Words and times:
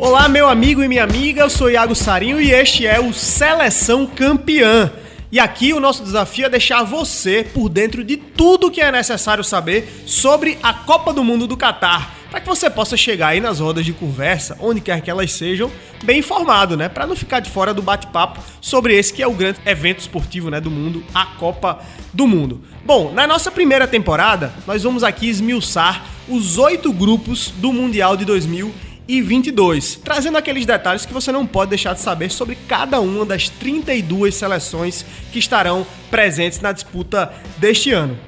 Olá, 0.00 0.30
meu 0.30 0.48
amigo 0.48 0.82
e 0.82 0.88
minha 0.88 1.04
amiga, 1.04 1.42
eu 1.42 1.50
sou 1.50 1.70
Iago 1.70 1.94
Sarinho 1.94 2.40
e 2.40 2.52
este 2.52 2.86
é 2.86 2.98
o 2.98 3.12
Seleção 3.12 4.06
Campeã. 4.06 4.90
E 5.30 5.38
aqui 5.38 5.74
o 5.74 5.78
nosso 5.78 6.02
desafio 6.02 6.46
é 6.46 6.48
deixar 6.48 6.82
você 6.84 7.44
por 7.44 7.68
dentro 7.68 8.02
de 8.02 8.16
tudo 8.16 8.70
que 8.70 8.80
é 8.80 8.90
necessário 8.90 9.44
saber 9.44 10.04
sobre 10.06 10.56
a 10.62 10.72
Copa 10.72 11.12
do 11.12 11.22
Mundo 11.22 11.46
do 11.46 11.54
Catar, 11.54 12.14
para 12.30 12.40
que 12.40 12.48
você 12.48 12.70
possa 12.70 12.96
chegar 12.96 13.28
aí 13.28 13.42
nas 13.42 13.60
rodas 13.60 13.84
de 13.84 13.92
conversa, 13.92 14.56
onde 14.58 14.80
quer 14.80 15.02
que 15.02 15.10
elas 15.10 15.32
sejam, 15.32 15.70
bem 16.02 16.20
informado, 16.20 16.78
né? 16.78 16.88
Para 16.88 17.06
não 17.06 17.14
ficar 17.14 17.40
de 17.40 17.50
fora 17.50 17.74
do 17.74 17.82
bate-papo 17.82 18.40
sobre 18.58 18.96
esse 18.96 19.12
que 19.12 19.22
é 19.22 19.26
o 19.26 19.34
grande 19.34 19.60
evento 19.66 19.98
esportivo, 19.98 20.48
né, 20.48 20.62
do 20.62 20.70
mundo, 20.70 21.04
a 21.14 21.26
Copa 21.26 21.78
do 22.10 22.26
Mundo. 22.26 22.62
Bom, 22.86 23.12
na 23.12 23.26
nossa 23.26 23.50
primeira 23.50 23.86
temporada, 23.86 24.50
nós 24.66 24.82
vamos 24.82 25.04
aqui 25.04 25.28
esmiuçar 25.28 26.06
os 26.26 26.56
oito 26.56 26.90
grupos 26.90 27.52
do 27.58 27.70
Mundial 27.70 28.16
de 28.16 28.24
2020 28.24 28.89
e 29.06 29.20
22, 29.20 29.96
trazendo 29.96 30.38
aqueles 30.38 30.64
detalhes 30.64 31.04
que 31.04 31.12
você 31.12 31.32
não 31.32 31.46
pode 31.46 31.70
deixar 31.70 31.94
de 31.94 32.00
saber 32.00 32.30
sobre 32.30 32.56
cada 32.68 33.00
uma 33.00 33.24
das 33.24 33.48
32 33.48 34.34
seleções 34.34 35.04
que 35.32 35.38
estarão 35.38 35.86
presentes 36.10 36.60
na 36.60 36.72
disputa 36.72 37.32
deste 37.58 37.92
ano. 37.92 38.18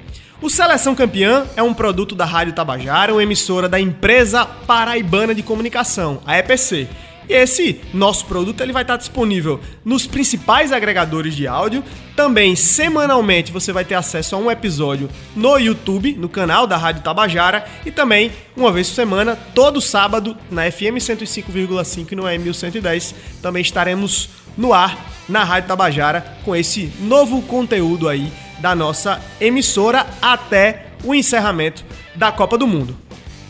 O 0.41 0.51
Seleção 0.51 0.95
Campeã 0.95 1.47
é 1.55 1.63
um 1.63 1.73
produto 1.73 2.17
da 2.17 2.25
Rádio 2.25 2.53
Tabajara, 2.53 3.13
uma 3.13 3.23
emissora 3.23 3.69
da 3.69 3.79
empresa 3.79 4.45
paraibana 4.45 5.35
de 5.35 5.43
comunicação, 5.43 6.21
a 6.27 6.37
EPC, 6.37 6.89
esse 7.29 7.81
nosso 7.93 8.27
produto 8.27 8.61
ele 8.61 8.73
vai 8.73 8.83
estar 8.83 8.97
disponível 8.97 9.61
nos 9.85 10.07
principais 10.07 10.73
agregadores 10.73 11.35
de 11.35 11.47
áudio. 11.47 11.85
Também 12.17 12.55
semanalmente 12.55 13.53
você 13.53 13.73
vai 13.73 13.85
ter 13.85 13.95
acesso 13.95 14.35
a 14.35 14.39
um 14.39 14.51
episódio 14.51 15.09
no 15.35 15.59
YouTube, 15.59 16.15
no 16.15 16.29
canal 16.29 16.67
da 16.67 16.77
Rádio 16.77 17.03
Tabajara, 17.03 17.65
e 17.87 17.91
também 17.91 18.33
uma 18.57 18.71
vez 18.71 18.89
por 18.89 18.97
semana, 18.97 19.37
todo 19.55 19.81
sábado 19.81 20.37
na 20.51 20.71
FM 20.71 20.99
105,5 20.99 22.13
e 22.13 22.17
no 22.17 22.27
AM 22.27 22.45
1110, 22.45 23.15
também 23.41 23.63
estaremos 23.63 24.29
no 24.57 24.73
ar 24.75 25.13
na 25.29 25.45
Rádio 25.45 25.69
Tabajara 25.69 26.39
com 26.45 26.55
esse 26.55 26.93
novo 27.01 27.41
conteúdo 27.43 28.09
aí 28.09 28.31
da 28.61 28.75
nossa 28.75 29.21
emissora 29.41 30.07
até 30.21 30.87
o 31.05 31.15
encerramento 31.15 31.85
da 32.15 32.31
Copa 32.31 32.57
do 32.59 32.67
Mundo. 32.67 32.97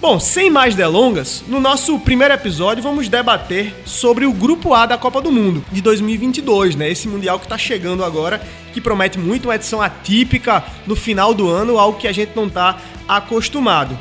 Bom, 0.02 0.18
sem 0.18 0.50
mais 0.50 0.74
delongas, 0.74 1.44
no 1.46 1.60
nosso 1.60 1.96
primeiro 2.00 2.34
episódio 2.34 2.82
vamos 2.82 3.08
debater 3.08 3.72
sobre 3.86 4.26
o 4.26 4.32
Grupo 4.32 4.74
A 4.74 4.84
da 4.84 4.98
Copa 4.98 5.22
do 5.22 5.30
Mundo 5.30 5.64
de 5.70 5.80
2022, 5.80 6.74
né? 6.74 6.90
Esse 6.90 7.06
mundial 7.06 7.38
que 7.38 7.44
está 7.44 7.56
chegando 7.56 8.04
agora, 8.04 8.42
que 8.72 8.80
promete 8.80 9.16
muito 9.16 9.44
uma 9.44 9.54
edição 9.54 9.80
atípica 9.80 10.64
no 10.88 10.96
final 10.96 11.32
do 11.32 11.48
ano, 11.48 11.78
algo 11.78 12.00
que 12.00 12.08
a 12.08 12.12
gente 12.12 12.32
não 12.34 12.48
está 12.48 12.80
acostumado. 13.06 13.96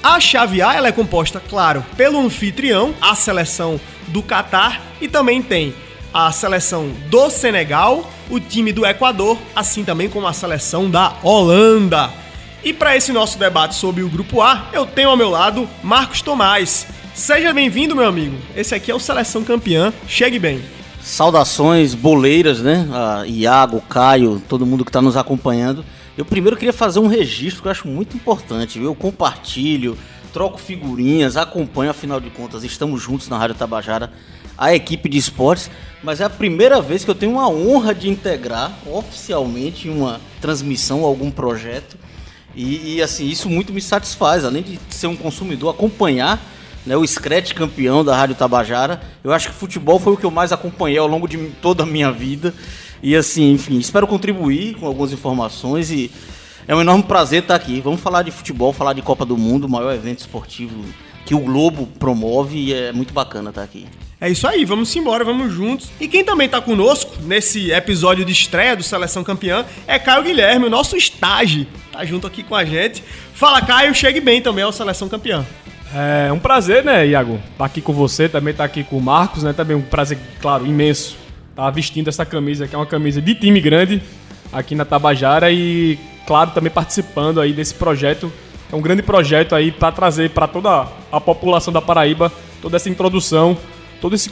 A 0.00 0.20
chave 0.20 0.62
A 0.62 0.72
ela 0.72 0.86
é 0.86 0.92
composta, 0.92 1.42
claro, 1.50 1.84
pelo 1.96 2.20
anfitrião, 2.20 2.94
a 3.00 3.16
seleção 3.16 3.80
do 4.06 4.22
Catar, 4.22 4.80
e 5.00 5.08
também 5.08 5.42
tem 5.42 5.74
a 6.12 6.30
seleção 6.30 6.92
do 7.10 7.28
Senegal, 7.28 8.08
o 8.30 8.38
time 8.38 8.72
do 8.72 8.86
Equador, 8.86 9.36
assim 9.56 9.82
também 9.82 10.08
como 10.08 10.28
a 10.28 10.32
seleção 10.32 10.88
da 10.88 11.12
Holanda. 11.24 12.22
E 12.64 12.72
para 12.72 12.96
esse 12.96 13.12
nosso 13.12 13.38
debate 13.38 13.74
sobre 13.74 14.02
o 14.02 14.08
Grupo 14.08 14.40
A, 14.40 14.70
eu 14.72 14.86
tenho 14.86 15.10
ao 15.10 15.18
meu 15.18 15.28
lado 15.28 15.68
Marcos 15.82 16.22
Tomás. 16.22 16.86
Seja 17.14 17.52
bem-vindo, 17.52 17.94
meu 17.94 18.08
amigo. 18.08 18.38
Esse 18.56 18.74
aqui 18.74 18.90
é 18.90 18.94
o 18.94 18.98
Seleção 18.98 19.44
Campeã. 19.44 19.92
Chegue 20.08 20.38
bem. 20.38 20.62
Saudações 21.02 21.94
boleiras, 21.94 22.60
né? 22.60 22.88
A 22.90 23.26
Iago, 23.26 23.82
Caio, 23.82 24.42
todo 24.48 24.64
mundo 24.64 24.82
que 24.82 24.88
está 24.88 25.02
nos 25.02 25.14
acompanhando. 25.14 25.84
Eu 26.16 26.24
primeiro 26.24 26.56
queria 26.56 26.72
fazer 26.72 27.00
um 27.00 27.06
registro 27.06 27.60
que 27.60 27.68
eu 27.68 27.72
acho 27.72 27.86
muito 27.86 28.16
importante. 28.16 28.80
Eu 28.80 28.94
compartilho, 28.94 29.98
troco 30.32 30.56
figurinhas, 30.56 31.36
acompanho, 31.36 31.90
afinal 31.90 32.18
de 32.18 32.30
contas, 32.30 32.64
estamos 32.64 33.02
juntos 33.02 33.28
na 33.28 33.36
Rádio 33.36 33.56
Tabajara, 33.56 34.10
a 34.56 34.74
equipe 34.74 35.06
de 35.10 35.18
esportes. 35.18 35.70
Mas 36.02 36.18
é 36.22 36.24
a 36.24 36.30
primeira 36.30 36.80
vez 36.80 37.04
que 37.04 37.10
eu 37.10 37.14
tenho 37.14 37.38
a 37.38 37.46
honra 37.46 37.94
de 37.94 38.08
integrar 38.08 38.72
oficialmente 38.90 39.90
uma 39.90 40.18
transmissão, 40.40 41.04
algum 41.04 41.30
projeto. 41.30 42.02
E, 42.56 42.96
e, 42.96 43.02
assim, 43.02 43.28
isso 43.28 43.48
muito 43.48 43.72
me 43.72 43.80
satisfaz, 43.80 44.44
além 44.44 44.62
de 44.62 44.78
ser 44.88 45.06
um 45.06 45.16
consumidor, 45.16 45.70
acompanhar 45.70 46.40
né, 46.86 46.96
o 46.96 47.06
Scratch 47.06 47.52
campeão 47.52 48.04
da 48.04 48.16
Rádio 48.16 48.36
Tabajara. 48.36 49.00
Eu 49.22 49.32
acho 49.32 49.48
que 49.48 49.54
futebol 49.54 49.98
foi 49.98 50.12
o 50.12 50.16
que 50.16 50.24
eu 50.24 50.30
mais 50.30 50.52
acompanhei 50.52 50.98
ao 50.98 51.06
longo 51.06 51.26
de 51.26 51.38
toda 51.60 51.82
a 51.82 51.86
minha 51.86 52.12
vida. 52.12 52.54
E 53.02 53.14
assim, 53.16 53.52
enfim, 53.52 53.78
espero 53.78 54.06
contribuir 54.06 54.76
com 54.76 54.86
algumas 54.86 55.12
informações 55.12 55.90
e 55.90 56.10
é 56.66 56.74
um 56.74 56.80
enorme 56.80 57.02
prazer 57.04 57.42
estar 57.42 57.54
aqui. 57.54 57.80
Vamos 57.80 58.00
falar 58.00 58.22
de 58.22 58.30
futebol, 58.30 58.72
falar 58.72 58.92
de 58.92 59.02
Copa 59.02 59.26
do 59.26 59.36
Mundo, 59.36 59.64
o 59.64 59.68
maior 59.68 59.92
evento 59.94 60.20
esportivo 60.20 60.84
que 61.26 61.34
o 61.34 61.40
Globo 61.40 61.86
promove 61.98 62.56
e 62.58 62.72
é 62.72 62.92
muito 62.92 63.12
bacana 63.12 63.50
estar 63.50 63.62
aqui. 63.62 63.86
É 64.20 64.30
isso 64.30 64.46
aí, 64.46 64.64
vamos 64.64 64.94
embora, 64.94 65.24
vamos 65.24 65.52
juntos. 65.52 65.90
E 66.00 66.06
quem 66.06 66.24
também 66.24 66.48
tá 66.48 66.60
conosco 66.60 67.14
nesse 67.22 67.72
episódio 67.72 68.24
de 68.24 68.32
estreia 68.32 68.76
do 68.76 68.82
Seleção 68.82 69.24
Campeã 69.24 69.66
é 69.86 69.98
Caio 69.98 70.22
Guilherme, 70.22 70.66
o 70.66 70.70
nosso 70.70 70.96
estágio. 70.96 71.66
Tá 71.92 72.04
junto 72.04 72.26
aqui 72.26 72.42
com 72.42 72.54
a 72.54 72.64
gente. 72.64 73.02
Fala, 73.34 73.60
Caio, 73.60 73.94
chegue 73.94 74.20
bem 74.20 74.40
também 74.40 74.64
ao 74.64 74.72
Seleção 74.72 75.08
Campeã. 75.08 75.44
É 75.92 76.32
um 76.32 76.38
prazer, 76.38 76.84
né, 76.84 77.06
Iago? 77.06 77.40
Tá 77.58 77.66
aqui 77.66 77.80
com 77.80 77.92
você, 77.92 78.28
também 78.28 78.54
tá 78.54 78.64
aqui 78.64 78.82
com 78.82 78.98
o 78.98 79.02
Marcos, 79.02 79.42
né? 79.42 79.52
Também 79.52 79.76
um 79.76 79.82
prazer, 79.82 80.18
claro, 80.40 80.66
imenso. 80.66 81.16
Tá 81.54 81.68
vestindo 81.70 82.08
essa 82.08 82.24
camisa, 82.24 82.66
que 82.66 82.74
é 82.74 82.78
uma 82.78 82.86
camisa 82.86 83.20
de 83.20 83.34
time 83.34 83.60
grande 83.60 84.02
aqui 84.52 84.74
na 84.74 84.84
Tabajara 84.84 85.50
e, 85.50 85.98
claro, 86.26 86.50
também 86.52 86.70
participando 86.70 87.40
aí 87.40 87.52
desse 87.52 87.74
projeto. 87.74 88.32
É 88.72 88.76
um 88.76 88.80
grande 88.80 89.02
projeto 89.02 89.54
aí 89.54 89.70
para 89.70 89.92
trazer 89.92 90.30
para 90.30 90.48
toda 90.48 90.88
a 91.12 91.20
população 91.20 91.72
da 91.72 91.82
Paraíba 91.82 92.32
toda 92.60 92.76
essa 92.76 92.88
introdução 92.88 93.56
todo 94.04 94.14
esse 94.14 94.30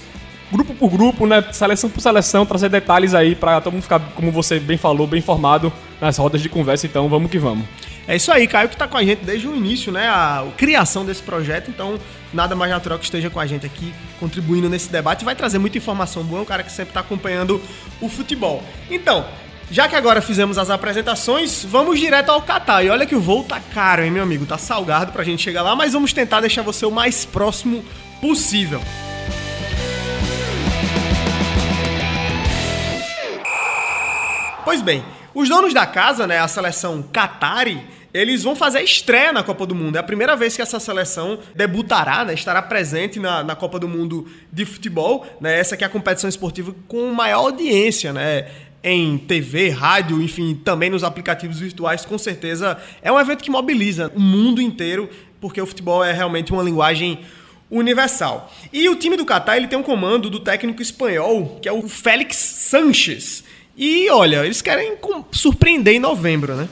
grupo 0.52 0.74
por 0.74 0.90
grupo, 0.90 1.26
né, 1.26 1.42
seleção 1.50 1.88
por 1.88 2.02
seleção, 2.02 2.44
trazer 2.44 2.68
detalhes 2.68 3.14
aí 3.14 3.34
para 3.34 3.58
todo 3.58 3.72
mundo 3.72 3.82
ficar, 3.82 4.00
como 4.14 4.30
você 4.30 4.60
bem 4.60 4.76
falou, 4.76 5.06
bem 5.06 5.18
informado 5.18 5.72
nas 5.98 6.18
rodas 6.18 6.42
de 6.42 6.48
conversa. 6.50 6.84
Então, 6.84 7.08
vamos 7.08 7.30
que 7.30 7.38
vamos. 7.38 7.64
É 8.06 8.14
isso 8.14 8.30
aí, 8.30 8.46
Caio 8.46 8.68
que 8.68 8.74
está 8.74 8.86
com 8.86 8.98
a 8.98 9.02
gente 9.02 9.24
desde 9.24 9.48
o 9.48 9.56
início, 9.56 9.90
né, 9.90 10.08
a 10.08 10.44
criação 10.58 11.06
desse 11.06 11.22
projeto. 11.22 11.70
Então, 11.70 11.98
nada 12.34 12.54
mais 12.54 12.70
natural 12.70 12.98
que 12.98 13.06
esteja 13.06 13.30
com 13.30 13.40
a 13.40 13.46
gente 13.46 13.64
aqui, 13.64 13.94
contribuindo 14.20 14.68
nesse 14.68 14.92
debate. 14.92 15.24
Vai 15.24 15.34
trazer 15.34 15.58
muita 15.58 15.78
informação 15.78 16.22
boa, 16.22 16.40
é 16.40 16.42
um 16.42 16.44
cara 16.46 16.62
que 16.62 16.70
sempre 16.70 16.90
está 16.90 17.00
acompanhando 17.00 17.58
o 17.98 18.10
futebol. 18.10 18.62
Então, 18.90 19.24
já 19.70 19.88
que 19.88 19.96
agora 19.96 20.20
fizemos 20.20 20.58
as 20.58 20.68
apresentações, 20.68 21.64
vamos 21.64 21.98
direto 21.98 22.28
ao 22.28 22.42
Catar. 22.42 22.84
E 22.84 22.90
olha 22.90 23.06
que 23.06 23.14
o 23.14 23.20
voo 23.20 23.42
tá 23.42 23.58
caro, 23.72 24.02
hein, 24.04 24.10
meu 24.10 24.22
amigo? 24.22 24.44
Tá 24.44 24.58
salgado 24.58 25.12
pra 25.12 25.24
gente 25.24 25.42
chegar 25.42 25.62
lá, 25.62 25.74
mas 25.74 25.94
vamos 25.94 26.12
tentar 26.12 26.42
deixar 26.42 26.60
você 26.60 26.84
o 26.84 26.90
mais 26.90 27.24
próximo 27.24 27.82
possível. 28.20 28.82
Pois 34.64 34.80
bem, 34.80 35.04
os 35.34 35.48
donos 35.48 35.74
da 35.74 35.84
casa, 35.86 36.24
né, 36.24 36.38
a 36.38 36.46
seleção 36.46 37.02
Qatari, 37.02 37.82
eles 38.14 38.44
vão 38.44 38.54
fazer 38.54 38.78
a 38.78 38.82
estreia 38.82 39.32
na 39.32 39.42
Copa 39.42 39.66
do 39.66 39.74
Mundo. 39.74 39.96
É 39.96 39.98
a 39.98 40.04
primeira 40.04 40.36
vez 40.36 40.54
que 40.54 40.62
essa 40.62 40.78
seleção 40.78 41.38
debutará, 41.54 42.24
né, 42.24 42.34
estará 42.34 42.62
presente 42.62 43.18
na, 43.18 43.42
na 43.42 43.56
Copa 43.56 43.78
do 43.78 43.88
Mundo 43.88 44.30
de 44.52 44.64
futebol. 44.64 45.26
Né, 45.40 45.58
essa 45.58 45.74
aqui 45.74 45.82
é 45.82 45.86
a 45.86 45.90
competição 45.90 46.28
esportiva 46.28 46.74
com 46.86 47.12
maior 47.12 47.40
audiência, 47.40 48.12
né? 48.12 48.48
Em 48.84 49.16
TV, 49.16 49.70
rádio, 49.70 50.20
enfim, 50.20 50.54
também 50.54 50.90
nos 50.90 51.04
aplicativos 51.04 51.60
virtuais, 51.60 52.04
com 52.04 52.18
certeza 52.18 52.76
é 53.00 53.12
um 53.12 53.18
evento 53.18 53.42
que 53.44 53.50
mobiliza 53.50 54.10
o 54.14 54.20
mundo 54.20 54.60
inteiro, 54.60 55.08
porque 55.40 55.60
o 55.60 55.66
futebol 55.66 56.02
é 56.02 56.12
realmente 56.12 56.52
uma 56.52 56.64
linguagem 56.64 57.20
universal. 57.70 58.52
E 58.72 58.88
o 58.88 58.96
time 58.96 59.16
do 59.16 59.24
Catar 59.24 59.56
ele 59.56 59.68
tem 59.68 59.78
um 59.78 59.84
comando 59.84 60.28
do 60.28 60.40
técnico 60.40 60.82
espanhol, 60.82 61.60
que 61.62 61.68
é 61.68 61.72
o 61.72 61.88
Félix 61.88 62.36
Sanches. 62.36 63.44
E 63.76 64.10
olha, 64.10 64.44
eles 64.44 64.60
querem 64.60 64.96
surpreender 65.32 65.94
em 65.94 65.98
novembro, 65.98 66.54
né? 66.54 66.68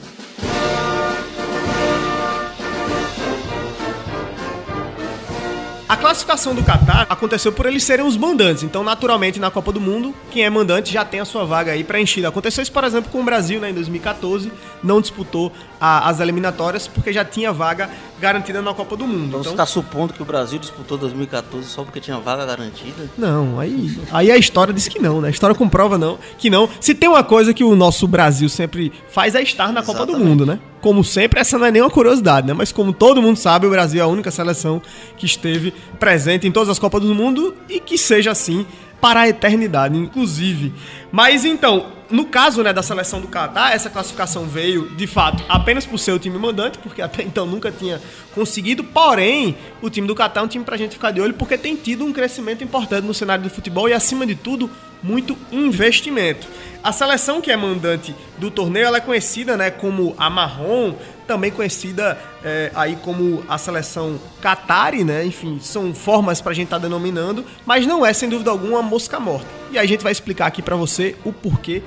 A 5.91 5.97
classificação 5.97 6.55
do 6.55 6.63
Qatar 6.63 7.05
aconteceu 7.09 7.51
por 7.51 7.65
eles 7.65 7.83
serem 7.83 8.05
os 8.05 8.15
mandantes. 8.15 8.63
Então, 8.63 8.81
naturalmente, 8.81 9.41
na 9.41 9.51
Copa 9.51 9.73
do 9.73 9.81
Mundo, 9.81 10.15
quem 10.31 10.45
é 10.45 10.49
mandante 10.49 10.93
já 10.93 11.03
tem 11.03 11.19
a 11.19 11.25
sua 11.25 11.43
vaga 11.43 11.73
aí 11.73 11.83
preenchida. 11.83 12.29
Aconteceu 12.29 12.61
isso, 12.61 12.71
por 12.71 12.85
exemplo, 12.85 13.11
com 13.11 13.19
o 13.19 13.25
Brasil, 13.25 13.59
né, 13.59 13.71
em 13.71 13.73
2014, 13.73 14.49
não 14.81 15.01
disputou 15.01 15.51
a, 15.81 16.07
as 16.07 16.19
eliminatórias 16.19 16.87
porque 16.87 17.11
já 17.11 17.25
tinha 17.25 17.51
vaga 17.51 17.89
garantida 18.19 18.61
na 18.61 18.71
Copa 18.71 18.95
do 18.95 19.07
Mundo. 19.07 19.25
Então, 19.25 19.39
então 19.39 19.43
você 19.43 19.49
está 19.49 19.65
supondo 19.65 20.13
que 20.13 20.21
o 20.21 20.25
Brasil 20.25 20.59
disputou 20.59 20.95
2014 20.95 21.67
só 21.67 21.83
porque 21.83 21.99
tinha 21.99 22.19
vaga 22.19 22.45
garantida? 22.45 23.09
Não, 23.17 23.59
aí, 23.59 23.97
aí 24.11 24.31
a 24.31 24.37
história 24.37 24.71
diz 24.71 24.87
que 24.87 24.99
não, 24.99 25.19
né? 25.19 25.29
A 25.29 25.31
história 25.31 25.55
comprova 25.55 25.97
não, 25.97 26.19
que 26.37 26.51
não. 26.51 26.69
Se 26.79 26.93
tem 26.93 27.09
uma 27.09 27.23
coisa 27.23 27.51
que 27.51 27.63
o 27.63 27.75
nosso 27.75 28.07
Brasil 28.07 28.47
sempre 28.47 28.93
faz 29.09 29.33
é 29.33 29.41
estar 29.41 29.73
na 29.73 29.81
Copa 29.81 30.05
do 30.05 30.19
Mundo, 30.19 30.45
né? 30.45 30.59
Como 30.81 31.03
sempre, 31.03 31.39
essa 31.39 31.57
não 31.57 31.65
é 31.65 31.71
nenhuma 31.71 31.89
curiosidade, 31.89 32.45
né? 32.45 32.53
Mas 32.53 32.71
como 32.71 32.93
todo 32.93 33.21
mundo 33.21 33.37
sabe, 33.37 33.65
o 33.65 33.69
Brasil 33.69 33.99
é 33.99 34.03
a 34.03 34.07
única 34.07 34.29
seleção 34.29 34.81
que 35.17 35.25
esteve 35.25 35.73
presente 35.99 36.47
em 36.47 36.51
todas 36.51 36.69
as 36.69 36.77
Copas 36.77 37.01
do 37.01 37.15
Mundo 37.15 37.55
e 37.67 37.79
que 37.79 37.97
seja 37.97 38.31
assim 38.31 38.65
para 39.01 39.21
a 39.21 39.27
eternidade, 39.27 39.97
inclusive. 39.97 40.71
Mas 41.11 41.43
então, 41.43 41.87
no 42.09 42.25
caso 42.25 42.61
né, 42.61 42.71
da 42.71 42.83
seleção 42.83 43.19
do 43.19 43.27
Catar, 43.27 43.73
essa 43.73 43.89
classificação 43.89 44.45
veio, 44.45 44.89
de 44.95 45.07
fato, 45.07 45.43
apenas 45.49 45.85
por 45.85 45.97
ser 45.97 46.11
o 46.11 46.19
time 46.19 46.37
mandante, 46.37 46.77
porque 46.77 47.01
até 47.01 47.23
então 47.23 47.45
nunca 47.45 47.71
tinha 47.71 47.99
conseguido. 48.35 48.83
Porém, 48.83 49.57
o 49.81 49.89
time 49.89 50.07
do 50.07 50.13
Catar 50.13 50.41
é 50.41 50.43
um 50.43 50.47
time 50.47 50.63
pra 50.63 50.77
gente 50.77 50.93
ficar 50.93 51.11
de 51.11 51.19
olho, 51.19 51.33
porque 51.33 51.57
tem 51.57 51.75
tido 51.75 52.05
um 52.05 52.13
crescimento 52.13 52.63
importante 52.63 53.05
no 53.05 53.13
cenário 53.13 53.43
do 53.43 53.49
futebol 53.49 53.89
e, 53.89 53.93
acima 53.93 54.25
de 54.25 54.35
tudo, 54.35 54.69
muito 55.01 55.37
investimento. 55.51 56.47
A 56.83 56.91
seleção 56.91 57.41
que 57.41 57.51
é 57.51 57.57
mandante 57.57 58.15
do 58.37 58.51
torneio 58.51 58.85
ela 58.85 58.97
é 58.97 59.01
conhecida 59.01 59.57
né, 59.57 59.71
como 59.71 60.15
a 60.17 60.29
Marrom, 60.29 60.93
também 61.31 61.49
conhecida 61.49 62.17
é, 62.43 62.73
aí 62.75 62.97
como 62.97 63.41
a 63.47 63.57
seleção 63.57 64.19
Qatari, 64.41 65.05
né? 65.05 65.25
Enfim, 65.25 65.59
são 65.61 65.93
formas 65.93 66.41
pra 66.41 66.51
gente 66.51 66.65
estar 66.65 66.75
tá 66.75 66.83
denominando, 66.83 67.45
mas 67.65 67.87
não 67.87 68.05
é 68.05 68.11
sem 68.11 68.27
dúvida 68.27 68.51
alguma 68.51 68.79
a 68.79 68.81
mosca 68.81 69.17
morta. 69.17 69.47
E 69.71 69.79
aí 69.79 69.85
a 69.85 69.87
gente 69.87 70.03
vai 70.03 70.11
explicar 70.11 70.47
aqui 70.47 70.61
para 70.61 70.75
você 70.75 71.15
o 71.23 71.31
porquê 71.31 71.81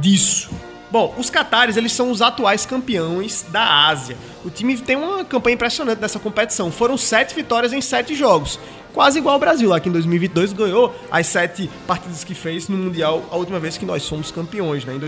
disso. 0.00 0.48
Bom, 0.92 1.12
os 1.18 1.28
Qataris, 1.28 1.76
eles 1.76 1.92
são 1.92 2.08
os 2.08 2.22
atuais 2.22 2.64
campeões 2.64 3.44
da 3.50 3.88
Ásia. 3.88 4.16
O 4.44 4.48
time 4.48 4.76
tem 4.78 4.94
uma 4.94 5.24
campanha 5.24 5.54
impressionante 5.54 6.00
nessa 6.00 6.20
competição. 6.20 6.70
Foram 6.70 6.96
sete 6.96 7.34
vitórias 7.34 7.72
em 7.72 7.80
sete 7.80 8.14
jogos. 8.14 8.60
Quase 8.94 9.18
igual 9.18 9.34
ao 9.34 9.40
Brasil, 9.40 9.68
lá 9.68 9.80
que 9.80 9.88
em 9.88 9.92
2022 9.92 10.52
ganhou 10.52 10.94
as 11.10 11.26
sete 11.26 11.68
partidas 11.86 12.24
que 12.24 12.34
fez 12.34 12.68
no 12.68 12.76
Mundial, 12.78 13.24
a 13.30 13.36
última 13.36 13.58
vez 13.58 13.76
que 13.76 13.84
nós 13.84 14.08
fomos 14.08 14.30
campeões, 14.30 14.84
né? 14.84 14.94
Em 14.94 14.98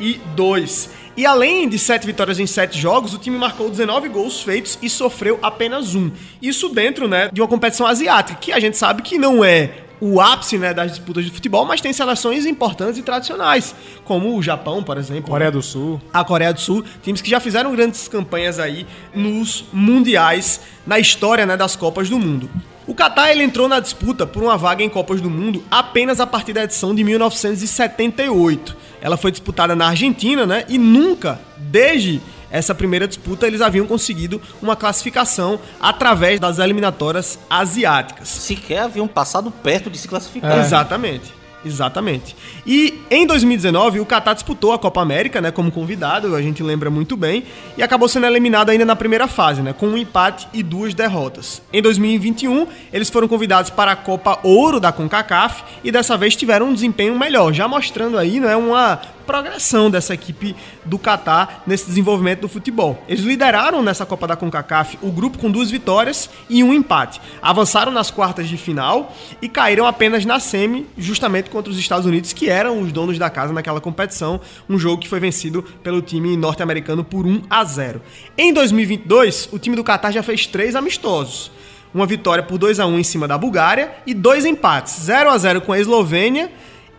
2002. 0.00 0.90
E 1.16 1.26
além 1.26 1.68
de 1.68 1.78
sete 1.78 2.06
vitórias 2.06 2.40
em 2.40 2.46
sete 2.46 2.78
jogos, 2.78 3.12
o 3.12 3.18
time 3.18 3.36
marcou 3.36 3.68
19 3.68 4.08
gols 4.08 4.42
feitos 4.42 4.78
e 4.80 4.88
sofreu 4.88 5.38
apenas 5.42 5.94
um. 5.94 6.10
Isso 6.40 6.70
dentro, 6.70 7.06
né, 7.06 7.28
de 7.30 7.40
uma 7.40 7.48
competição 7.48 7.86
asiática, 7.86 8.38
que 8.40 8.52
a 8.52 8.58
gente 8.58 8.76
sabe 8.76 9.02
que 9.02 9.18
não 9.18 9.44
é 9.44 9.84
o 10.00 10.18
ápice 10.18 10.56
né, 10.56 10.72
das 10.72 10.92
disputas 10.92 11.26
de 11.26 11.30
futebol, 11.30 11.66
mas 11.66 11.82
tem 11.82 11.92
seleções 11.92 12.46
importantes 12.46 12.98
e 12.98 13.02
tradicionais, 13.02 13.74
como 14.02 14.34
o 14.34 14.42
Japão, 14.42 14.82
por 14.82 14.96
exemplo. 14.96 15.30
Coreia 15.30 15.50
do 15.50 15.60
Sul. 15.60 16.00
A 16.10 16.24
Coreia 16.24 16.54
do 16.54 16.60
Sul, 16.60 16.82
times 17.02 17.20
que 17.20 17.28
já 17.28 17.38
fizeram 17.38 17.70
grandes 17.72 18.08
campanhas 18.08 18.58
aí 18.58 18.86
nos 19.14 19.66
mundiais, 19.70 20.62
na 20.86 20.98
história 20.98 21.44
né, 21.44 21.54
das 21.54 21.76
Copas 21.76 22.08
do 22.08 22.18
Mundo. 22.18 22.48
O 22.86 22.94
Qatar 22.94 23.28
ele 23.28 23.44
entrou 23.44 23.68
na 23.68 23.78
disputa 23.78 24.26
por 24.26 24.42
uma 24.42 24.56
vaga 24.56 24.82
em 24.82 24.88
Copas 24.88 25.20
do 25.20 25.30
Mundo 25.30 25.62
apenas 25.70 26.18
a 26.18 26.26
partir 26.26 26.54
da 26.54 26.64
edição 26.64 26.94
de 26.94 27.04
1978. 27.04 28.76
Ela 29.00 29.16
foi 29.16 29.30
disputada 29.30 29.74
na 29.74 29.88
Argentina, 29.88 30.46
né? 30.46 30.64
E 30.68 30.78
nunca, 30.78 31.40
desde 31.56 32.20
essa 32.50 32.74
primeira 32.74 33.06
disputa, 33.06 33.46
eles 33.46 33.60
haviam 33.60 33.86
conseguido 33.86 34.40
uma 34.60 34.74
classificação 34.74 35.60
através 35.80 36.40
das 36.40 36.58
eliminatórias 36.58 37.38
asiáticas. 37.48 38.28
Sequer 38.28 38.82
haviam 38.82 39.06
passado 39.06 39.50
perto 39.50 39.88
de 39.88 39.98
se 39.98 40.08
classificar. 40.08 40.58
É. 40.58 40.60
Exatamente. 40.60 41.39
Exatamente. 41.64 42.34
E 42.66 43.00
em 43.10 43.26
2019, 43.26 44.00
o 44.00 44.06
Qatar 44.06 44.34
disputou 44.34 44.72
a 44.72 44.78
Copa 44.78 45.02
América, 45.02 45.40
né, 45.40 45.50
como 45.50 45.70
convidado, 45.70 46.34
a 46.34 46.40
gente 46.40 46.62
lembra 46.62 46.90
muito 46.90 47.16
bem, 47.16 47.44
e 47.76 47.82
acabou 47.82 48.08
sendo 48.08 48.26
eliminado 48.26 48.70
ainda 48.70 48.84
na 48.84 48.96
primeira 48.96 49.28
fase, 49.28 49.60
né, 49.60 49.72
com 49.72 49.88
um 49.88 49.98
empate 49.98 50.48
e 50.54 50.62
duas 50.62 50.94
derrotas. 50.94 51.60
Em 51.72 51.82
2021, 51.82 52.66
eles 52.92 53.10
foram 53.10 53.28
convidados 53.28 53.70
para 53.70 53.92
a 53.92 53.96
Copa 53.96 54.38
Ouro 54.42 54.80
da 54.80 54.90
CONCACAF 54.90 55.62
e 55.84 55.92
dessa 55.92 56.16
vez 56.16 56.34
tiveram 56.34 56.68
um 56.68 56.74
desempenho 56.74 57.18
melhor, 57.18 57.52
já 57.52 57.68
mostrando 57.68 58.16
aí, 58.16 58.40
né, 58.40 58.56
uma 58.56 59.00
progressão 59.30 59.88
dessa 59.88 60.12
equipe 60.12 60.56
do 60.84 60.98
Catar 60.98 61.62
nesse 61.64 61.86
desenvolvimento 61.86 62.40
do 62.40 62.48
futebol. 62.48 63.00
Eles 63.06 63.22
lideraram 63.22 63.80
nessa 63.80 64.04
Copa 64.04 64.26
da 64.26 64.34
CONCACAF 64.34 64.98
o 65.00 65.12
grupo 65.12 65.38
com 65.38 65.48
duas 65.48 65.70
vitórias 65.70 66.28
e 66.48 66.64
um 66.64 66.74
empate. 66.74 67.20
Avançaram 67.40 67.92
nas 67.92 68.10
quartas 68.10 68.48
de 68.48 68.56
final 68.56 69.14
e 69.40 69.48
caíram 69.48 69.86
apenas 69.86 70.24
na 70.24 70.40
semi, 70.40 70.84
justamente 70.98 71.48
contra 71.48 71.70
os 71.70 71.78
Estados 71.78 72.06
Unidos, 72.06 72.32
que 72.32 72.50
eram 72.50 72.80
os 72.80 72.90
donos 72.90 73.20
da 73.20 73.30
casa 73.30 73.52
naquela 73.52 73.80
competição, 73.80 74.40
um 74.68 74.76
jogo 74.76 75.00
que 75.00 75.08
foi 75.08 75.20
vencido 75.20 75.62
pelo 75.80 76.02
time 76.02 76.36
norte-americano 76.36 77.04
por 77.04 77.24
1 77.24 77.42
a 77.48 77.62
0. 77.62 78.02
Em 78.36 78.52
2022, 78.52 79.50
o 79.52 79.60
time 79.60 79.76
do 79.76 79.84
Catar 79.84 80.10
já 80.10 80.24
fez 80.24 80.44
três 80.44 80.74
amistosos 80.74 81.52
uma 81.92 82.06
vitória 82.06 82.42
por 82.42 82.56
2 82.56 82.78
a 82.78 82.86
1 82.86 83.00
em 83.00 83.04
cima 83.04 83.26
da 83.26 83.36
Bulgária 83.36 83.92
e 84.06 84.14
dois 84.14 84.44
empates, 84.44 84.94
0 85.02 85.28
a 85.28 85.36
0 85.36 85.60
com 85.60 85.72
a 85.72 85.78
Eslovênia 85.78 86.50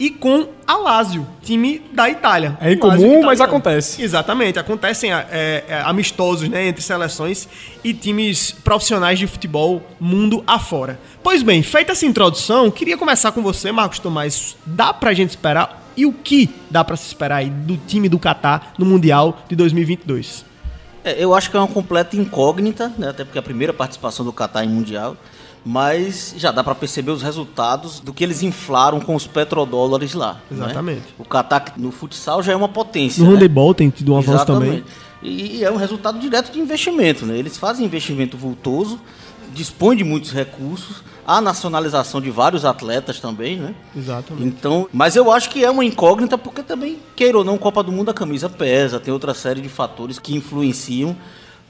e 0.01 0.09
com 0.09 0.47
a 0.65 0.77
Lazio, 0.77 1.27
time 1.43 1.79
da 1.93 2.09
Itália. 2.09 2.57
É 2.59 2.73
incomum, 2.73 3.21
mas 3.21 3.39
acontece. 3.39 4.01
Exatamente, 4.01 4.57
acontecem 4.57 5.13
é, 5.13 5.63
é, 5.69 5.81
amistosos 5.85 6.49
né, 6.49 6.65
entre 6.65 6.81
seleções 6.81 7.47
e 7.83 7.93
times 7.93 8.51
profissionais 8.51 9.19
de 9.19 9.27
futebol 9.27 9.79
mundo 9.99 10.43
afora. 10.47 10.99
Pois 11.21 11.43
bem, 11.43 11.61
feita 11.61 11.91
essa 11.91 12.03
introdução, 12.03 12.71
queria 12.71 12.97
começar 12.97 13.31
com 13.31 13.43
você, 13.43 13.71
Marcos 13.71 13.99
Tomás. 13.99 14.57
Dá 14.65 14.91
pra 14.91 15.13
gente 15.13 15.29
esperar 15.29 15.87
e 15.95 16.07
o 16.07 16.11
que 16.11 16.49
dá 16.67 16.83
para 16.83 16.95
se 16.95 17.05
esperar 17.05 17.35
aí 17.35 17.51
do 17.51 17.77
time 17.77 18.09
do 18.09 18.17
Catar 18.17 18.73
no 18.79 18.87
Mundial 18.87 19.43
de 19.47 19.55
2022? 19.55 20.43
É, 21.03 21.23
eu 21.23 21.35
acho 21.35 21.51
que 21.51 21.57
é 21.57 21.59
uma 21.59 21.67
completa 21.67 22.17
incógnita, 22.17 22.91
né, 22.97 23.09
até 23.09 23.23
porque 23.23 23.37
é 23.37 23.41
a 23.41 23.43
primeira 23.43 23.71
participação 23.71 24.25
do 24.25 24.33
Catar 24.33 24.65
em 24.65 24.69
Mundial 24.69 25.15
mas 25.65 26.33
já 26.37 26.51
dá 26.51 26.63
para 26.63 26.73
perceber 26.73 27.11
os 27.11 27.21
resultados 27.21 27.99
do 27.99 28.13
que 28.13 28.23
eles 28.23 28.41
inflaram 28.41 28.99
com 28.99 29.15
os 29.15 29.27
petrodólares 29.27 30.13
lá. 30.13 30.41
Né? 30.49 30.65
Exatamente. 30.65 30.99
Né? 30.99 31.13
O 31.19 31.23
Qatar 31.23 31.73
no 31.77 31.91
futsal 31.91 32.41
já 32.41 32.53
é 32.53 32.55
uma 32.55 32.69
potência. 32.69 33.23
No 33.23 33.29
né? 33.29 33.35
handebol 33.35 33.73
tem 33.73 33.89
tido 33.89 34.13
um 34.13 34.17
avanço 34.17 34.37
Exatamente. 34.37 34.83
também. 34.83 34.83
E 35.23 35.63
é 35.63 35.71
um 35.71 35.75
resultado 35.75 36.17
direto 36.17 36.51
de 36.51 36.59
investimento. 36.59 37.25
Né? 37.25 37.37
Eles 37.37 37.57
fazem 37.57 37.85
investimento 37.85 38.35
vultoso, 38.35 38.99
dispõem 39.53 39.97
de 39.97 40.03
muitos 40.03 40.31
recursos, 40.31 41.03
há 41.27 41.39
nacionalização 41.39 42.19
de 42.19 42.31
vários 42.31 42.65
atletas 42.65 43.19
também, 43.19 43.57
né? 43.57 43.75
Exatamente. 43.95 44.47
Então, 44.47 44.87
mas 44.91 45.15
eu 45.15 45.31
acho 45.31 45.49
que 45.49 45.63
é 45.63 45.69
uma 45.69 45.85
incógnita 45.85 46.37
porque 46.37 46.63
também, 46.63 46.97
queira 47.15 47.37
ou 47.37 47.43
não, 47.43 47.57
Copa 47.57 47.83
do 47.83 47.91
Mundo 47.91 48.09
a 48.09 48.13
camisa 48.13 48.49
pesa, 48.49 48.99
tem 48.99 49.13
outra 49.13 49.33
série 49.33 49.61
de 49.61 49.69
fatores 49.69 50.17
que 50.17 50.35
influenciam 50.35 51.15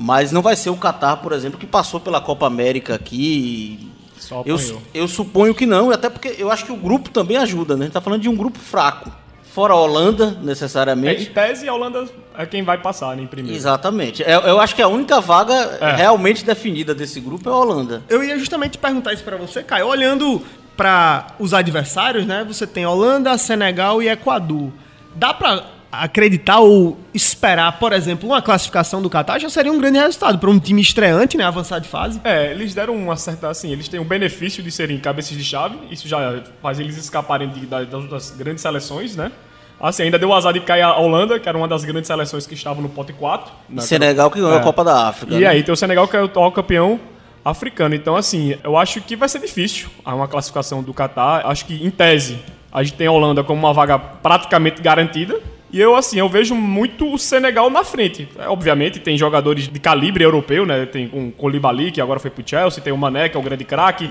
mas 0.02 0.32
não 0.32 0.42
vai 0.42 0.56
ser 0.56 0.72
o 0.72 0.76
Qatar, 0.76 1.18
por 1.18 1.32
exemplo, 1.32 1.60
que 1.60 1.68
passou 1.68 2.00
pela 2.00 2.20
Copa 2.20 2.48
América 2.48 2.96
aqui. 2.96 3.88
Só 4.18 4.42
eu, 4.46 4.58
eu 4.96 5.08
suponho 5.08 5.54
que 5.54 5.68
não, 5.68 5.92
até 5.92 6.10
porque 6.10 6.36
eu 6.40 6.52
acho 6.52 6.66
que 6.66 6.72
o 6.72 6.76
grupo 6.76 7.12
também 7.12 7.38
ajuda, 7.38 7.76
né? 7.76 7.84
A 7.84 7.86
gente 7.86 7.94
tá 7.94 8.02
falando 8.02 8.22
de 8.22 8.28
um 8.28 8.36
grupo 8.36 8.58
fraco. 8.58 9.12
Fora 9.54 9.74
a 9.74 9.76
Holanda, 9.76 10.32
necessariamente. 10.42 11.28
É, 11.28 11.30
em 11.30 11.34
tese, 11.34 11.70
a 11.70 11.74
Holanda 11.74 12.08
é 12.36 12.46
quem 12.48 12.64
vai 12.64 12.80
passar 12.80 13.16
né, 13.16 13.24
em 13.24 13.28
primeiro. 13.28 13.56
Exatamente. 13.56 14.24
Eu, 14.24 14.28
é, 14.28 14.50
eu 14.50 14.60
acho 14.60 14.74
que 14.76 14.82
a 14.82 14.88
única 14.88 15.22
vaga 15.22 15.54
é. 15.54 15.96
realmente 15.98 16.44
definida 16.44 16.96
desse 16.96 17.20
grupo 17.20 17.48
é 17.48 17.52
a 17.52 17.56
Holanda. 17.56 18.02
Eu 18.10 18.24
ia 18.24 18.40
justamente 18.40 18.80
perguntar 18.80 19.14
isso 19.14 19.24
para 19.24 19.38
você, 19.38 19.62
Caio. 19.62 19.86
Olhando 19.86 20.42
para 20.76 21.28
os 21.38 21.54
adversários, 21.54 22.26
né? 22.26 22.44
Você 22.48 22.66
tem 22.66 22.86
Holanda, 22.88 23.38
Senegal 23.38 24.02
e 24.02 24.10
Equador. 24.10 24.72
Dá 25.14 25.34
para 25.34 25.66
acreditar 25.92 26.60
ou 26.60 26.98
esperar, 27.14 27.78
por 27.78 27.92
exemplo, 27.92 28.30
uma 28.30 28.42
classificação 28.42 29.02
do 29.02 29.10
Qatar 29.10 29.40
já 29.40 29.50
seria 29.50 29.72
um 29.72 29.78
grande 29.78 30.00
resultado 30.00 30.40
para 30.40 30.50
um 30.50 30.58
time 30.58 30.82
estreante, 30.82 31.38
né, 31.38 31.44
avançar 31.44 31.80
de 31.80 31.90
fase. 31.90 32.22
É, 32.24 32.52
eles 32.52 32.74
deram 32.74 32.96
uma 32.96 33.18
certa 33.18 33.50
assim, 33.50 33.72
eles 33.72 33.90
têm 33.90 34.00
o 34.00 34.06
benefício 34.06 34.64
de 34.64 34.72
serem 34.72 34.98
cabeças 34.98 35.38
de 35.38 35.44
chave, 35.44 35.78
isso 35.92 36.08
já 36.08 36.42
faz 36.62 36.80
eles 36.80 36.98
escaparem 36.98 37.50
de, 37.50 37.66
das 37.66 37.94
outras 37.94 38.32
grandes 38.32 38.62
seleções, 38.62 39.16
né? 39.16 39.32
Assim, 39.80 40.04
ainda 40.04 40.20
deu 40.20 40.30
o 40.30 40.34
azar 40.34 40.54
de 40.54 40.60
cair 40.60 40.84
a 40.84 40.96
Holanda, 40.96 41.40
que 41.40 41.50
era 41.50 41.58
uma 41.58 41.68
das 41.68 41.84
grandes 41.84 42.06
seleções 42.06 42.46
que 42.46 42.54
estavam 42.54 42.84
no 42.84 42.90
pote 42.90 43.14
4. 43.14 43.52
E 43.68 43.82
Senegal 43.82 44.30
que 44.30 44.40
ganhou 44.40 44.54
é. 44.54 44.60
a 44.60 44.62
Copa 44.62 44.84
da 44.84 45.08
África. 45.08 45.34
E 45.34 45.40
né? 45.40 45.48
aí 45.48 45.64
tem 45.64 45.74
o 45.74 45.76
Senegal 45.76 46.08
que 46.08 46.16
é 46.16 46.22
o 46.22 46.26
atual 46.26 46.52
campeão 46.52 47.00
africano. 47.44 47.96
Então, 47.96 48.16
assim, 48.16 48.56
eu 48.64 48.78
acho 48.78 49.02
que 49.02 49.16
vai 49.16 49.28
ser 49.28 49.40
difícil 49.40 49.90
uma 50.06 50.28
classificação 50.28 50.84
do 50.84 50.94
Qatar. 50.94 51.48
Acho 51.48 51.66
que, 51.66 51.84
em 51.84 51.90
tese, 51.90 52.38
a 52.72 52.84
gente 52.84 52.96
tem 52.96 53.08
a 53.08 53.12
Holanda 53.12 53.44
como 53.44 53.60
uma 53.60 53.74
vaga 53.74 53.98
praticamente 53.98 54.84
garantida. 54.84 55.40
E 55.74 55.80
eu, 55.80 55.96
assim, 55.96 56.20
eu 56.20 56.28
vejo 56.28 56.54
muito 56.54 57.14
o 57.14 57.18
Senegal 57.18 57.70
na 57.70 57.84
frente. 57.84 58.28
É, 58.38 58.48
obviamente, 58.48 59.00
tem 59.00 59.18
jogadores 59.18 59.70
de 59.70 59.80
calibre 59.80 60.24
europeu, 60.24 60.66
né? 60.66 60.86
Tem 60.86 61.10
o 61.14 61.32
Colibali, 61.32 61.92
que 61.92 62.02
agora 62.02 62.20
foi 62.20 62.30
pro 62.30 62.44
Chelsea, 62.46 62.84
tem 62.84 62.92
o 62.92 62.98
Mané, 62.98 63.30
que 63.30 63.38
é 63.38 63.40
o 63.40 63.44
grande 63.44 63.64
craque. 63.64 64.06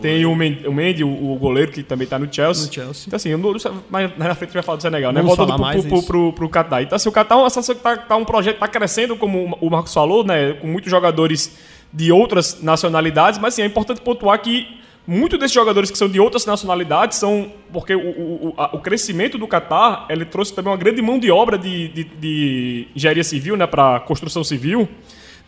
Tem 0.00 0.24
o 0.24 0.34
Mendy, 0.34 0.66
o, 0.66 0.72
Mendy, 0.72 1.04
o, 1.04 1.36
goleiro, 1.38 1.70
que 1.70 1.82
também 1.82 2.06
tá 2.06 2.18
no 2.18 2.32
Chelsea. 2.32 2.66
No 2.66 2.72
Chelsea. 2.72 3.04
Então, 3.06 3.16
assim, 3.16 3.28
eu 3.28 3.38
não, 3.38 3.54
mas 3.90 4.16
na 4.16 4.34
frente 4.34 4.54
vai 4.54 4.62
falar 4.62 4.76
do 4.76 4.82
Senegal, 4.82 5.12
né? 5.12 5.20
Voltando 5.20 5.54
pro, 5.54 5.70
pro, 5.70 5.82
pro, 5.82 6.02
pro, 6.02 6.32
pro 6.32 6.48
Qatar. 6.48 6.82
Então, 6.82 6.96
assim, 6.96 7.08
o 7.08 7.12
Qatar 7.12 7.38
é 7.38 7.40
uma 7.42 7.50
que 7.50 7.74
tá, 7.74 7.96
tá 7.96 8.16
um 8.16 8.24
projeto, 8.24 8.58
tá 8.58 8.68
crescendo, 8.68 9.14
como 9.14 9.58
o 9.60 9.70
Marcos 9.70 9.92
falou, 9.92 10.24
né? 10.24 10.54
Com 10.54 10.66
muitos 10.66 10.90
jogadores 10.90 11.58
de 11.92 12.10
outras 12.10 12.62
nacionalidades, 12.62 13.38
mas, 13.38 13.52
assim, 13.52 13.62
é 13.62 13.66
importante 13.66 14.00
pontuar 14.00 14.40
que 14.40 14.81
Muitos 15.06 15.38
desses 15.38 15.52
jogadores 15.52 15.90
que 15.90 15.98
são 15.98 16.08
de 16.08 16.20
outras 16.20 16.46
nacionalidades 16.46 17.18
são 17.18 17.52
porque 17.72 17.94
o, 17.94 18.00
o, 18.00 18.54
a, 18.56 18.76
o 18.76 18.78
crescimento 18.78 19.36
do 19.36 19.48
Catar 19.48 20.06
ele 20.08 20.24
trouxe 20.24 20.54
também 20.54 20.70
uma 20.70 20.78
grande 20.78 21.02
mão 21.02 21.18
de 21.18 21.30
obra 21.30 21.58
de, 21.58 21.88
de, 21.88 22.04
de 22.04 22.88
engenharia 22.94 23.24
civil 23.24 23.56
né, 23.56 23.66
para 23.66 23.98
construção 24.00 24.44
civil. 24.44 24.88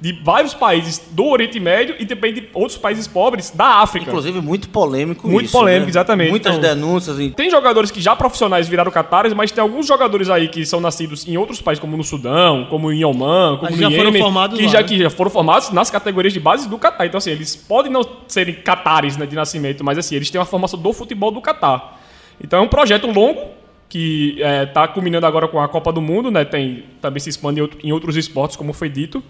De 0.00 0.12
vários 0.12 0.52
países 0.52 1.00
do 1.12 1.24
Oriente 1.24 1.58
Médio 1.58 1.94
e 1.98 2.04
também 2.04 2.34
de 2.34 2.48
outros 2.52 2.76
países 2.76 3.06
pobres 3.06 3.50
da 3.50 3.76
África. 3.80 4.06
Inclusive, 4.10 4.40
muito 4.40 4.68
polêmico 4.68 5.26
Muito 5.26 5.46
isso, 5.46 5.52
polêmico, 5.56 5.84
né? 5.84 5.90
exatamente. 5.90 6.30
Muitas 6.30 6.56
Então- 6.56 6.74
denúncias. 6.74 7.18
E... 7.18 7.30
Tem 7.30 7.48
jogadores 7.48 7.90
que 7.90 8.00
já 8.00 8.14
profissionais 8.14 8.68
viraram 8.68 8.90
catares, 8.90 9.32
mas 9.32 9.50
tem 9.50 9.62
alguns 9.62 9.86
jogadores 9.86 10.28
aí 10.28 10.48
que 10.48 10.66
são 10.66 10.80
nascidos 10.80 11.26
em 11.26 11.36
outros 11.38 11.60
países, 11.62 11.80
como 11.80 11.96
no 11.96 12.04
Sudão, 12.04 12.66
como 12.68 12.92
em 12.92 13.02
Oman, 13.04 13.56
como 13.56 13.70
Mas 13.70 13.76
no 13.76 13.82
já 13.82 13.90
foram 13.90 14.04
Iêmen, 14.10 14.22
formados 14.22 14.58
que 14.58 14.66
lá, 14.66 14.72
já, 14.72 14.78
né? 14.80 14.84
que 14.88 14.98
já 14.98 15.10
foram 15.10 15.30
formados 15.30 15.70
nas 15.70 15.90
categorias 15.90 16.32
de 16.34 16.40
base 16.40 16.68
do 16.68 16.76
Catar. 16.76 17.06
Então, 17.06 17.18
assim, 17.18 17.30
eles 17.30 17.56
podem 17.56 17.90
não 17.90 18.02
serem 18.28 18.54
catares 18.56 19.16
né, 19.16 19.24
de 19.26 19.34
nascimento, 19.36 19.82
mas 19.82 19.96
assim, 19.96 20.16
eles 20.16 20.28
têm 20.28 20.38
uma 20.38 20.44
formação 20.46 20.78
do 20.78 20.92
futebol 20.92 21.30
do 21.30 21.40
Catar. 21.40 22.00
Então 22.42 22.58
é 22.58 22.62
um 22.62 22.68
projeto 22.68 23.06
longo 23.06 23.40
que 23.88 24.38
está 24.66 24.88
culminando 24.88 25.24
agora 25.24 25.46
com 25.46 25.60
a 25.60 25.68
Copa 25.68 25.92
do 25.92 26.02
Mundo, 26.02 26.30
né? 26.30 26.44
Tem, 26.44 26.84
também 27.00 27.20
se 27.20 27.30
expande 27.30 27.60
em, 27.60 27.62
outro- 27.62 27.78
em 27.84 27.92
outros 27.92 28.16
esportes, 28.16 28.56
como 28.56 28.72
foi 28.72 28.88
dito. 28.88 29.22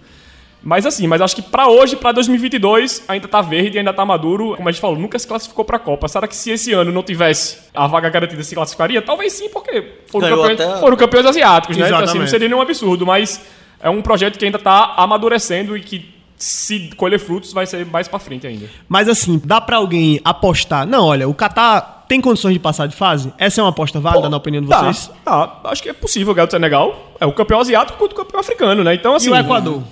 Mas 0.65 0.87
assim, 0.87 1.07
mas 1.07 1.21
acho 1.21 1.37
que 1.37 1.43
pra 1.43 1.69
hoje, 1.69 1.95
pra 1.95 2.11
2022, 2.11 3.05
ainda 3.07 3.29
tá 3.29 3.43
verde, 3.43 3.79
ainda 3.79 3.93
tá 3.93 4.05
maduro. 4.05 4.55
Como 4.57 4.69
a 4.69 4.73
gente 4.73 4.81
falou, 4.81 4.97
nunca 4.99 5.19
se 5.19 5.27
classificou 5.27 5.65
pra 5.65 5.79
Copa. 5.79 6.09
Será 6.09 6.27
que 6.27 6.35
se 6.35 6.51
esse 6.51 6.73
ano 6.73 6.91
não 6.91 7.03
tivesse 7.03 7.59
a 7.75 7.87
vaga 7.87 8.09
garantida, 8.09 8.43
se 8.43 8.55
classificaria? 8.55 9.03
Talvez 9.03 9.33
sim, 9.35 9.49
porque 9.51 9.85
foram, 10.07 10.29
campeões, 10.29 10.61
até- 10.61 10.81
foram 10.81 10.97
campeões 10.97 11.27
asiáticos, 11.27 11.77
né? 11.77 11.87
Então, 11.87 11.99
assim, 11.99 12.19
não 12.19 12.27
seria 12.27 12.49
nenhum 12.49 12.61
absurdo, 12.63 13.05
mas 13.07 13.41
é 13.81 13.91
um 13.91 14.01
projeto 14.01 14.39
que 14.39 14.45
ainda 14.45 14.59
tá 14.59 14.95
amadurecendo 14.97 15.77
e 15.77 15.81
que 15.83 16.15
se 16.37 16.91
colher 16.97 17.19
frutos 17.21 17.53
vai 17.53 17.67
ser 17.67 17.85
mais 17.87 18.09
pra 18.09 18.19
frente 18.19 18.47
ainda. 18.47 18.69
Mas 18.89 19.09
assim, 19.09 19.41
dá 19.45 19.61
pra 19.61 19.77
alguém 19.77 20.21
apostar? 20.25 20.87
Não, 20.87 21.07
olha, 21.07 21.29
o 21.29 21.35
Catar 21.35 22.05
tem 22.09 22.21
condições 22.21 22.55
de 22.55 22.59
passar 22.61 22.87
de 22.87 22.97
fase? 22.97 23.33
Essa 23.39 23.61
é 23.61 23.65
uma 23.65 23.71
aposta 23.71 24.01
válida, 24.01 24.29
na 24.29 24.37
opinião 24.37 24.63
de 24.63 24.69
Tá, 24.69 24.81
vocês? 24.83 25.11
Tá, 25.25 25.61
acho 25.65 25.83
que 25.83 25.89
é 25.89 25.93
possível 25.93 26.35
ganhar 26.35 26.47
do 26.47 26.51
Senegal. 26.51 27.13
É 27.21 27.25
o 27.27 27.33
campeão 27.33 27.61
asiático 27.61 27.99
contra 27.99 28.15
o 28.15 28.25
campeão 28.25 28.41
africano, 28.41 28.83
né? 28.83 28.95
Então, 28.95 29.15
assim. 29.15 29.29
E 29.29 29.33
o 29.33 29.37
Equador? 29.37 29.83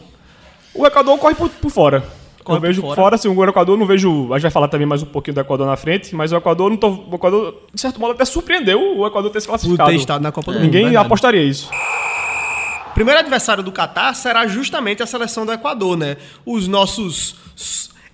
O 0.74 0.86
Equador 0.86 1.18
corre 1.18 1.34
por, 1.34 1.48
por 1.48 1.70
fora. 1.70 2.04
Corre 2.42 2.58
eu 2.58 2.60
vejo 2.60 2.80
fora. 2.82 2.96
fora, 2.96 3.14
assim, 3.14 3.28
o 3.28 3.44
Equador 3.44 3.78
não 3.78 3.86
vejo. 3.86 4.32
A 4.32 4.38
gente 4.38 4.42
vai 4.42 4.50
falar 4.50 4.68
também 4.68 4.86
mais 4.86 5.02
um 5.02 5.06
pouquinho 5.06 5.34
do 5.34 5.40
Equador 5.40 5.66
na 5.66 5.76
frente, 5.76 6.14
mas 6.14 6.32
o 6.32 6.36
Equador 6.36 6.70
não 6.70 6.76
tô. 6.76 6.88
O 6.90 7.14
Equador, 7.14 7.54
de 7.72 7.80
certo 7.80 8.00
modo, 8.00 8.12
até 8.14 8.24
surpreendeu 8.24 8.98
o 8.98 9.06
Equador 9.06 9.30
ter 9.30 9.40
se 9.40 9.46
classificado. 9.48 9.90
ter 9.90 9.96
estado 9.96 10.22
na 10.22 10.32
Copa 10.32 10.50
do 10.50 10.54
Mundo, 10.56 10.64
Ninguém 10.64 10.84
verdade. 10.84 11.06
apostaria 11.06 11.42
isso. 11.42 11.70
Primeiro 12.94 13.20
adversário 13.20 13.62
do 13.62 13.72
Catar 13.72 14.14
será 14.14 14.46
justamente 14.46 15.02
a 15.02 15.06
seleção 15.06 15.46
do 15.46 15.52
Equador, 15.52 15.96
né? 15.96 16.16
Os 16.44 16.68
nossos 16.68 17.36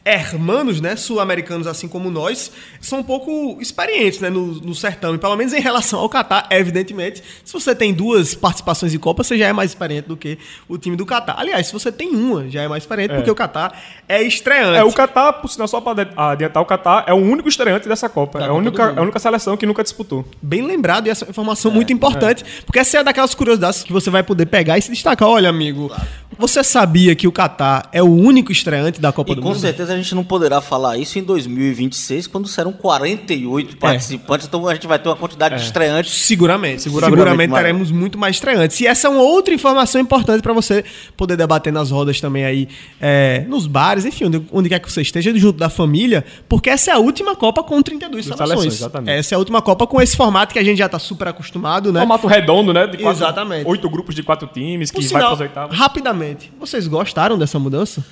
hermanos, 0.08 0.80
né, 0.80 0.96
sul-americanos 0.96 1.66
assim 1.66 1.86
como 1.86 2.10
nós, 2.10 2.50
são 2.80 3.00
um 3.00 3.02
pouco 3.02 3.58
experientes, 3.60 4.20
né, 4.20 4.30
no, 4.30 4.54
no 4.54 4.74
certame, 4.74 5.18
pelo 5.18 5.36
menos 5.36 5.52
em 5.52 5.60
relação 5.60 6.00
ao 6.00 6.08
Catar, 6.08 6.46
evidentemente. 6.50 7.22
Se 7.44 7.52
você 7.52 7.74
tem 7.74 7.92
duas 7.92 8.34
participações 8.34 8.94
em 8.94 8.98
Copa, 8.98 9.22
você 9.22 9.36
já 9.36 9.46
é 9.46 9.52
mais 9.52 9.70
experiente 9.70 10.08
do 10.08 10.16
que 10.16 10.38
o 10.68 10.78
time 10.78 10.96
do 10.96 11.04
Catar. 11.04 11.36
Aliás, 11.38 11.66
se 11.66 11.72
você 11.72 11.92
tem 11.92 12.14
uma, 12.14 12.48
já 12.48 12.62
é 12.62 12.68
mais 12.68 12.82
experiente, 12.82 13.14
porque 13.14 13.30
o 13.30 13.34
Catar 13.34 13.78
é 14.08 14.22
estreante. 14.22 14.78
É, 14.78 14.84
o 14.84 14.92
Catar, 14.92 15.34
por 15.34 15.48
sinal, 15.48 15.68
só 15.68 15.80
para 15.80 16.08
adiantar, 16.16 16.62
o 16.62 16.66
Catar 16.66 17.04
é 17.06 17.12
o 17.12 17.16
único 17.16 17.48
estreante 17.48 17.88
dessa 17.88 18.08
Copa. 18.08 18.38
Da 18.38 18.46
é 18.46 18.48
a 18.48 18.52
única, 18.52 18.82
é 18.82 18.98
a 18.98 19.02
única 19.02 19.18
seleção 19.18 19.56
que 19.56 19.66
nunca 19.66 19.82
disputou. 19.82 20.24
Bem 20.40 20.62
lembrado, 20.62 21.06
e 21.06 21.10
essa 21.10 21.24
é 21.24 21.26
uma 21.26 21.30
informação 21.30 21.70
muito 21.70 21.92
importante, 21.92 22.44
porque 22.64 22.78
essa 22.78 22.98
é 22.98 23.04
daquelas 23.04 23.34
curiosidades 23.34 23.82
que 23.82 23.92
você 23.92 24.08
vai 24.08 24.22
poder 24.22 24.46
pegar 24.46 24.78
e 24.78 24.82
se 24.82 24.90
destacar. 24.90 25.28
Olha, 25.28 25.50
amigo, 25.50 25.92
você 26.38 26.64
sabia 26.64 27.14
que 27.14 27.26
o 27.26 27.32
Catar 27.32 27.88
é 27.92 28.02
o 28.02 28.10
único 28.10 28.52
estreante 28.52 29.00
da 29.00 29.12
Copa 29.12 29.32
E 29.32 29.34
do 29.34 29.42
com 29.42 29.48
Mundo? 29.48 29.58
certeza 29.58 29.92
a 29.92 29.96
gente 30.02 30.14
não 30.14 30.24
poderá 30.24 30.60
falar 30.60 30.96
isso 30.96 31.18
em 31.18 31.22
2026, 31.22 32.26
quando 32.26 32.48
serão 32.48 32.72
48 32.72 33.76
participantes. 33.76 34.46
Então 34.46 34.66
a 34.66 34.74
gente 34.74 34.86
vai 34.86 34.98
ter 34.98 35.08
uma 35.08 35.16
quantidade 35.16 35.56
de 35.56 35.62
estreantes. 35.62 36.12
Seguramente. 36.12 36.82
Seguramente 36.82 37.16
Seguramente, 37.18 37.54
teremos 37.54 37.90
muito 37.90 38.18
mais 38.18 38.36
estreantes. 38.36 38.80
E 38.80 38.86
essa 38.86 39.06
é 39.08 39.10
uma 39.10 39.22
outra 39.22 39.52
informação 39.54 40.00
importante 40.00 40.42
para 40.42 40.52
você 40.52 40.84
poder 41.16 41.36
debater 41.36 41.72
nas 41.72 41.90
rodas 41.90 42.20
também 42.20 42.44
aí, 42.44 42.68
é, 43.00 43.44
nos 43.48 43.66
bares, 43.66 44.04
enfim, 44.04 44.26
onde, 44.26 44.42
onde 44.52 44.68
quer 44.68 44.78
que 44.78 44.90
você 44.90 45.02
esteja, 45.02 45.36
junto 45.36 45.58
da 45.58 45.68
família, 45.68 46.24
porque 46.48 46.70
essa 46.70 46.90
é 46.90 46.94
a 46.94 46.98
última 46.98 47.34
Copa 47.36 47.62
com 47.62 47.80
32 47.82 48.28
Com 48.28 48.36
seleções. 48.36 48.48
seleções, 48.48 48.74
exatamente. 48.80 49.10
Essa 49.18 49.34
é 49.34 49.36
a 49.36 49.38
última 49.38 49.62
Copa 49.62 49.86
com 49.86 50.00
esse 50.00 50.16
formato 50.16 50.52
que 50.52 50.58
a 50.58 50.64
gente 50.64 50.78
já 50.78 50.88
tá 50.88 50.98
super 50.98 51.28
acostumado, 51.28 51.92
né? 51.92 52.00
Formato 52.00 52.26
redondo, 52.26 52.72
né? 52.72 52.86
De 52.86 52.96
quatro, 52.98 53.22
Exatamente. 53.22 53.66
Oito 53.68 53.88
grupos 53.88 54.14
de 54.14 54.22
quatro 54.22 54.48
times, 54.48 54.90
que 54.90 54.96
Por 54.96 55.02
vai 55.02 55.08
sinal, 55.08 55.22
para 55.24 55.34
as 55.34 55.40
oitavas. 55.40 55.78
rapidamente, 55.78 56.52
vocês 56.58 56.86
gostaram 56.86 57.38
dessa 57.38 57.58
mudança? 57.58 58.04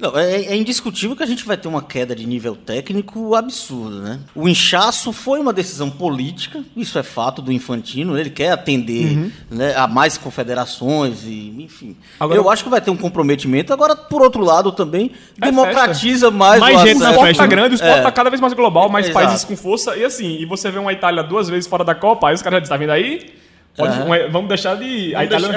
Não, 0.00 0.18
é, 0.18 0.46
é 0.46 0.56
indiscutível 0.56 1.14
que 1.14 1.22
a 1.22 1.26
gente 1.26 1.44
vai 1.44 1.56
ter 1.56 1.68
uma 1.68 1.82
queda 1.82 2.14
de 2.16 2.26
nível 2.26 2.56
técnico 2.56 3.34
absurda, 3.34 4.00
né? 4.00 4.20
O 4.34 4.48
inchaço 4.48 5.12
foi 5.12 5.38
uma 5.38 5.52
decisão 5.52 5.90
política, 5.90 6.64
isso 6.76 6.98
é 6.98 7.02
fato 7.02 7.42
do 7.42 7.52
Infantino, 7.52 8.18
ele 8.18 8.30
quer 8.30 8.50
atender 8.52 9.30
né, 9.50 9.74
a 9.76 9.86
mais 9.86 10.16
confederações 10.16 11.24
e, 11.24 11.54
enfim. 11.62 11.96
Agora- 12.18 12.38
eu 12.38 12.48
acho 12.50 12.64
que 12.64 12.70
vai 12.70 12.80
ter 12.80 12.90
um 12.90 12.96
comprometimento. 12.96 13.72
Agora, 13.72 13.94
por 13.94 14.22
outro 14.22 14.42
lado, 14.42 14.72
também 14.72 15.12
É 15.40 15.46
democratiza 15.46 16.30
mais, 16.30 16.60
Mais 16.60 16.80
o 16.80 16.86
gente 16.86 16.96
O 16.96 17.00
na 17.00 17.10
esporte 17.10 17.28
festa, 17.28 17.46
grande, 17.46 17.74
o 17.74 17.76
esporte 17.76 17.98
É. 17.98 18.02
tá 18.02 18.10
cada 18.12 18.30
vez 18.30 18.40
mais 18.40 18.52
global, 18.54 18.88
mais 18.88 19.10
países 19.10 19.44
com 19.44 19.56
força. 19.56 19.96
E 19.96 20.04
assim, 20.04 20.38
e 20.40 20.46
você 20.46 20.70
vê 20.70 20.78
uma 20.78 20.92
Itália 20.92 21.22
duas 21.22 21.48
vezes 21.48 21.68
fora 21.68 21.84
da 21.84 21.94
Copa, 21.94 22.28
aí 22.28 22.34
os 22.34 22.42
caras 22.42 22.56
já 22.56 22.60
dizem, 22.60 22.74
tá 22.74 22.78
vendo 22.78 22.90
aí? 22.92 23.39
Pode- 23.76 23.92
Aham. 24.00 24.04
um- 24.26 24.30
vamos 24.30 24.48
deixar 24.48 24.76
de. 24.76 25.14
A 25.14 25.24
Itália, 25.24 25.48
não, 25.48 25.54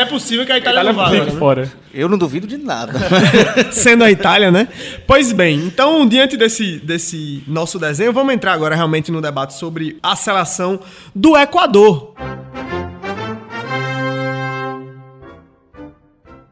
é, 0.00 0.04
possível 0.04 0.44
que 0.44 0.52
a 0.52 0.56
a 0.56 0.58
Itália 0.58 0.92
fique 1.10 1.36
fora. 1.38 1.72
Eu 1.92 2.08
não 2.08 2.18
duvido 2.18 2.46
de 2.46 2.56
nada. 2.58 2.92
Sendo 3.70 4.02
a 4.04 4.10
Itália, 4.10 4.50
né? 4.50 4.68
Pois 5.06 5.32
bem, 5.32 5.58
então, 5.60 6.06
diante 6.06 6.36
desse, 6.36 6.78
desse 6.80 7.42
nosso 7.46 7.78
desenho, 7.78 8.12
vamos 8.12 8.34
entrar 8.34 8.52
agora 8.52 8.74
realmente 8.74 9.12
no 9.12 9.20
debate 9.22 9.54
sobre 9.54 9.98
a 10.02 10.16
seleção 10.16 10.80
do 11.14 11.36
Equador. 11.36 12.14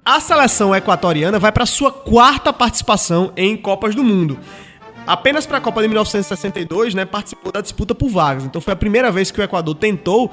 A 0.04 0.18
seleção 0.18 0.74
equatoriana 0.74 1.38
vai 1.38 1.52
para 1.52 1.64
sua 1.64 1.92
quarta 1.92 2.52
participação 2.52 3.32
em 3.36 3.56
Copas 3.56 3.94
do 3.94 4.02
Mundo. 4.02 4.38
Apenas 5.06 5.46
para 5.46 5.58
a 5.58 5.60
Copa 5.60 5.82
de 5.82 5.88
1962, 5.88 6.94
né, 6.94 7.04
participou 7.04 7.52
da 7.52 7.60
disputa 7.60 7.94
por 7.94 8.08
vagas. 8.08 8.44
Então 8.44 8.60
foi 8.60 8.72
a 8.72 8.76
primeira 8.76 9.10
vez 9.10 9.30
que 9.30 9.40
o 9.40 9.42
Equador 9.42 9.74
tentou 9.74 10.30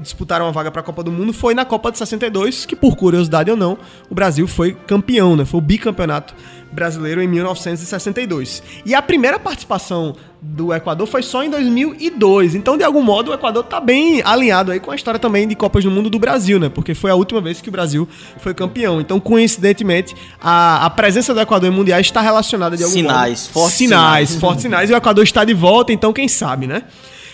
disputar 0.00 0.42
uma 0.42 0.52
vaga 0.52 0.70
para 0.70 0.80
a 0.80 0.84
Copa 0.84 1.02
do 1.02 1.12
Mundo 1.12 1.32
foi 1.32 1.54
na 1.54 1.64
Copa 1.64 1.90
de 1.92 1.98
62, 1.98 2.66
que 2.66 2.74
por 2.74 2.96
curiosidade 2.96 3.50
ou 3.50 3.56
não, 3.56 3.78
o 4.10 4.14
Brasil 4.14 4.46
foi 4.48 4.74
campeão, 4.74 5.36
né? 5.36 5.44
Foi 5.44 5.58
o 5.58 5.62
bicampeonato 5.62 6.34
brasileiro 6.72 7.22
em 7.22 7.28
1962. 7.28 8.62
E 8.84 8.94
a 8.94 9.02
primeira 9.02 9.38
participação 9.38 10.16
do 10.40 10.74
Equador 10.74 11.06
foi 11.06 11.22
só 11.22 11.44
em 11.44 11.50
2002. 11.50 12.54
Então, 12.54 12.76
de 12.76 12.82
algum 12.82 13.02
modo, 13.02 13.30
o 13.30 13.34
Equador 13.34 13.62
tá 13.62 13.80
bem 13.80 14.20
alinhado 14.24 14.72
aí 14.72 14.80
com 14.80 14.90
a 14.90 14.96
história 14.96 15.20
também 15.20 15.46
de 15.46 15.54
Copas 15.54 15.84
do 15.84 15.90
Mundo 15.90 16.10
do 16.10 16.18
Brasil, 16.18 16.58
né? 16.58 16.68
Porque 16.68 16.94
foi 16.94 17.10
a 17.10 17.14
última 17.14 17.40
vez 17.40 17.60
que 17.60 17.68
o 17.68 17.72
Brasil 17.72 18.08
foi 18.38 18.52
campeão. 18.52 19.00
Então, 19.00 19.20
coincidentemente, 19.20 20.14
a, 20.40 20.84
a 20.86 20.90
presença 20.90 21.32
do 21.32 21.40
Equador 21.40 21.70
em 21.70 21.72
mundiais 21.74 22.06
está 22.06 22.20
relacionada 22.20 22.76
de 22.76 22.82
algum 22.82 22.94
Sinais, 22.96 23.42
modo. 23.42 23.52
fortes 23.52 23.78
sinais, 23.78 24.28
sinais. 24.30 24.40
fortes 24.40 24.62
sinais. 24.62 24.90
E 24.90 24.92
o 24.92 24.96
Equador 24.96 25.22
está 25.22 25.44
de 25.44 25.54
volta, 25.54 25.92
então 25.92 26.12
quem 26.12 26.26
sabe, 26.26 26.66
né? 26.66 26.82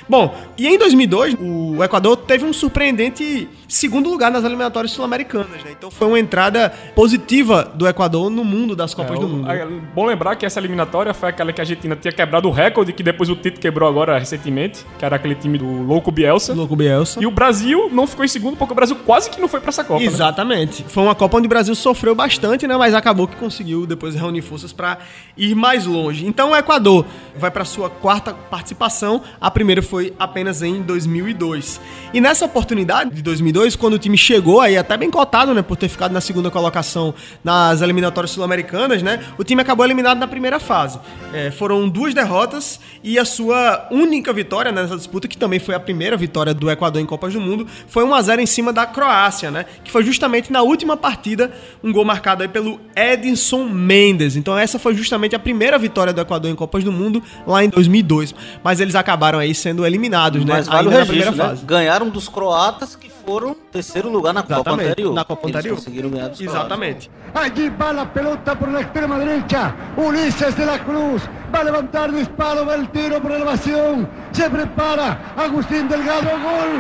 Bom, 0.09 0.35
e 0.57 0.67
em 0.67 0.79
2002, 0.79 1.37
o 1.41 1.83
Equador 1.85 2.17
teve 2.17 2.45
um 2.45 2.53
surpreendente 2.53 3.49
segundo 3.69 4.09
lugar 4.09 4.31
nas 4.31 4.45
eliminatórias 4.45 4.93
sul-americanas, 4.93 5.63
né? 5.63 5.73
Então 5.77 5.91
foi 5.91 6.07
uma 6.09 6.19
entrada 6.19 6.73
positiva 6.95 7.71
do 7.75 7.87
Equador 7.87 8.31
no 8.31 8.43
mundo 8.45 8.75
das 8.75 8.95
Copas 8.95 9.17
É, 9.17 9.21
do 9.21 9.29
Mundo. 9.29 9.51
é 9.51 9.67
bom 9.95 10.07
lembrar 10.07 10.37
que 10.37 10.47
essa 10.47 10.59
eliminatória 10.59 11.13
foi 11.13 11.29
aquela 11.29 11.53
que 11.53 11.61
a 11.61 11.63
Argentina 11.63 11.95
tinha 11.95 12.13
quebrado 12.13 12.49
o 12.49 12.51
recorde, 12.51 12.93
que 12.93 13.03
depois 13.03 13.29
o 13.29 13.37
Tite 13.37 13.61
quebrou 13.61 13.89
agora 13.89 14.19
recentemente, 14.19 14.85
que 14.99 15.05
era 15.05 15.17
aquele 15.17 15.35
time 15.35 15.59
do 15.59 15.67
Louco 15.67 16.11
Bielsa. 16.11 16.55
Louco 16.55 16.75
Bielsa. 16.75 17.23
E 17.23 17.27
o 17.27 17.31
Brasil 17.31 17.91
não 17.93 18.07
ficou 18.07 18.25
em 18.25 18.29
segundo, 18.29 18.57
porque 18.57 18.73
o 18.73 18.77
Brasil 18.77 18.97
quase 19.05 19.29
que 19.29 19.41
não 19.41 19.49
foi 19.49 19.61
pra 19.61 19.69
essa 19.69 19.85
Copa. 19.85 20.01
né? 20.01 20.07
Exatamente. 20.07 20.85
Foi 20.89 21.03
uma 21.03 21.15
Copa 21.15 21.37
onde 21.37 21.47
o 21.47 21.49
Brasil 21.49 21.75
sofreu 21.75 22.15
bastante, 22.15 22.67
né? 22.67 22.77
Mas 22.77 22.95
acabou 22.95 23.29
que 23.29 23.37
conseguiu 23.37 23.87
depois 23.87 24.15
reunir 24.15 24.41
forças 24.43 24.73
para 24.73 24.99
ir 25.37 25.55
mais 25.55 25.85
longe. 25.85 26.27
Então 26.27 26.51
o 26.53 26.57
Equador 26.57 27.05
vai 27.37 27.51
para 27.51 27.65
sua 27.65 27.91
quarta 27.91 28.33
participação. 28.33 29.23
A 29.41 29.51
primeira 29.51 29.83
foi 29.83 29.98
apenas 30.19 30.63
em 30.63 30.83
2002. 30.83 31.81
E 32.13 32.21
nessa 32.21 32.45
oportunidade 32.45 33.11
de 33.11 33.23
2002, 33.23 33.77
quando 33.77 33.95
o 33.95 33.99
time 33.99 34.17
chegou 34.17 34.61
aí 34.61 34.77
até 34.77 34.97
bem 34.97 35.11
cotado, 35.11 35.53
né, 35.53 35.63
por 35.63 35.77
ter 35.77 35.89
ficado 35.89 36.13
na 36.13 36.21
segunda 36.21 36.51
colocação 36.51 37.15
nas 37.45 37.83
eliminatórias 37.83 38.31
sul-americanas, 38.31 39.03
né? 39.03 39.25
O 39.37 39.45
time 39.45 39.61
acabou 39.61 39.85
eliminado 39.85 40.19
na 40.19 40.27
primeira 40.27 40.59
fase. 40.59 40.99
É, 41.33 41.51
foram 41.51 41.89
duas 41.89 42.15
derrotas 42.15 42.81
e 43.03 43.19
a 43.19 43.25
sua 43.25 43.89
única 43.91 44.33
vitória 44.33 44.73
nessa 44.73 44.97
disputa, 44.97 45.29
que 45.29 45.37
também 45.37 45.59
foi 45.59 45.75
a 45.75 45.81
primeira 45.81 46.17
vitória 46.17 46.55
do 46.55 46.71
Equador 46.71 47.01
em 47.01 47.07
Copas 47.07 47.33
do 47.33 47.41
Mundo, 47.41 47.67
foi 47.87 48.05
1 48.05 48.15
a 48.15 48.23
0 48.23 48.43
em 48.43 48.47
cima 48.47 48.73
da 48.73 48.87
Croácia, 48.87 49.51
né? 49.51 49.67
Que 49.85 49.91
foi 49.91 50.05
justamente 50.05 50.53
na 50.53 50.63
última 50.63 50.97
partida 50.97 51.53
um 51.83 51.93
gol 51.93 52.05
marcado 52.05 52.43
aí 52.43 52.49
pelo 52.49 52.81
Edinson 52.97 53.65
Mendes. 53.65 54.37
Então 54.37 54.57
essa 54.57 54.79
foi 54.79 54.95
justamente 54.95 55.35
a 55.35 55.39
primeira 55.39 55.79
vitória 55.79 56.13
do 56.13 56.21
Equador 56.21 56.51
em 56.51 56.55
Copas 56.55 56.85
do 56.85 56.93
Mundo 56.93 57.23
lá 57.47 57.65
em 57.65 57.69
2002. 57.69 58.35
Mas 58.63 58.81
eles 58.81 58.95
acabaram 58.95 59.39
aí 59.39 59.55
sendo 59.55 59.85
eliminados, 59.89 60.45
né? 60.45 60.55
Mas 60.55 60.69
vale 60.69 60.89
o 60.89 60.91
Ainda 60.91 60.91
na 60.91 61.05
registro, 61.05 61.33
primeira 61.33 61.45
né? 61.45 61.51
fase. 61.57 61.65
Ganharam 61.67 62.09
dos 62.09 62.29
croatas 62.29 62.95
que 62.95 63.11
foram 63.11 63.55
terceiro 63.73 64.09
lugar 64.09 64.33
na 64.33 64.43
Copa 64.43 64.55
Exatamente, 64.55 64.89
anterior. 64.91 65.15
na 65.15 65.25
Copa 65.25 65.47
Eles 65.49 65.57
anterior. 65.57 65.77
conseguiram 65.77 66.11
ganhar 66.11 66.29
dos 66.29 66.39
croatas. 66.39 66.61
Exatamente. 66.61 67.11
Allí 67.35 67.69
va 67.71 67.93
la 67.93 68.07
pelota 68.07 68.55
por 68.57 68.69
la 68.71 68.81
extrema 68.81 69.19
derecha. 69.19 69.75
Ulises 69.97 70.57
de 70.57 70.65
la 70.65 70.79
Cruz 70.79 71.23
va 71.55 71.59
a 71.61 71.65
levantar 71.65 72.11
disparo, 72.13 72.65
va 72.65 72.75
el 72.77 72.89
tiro 72.89 73.21
por 73.21 73.33
elevación. 73.33 74.09
Se 74.33 74.49
prepara 74.49 75.35
Agustín 75.37 75.89
Delgado. 75.89 76.29
Gol, 76.31 76.73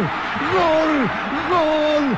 gol, 0.55 1.09
gol, 1.50 2.17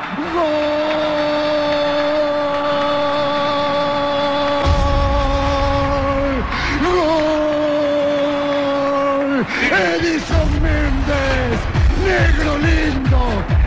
Edison 9.40 10.46
Méndez, 10.60 11.58
negro 12.04 12.58
lindo, 12.58 13.22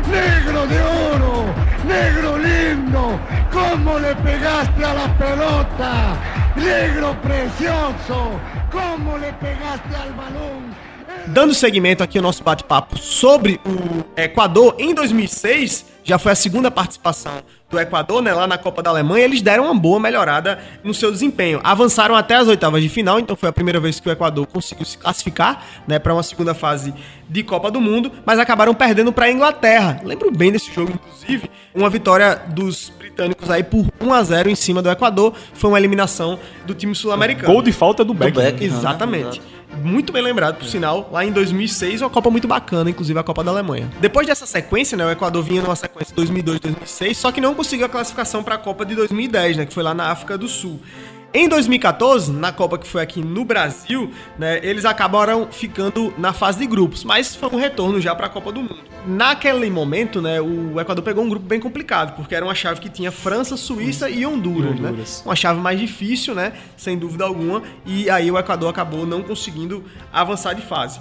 negro 0.09 0.67
de 0.67 0.81
oro, 0.81 1.45
negro 1.87 2.37
lindo, 2.37 3.19
¿cómo 3.51 3.99
le 3.99 4.15
pegaste 4.15 4.85
a 4.85 4.93
la 4.93 5.17
pelota? 5.17 6.17
Negro 6.55 7.15
precioso, 7.21 8.39
¿cómo 8.71 9.17
le 9.17 9.33
pegaste 9.33 9.95
al 9.95 10.13
balón? 10.13 10.73
Dando 11.27 11.53
seguimento 11.53 12.03
aqui 12.03 12.17
ao 12.17 12.23
nosso 12.23 12.43
bate-papo 12.43 12.97
sobre 12.97 13.59
o 13.65 14.03
Equador, 14.15 14.75
em 14.77 14.93
2006, 14.93 15.85
já 16.03 16.19
foi 16.19 16.33
a 16.33 16.35
segunda 16.35 16.69
participação 16.69 17.41
do 17.73 17.79
Equador, 17.79 18.21
né, 18.21 18.31
lá 18.33 18.45
na 18.45 18.57
Copa 18.57 18.83
da 18.83 18.91
Alemanha, 18.91 19.25
eles 19.25 19.41
deram 19.41 19.65
uma 19.65 19.73
boa 19.73 19.99
melhorada 19.99 20.59
no 20.83 20.93
seu 20.93 21.11
desempenho. 21.11 21.59
Avançaram 21.63 22.15
até 22.15 22.35
as 22.35 22.47
oitavas 22.47 22.81
de 22.81 22.87
final, 22.87 23.19
então 23.19 23.35
foi 23.35 23.49
a 23.49 23.51
primeira 23.51 23.79
vez 23.79 23.99
que 23.99 24.07
o 24.07 24.11
Equador 24.11 24.45
conseguiu 24.45 24.85
se 24.85 24.97
classificar, 24.97 25.65
né, 25.87 25.97
para 25.97 26.13
uma 26.13 26.23
segunda 26.23 26.53
fase 26.53 26.93
de 27.27 27.41
Copa 27.41 27.71
do 27.71 27.81
Mundo, 27.81 28.11
mas 28.25 28.37
acabaram 28.37 28.75
perdendo 28.75 29.11
para 29.11 29.25
a 29.25 29.31
Inglaterra. 29.31 29.99
Lembro 30.03 30.31
bem 30.31 30.51
desse 30.51 30.71
jogo, 30.71 30.91
inclusive, 30.93 31.49
uma 31.73 31.89
vitória 31.89 32.39
dos 32.49 32.91
britânicos 32.97 33.49
aí 33.49 33.63
por 33.63 33.87
1 33.99 34.13
a 34.13 34.23
0 34.23 34.49
em 34.49 34.55
cima 34.55 34.81
do 34.81 34.89
Equador, 34.89 35.33
foi 35.53 35.71
uma 35.71 35.79
eliminação 35.79 36.37
do 36.65 36.75
time 36.75 36.93
sul-americano. 36.93 37.51
Gol 37.51 37.63
de 37.63 37.71
falta 37.71 38.05
do 38.05 38.13
Beck. 38.13 38.35
Beck. 38.35 38.63
Exatamente. 38.63 39.41
Muito 39.81 40.13
bem 40.13 40.21
lembrado, 40.21 40.57
por 40.57 40.67
sinal, 40.67 41.09
lá 41.11 41.25
em 41.25 41.31
2006, 41.31 42.01
uma 42.01 42.09
Copa 42.09 42.29
muito 42.29 42.47
bacana, 42.47 42.89
inclusive 42.89 43.17
a 43.17 43.23
Copa 43.23 43.43
da 43.43 43.49
Alemanha. 43.49 43.89
Depois 43.99 44.27
dessa 44.27 44.45
sequência, 44.45 44.95
né, 44.95 45.05
o 45.05 45.09
Equador 45.09 45.43
vinha 45.43 45.61
numa 45.61 45.75
sequência 45.75 46.13
2002 46.15 46.59
2006, 46.59 47.17
só 47.17 47.31
que 47.31 47.41
não 47.41 47.55
conseguiu 47.63 47.85
a 47.85 47.89
classificação 47.89 48.43
para 48.43 48.55
a 48.55 48.57
Copa 48.57 48.85
de 48.85 48.93
2010, 48.93 49.55
né, 49.55 49.65
que 49.65 49.73
foi 49.73 49.83
lá 49.83 49.93
na 49.93 50.11
África 50.11 50.37
do 50.37 50.49
Sul. 50.49 50.81
Em 51.33 51.47
2014, 51.47 52.29
na 52.31 52.51
Copa 52.51 52.77
que 52.77 52.85
foi 52.85 53.01
aqui 53.01 53.21
no 53.21 53.45
Brasil, 53.45 54.11
né, 54.37 54.59
eles 54.61 54.83
acabaram 54.83 55.47
ficando 55.49 56.13
na 56.17 56.33
fase 56.33 56.59
de 56.59 56.67
grupos, 56.67 57.05
mas 57.05 57.33
foi 57.33 57.49
um 57.49 57.55
retorno 57.55 58.01
já 58.01 58.13
para 58.13 58.27
a 58.27 58.29
Copa 58.29 58.51
do 58.51 58.61
Mundo. 58.61 58.83
Naquele 59.07 59.69
momento, 59.69 60.21
né, 60.21 60.41
o 60.41 60.77
Equador 60.79 61.03
pegou 61.05 61.23
um 61.23 61.29
grupo 61.29 61.45
bem 61.45 61.59
complicado, 61.61 62.15
porque 62.17 62.35
era 62.35 62.43
uma 62.43 62.53
chave 62.53 62.81
que 62.81 62.89
tinha 62.89 63.11
França, 63.13 63.55
Suíça 63.55 64.09
e 64.09 64.25
Honduras, 64.25 64.71
E 64.71 64.73
Honduras. 64.73 65.19
né? 65.19 65.23
Uma 65.25 65.35
chave 65.35 65.61
mais 65.61 65.79
difícil, 65.79 66.35
né, 66.35 66.51
sem 66.75 66.97
dúvida 66.97 67.23
alguma, 67.23 67.63
e 67.85 68.09
aí 68.09 68.29
o 68.29 68.37
Equador 68.37 68.69
acabou 68.69 69.05
não 69.07 69.23
conseguindo 69.23 69.85
avançar 70.11 70.53
de 70.53 70.61
fase. 70.61 70.99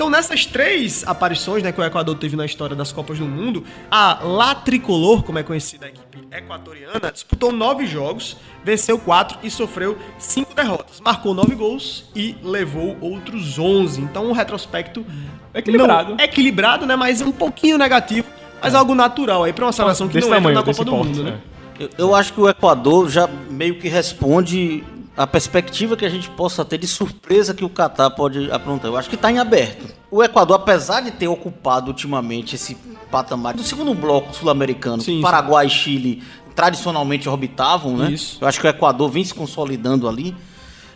Então, 0.00 0.08
nessas 0.08 0.46
três 0.46 1.06
aparições 1.06 1.62
né, 1.62 1.72
que 1.72 1.78
o 1.78 1.84
Equador 1.84 2.16
teve 2.16 2.34
na 2.34 2.46
história 2.46 2.74
das 2.74 2.90
Copas 2.90 3.18
do 3.18 3.26
Mundo, 3.26 3.62
a 3.90 4.20
La 4.24 4.54
Tricolor, 4.54 5.22
como 5.22 5.38
é 5.38 5.42
conhecida 5.42 5.84
a 5.84 5.88
equipe 5.90 6.26
equatoriana, 6.32 7.12
disputou 7.12 7.52
nove 7.52 7.86
jogos, 7.86 8.34
venceu 8.64 8.98
quatro 8.98 9.38
e 9.42 9.50
sofreu 9.50 9.98
cinco 10.18 10.54
derrotas. 10.54 11.00
Marcou 11.00 11.34
nove 11.34 11.54
gols 11.54 12.06
e 12.16 12.34
levou 12.42 12.96
outros 13.02 13.58
onze. 13.58 14.00
Então, 14.00 14.24
um 14.24 14.32
retrospecto 14.32 15.04
Equilibrado. 15.52 16.16
não- 16.16 16.24
equilibrado, 16.24 16.86
né? 16.86 16.96
Mas 16.96 17.20
um 17.20 17.30
pouquinho 17.30 17.76
negativo, 17.76 18.26
mas 18.62 18.74
algo 18.74 18.94
natural 18.94 19.44
aí 19.44 19.52
para 19.52 19.66
uma 19.66 19.72
seleção 19.72 20.08
que 20.08 20.14
Desse 20.14 20.30
não 20.30 20.34
entra 20.38 20.50
tamanho, 20.50 20.66
na 20.66 20.72
Copa 20.72 20.82
do 20.82 20.90
porte, 20.92 21.08
Mundo, 21.08 21.24
né? 21.24 21.38
é. 21.78 21.82
Eu, 21.84 21.90
eu 21.98 22.14
acho 22.14 22.32
que 22.32 22.40
o 22.40 22.48
Equador 22.48 23.10
já 23.10 23.28
meio 23.50 23.78
que 23.78 23.86
responde 23.86 24.82
a 25.20 25.26
perspectiva 25.26 25.98
que 25.98 26.06
a 26.06 26.08
gente 26.08 26.30
possa 26.30 26.64
ter 26.64 26.78
de 26.78 26.86
surpresa 26.86 27.52
que 27.52 27.62
o 27.62 27.68
Catar 27.68 28.08
pode 28.08 28.50
aprontar. 28.50 28.90
Eu 28.90 28.96
acho 28.96 29.10
que 29.10 29.16
está 29.16 29.30
em 29.30 29.38
aberto. 29.38 29.94
O 30.10 30.24
Equador, 30.24 30.56
apesar 30.56 31.02
de 31.02 31.10
ter 31.10 31.28
ocupado 31.28 31.88
ultimamente 31.88 32.54
esse 32.54 32.74
patamar 33.10 33.52
do 33.52 33.62
segundo 33.62 33.92
bloco 33.92 34.34
sul-americano. 34.34 35.02
Paraguai 35.20 35.66
e 35.66 35.68
Chile 35.68 36.22
tradicionalmente 36.54 37.28
orbitavam, 37.28 37.98
né? 37.98 38.12
Isso. 38.12 38.38
Eu 38.40 38.48
acho 38.48 38.58
que 38.58 38.66
o 38.66 38.70
Equador 38.70 39.10
vem 39.10 39.22
se 39.22 39.34
consolidando 39.34 40.08
ali. 40.08 40.34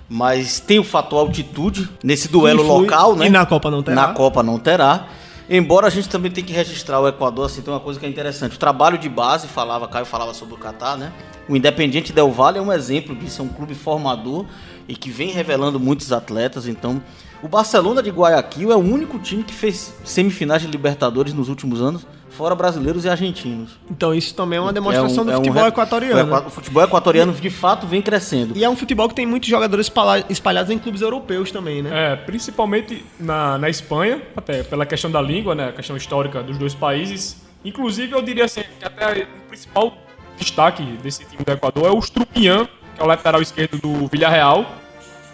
Mas 0.08 0.58
tem 0.58 0.78
o 0.78 0.84
fator 0.84 1.18
altitude 1.18 1.86
nesse 2.02 2.28
duelo 2.28 2.62
Influi, 2.62 2.80
local, 2.80 3.16
né? 3.16 3.26
e 3.26 3.30
na 3.30 3.44
Copa 3.44 3.70
não 3.70 3.82
terá. 3.82 3.94
Na 3.94 4.08
Copa 4.14 4.42
não 4.42 4.58
terá. 4.58 5.06
Embora 5.48 5.86
a 5.86 5.90
gente 5.90 6.08
também 6.08 6.30
tenha 6.30 6.46
que 6.46 6.52
registrar 6.52 7.00
o 7.00 7.08
Equador, 7.08 7.46
assim, 7.46 7.60
tem 7.60 7.72
uma 7.72 7.80
coisa 7.80 8.00
que 8.00 8.06
é 8.06 8.08
interessante. 8.08 8.56
O 8.56 8.58
trabalho 8.58 8.96
de 8.96 9.08
base, 9.08 9.46
falava, 9.46 9.86
Caio 9.86 10.06
falava 10.06 10.32
sobre 10.32 10.54
o 10.54 10.56
Catar, 10.56 10.96
né? 10.96 11.12
O 11.46 11.54
Independiente 11.54 12.12
Del 12.12 12.30
Valle 12.30 12.58
é 12.58 12.62
um 12.62 12.72
exemplo 12.72 13.14
disso, 13.14 13.42
é 13.42 13.44
um 13.44 13.48
clube 13.48 13.74
formador 13.74 14.46
e 14.88 14.96
que 14.96 15.10
vem 15.10 15.30
revelando 15.30 15.78
muitos 15.78 16.12
atletas. 16.12 16.66
Então, 16.66 17.02
o 17.42 17.48
Barcelona 17.48 18.02
de 18.02 18.10
Guayaquil 18.10 18.72
é 18.72 18.76
o 18.76 18.80
único 18.80 19.18
time 19.18 19.42
que 19.42 19.52
fez 19.52 19.94
semifinais 20.02 20.62
de 20.62 20.68
Libertadores 20.68 21.34
nos 21.34 21.50
últimos 21.50 21.82
anos, 21.82 22.06
fora 22.34 22.54
brasileiros 22.54 23.04
e 23.04 23.08
argentinos. 23.08 23.78
Então, 23.90 24.14
isso 24.14 24.34
também 24.34 24.58
é 24.58 24.60
uma 24.60 24.72
demonstração 24.72 25.18
É 25.18 25.22
um- 25.22 25.24
do 25.24 25.30
é 25.30 25.34
um 25.34 25.38
futebol 25.38 25.62
re- 25.62 25.68
equatoriano. 25.68 26.16
O, 26.20 26.20
equa- 26.36 26.46
o 26.46 26.50
futebol 26.50 26.82
equatoriano 26.82 27.32
de 27.32 27.50
fato 27.50 27.86
vem 27.86 28.02
crescendo. 28.02 28.56
E 28.56 28.62
é 28.64 28.68
um 28.68 28.76
futebol 28.76 29.08
que 29.08 29.14
tem 29.14 29.24
muitos 29.26 29.48
jogadores 29.48 29.86
espalha- 29.86 30.24
espalhados 30.28 30.70
em 30.70 30.78
clubes 30.78 31.00
europeus 31.00 31.50
também, 31.50 31.82
né? 31.82 32.12
É, 32.12 32.16
principalmente 32.16 33.04
na, 33.18 33.56
na 33.58 33.70
Espanha, 33.70 34.20
até 34.36 34.62
pela 34.62 34.84
questão 34.84 35.10
da 35.10 35.22
língua, 35.22 35.54
né, 35.54 35.68
a 35.68 35.72
questão 35.72 35.96
histórica 35.96 36.42
dos 36.42 36.58
dois 36.58 36.74
países. 36.74 37.42
Inclusive, 37.64 38.12
eu 38.12 38.20
diria 38.20 38.44
assim, 38.44 38.62
que 38.78 38.84
até 38.84 39.22
o 39.22 39.48
principal 39.48 39.94
destaque 40.36 40.82
desse 41.02 41.24
time 41.24 41.42
do 41.44 41.52
Equador 41.52 41.86
é 41.86 41.90
o 41.90 41.98
Strupian, 42.00 42.66
que 42.94 43.00
é 43.00 43.02
o 43.04 43.06
lateral 43.06 43.40
esquerdo 43.40 43.78
do 43.78 44.06
Villarreal. 44.08 44.66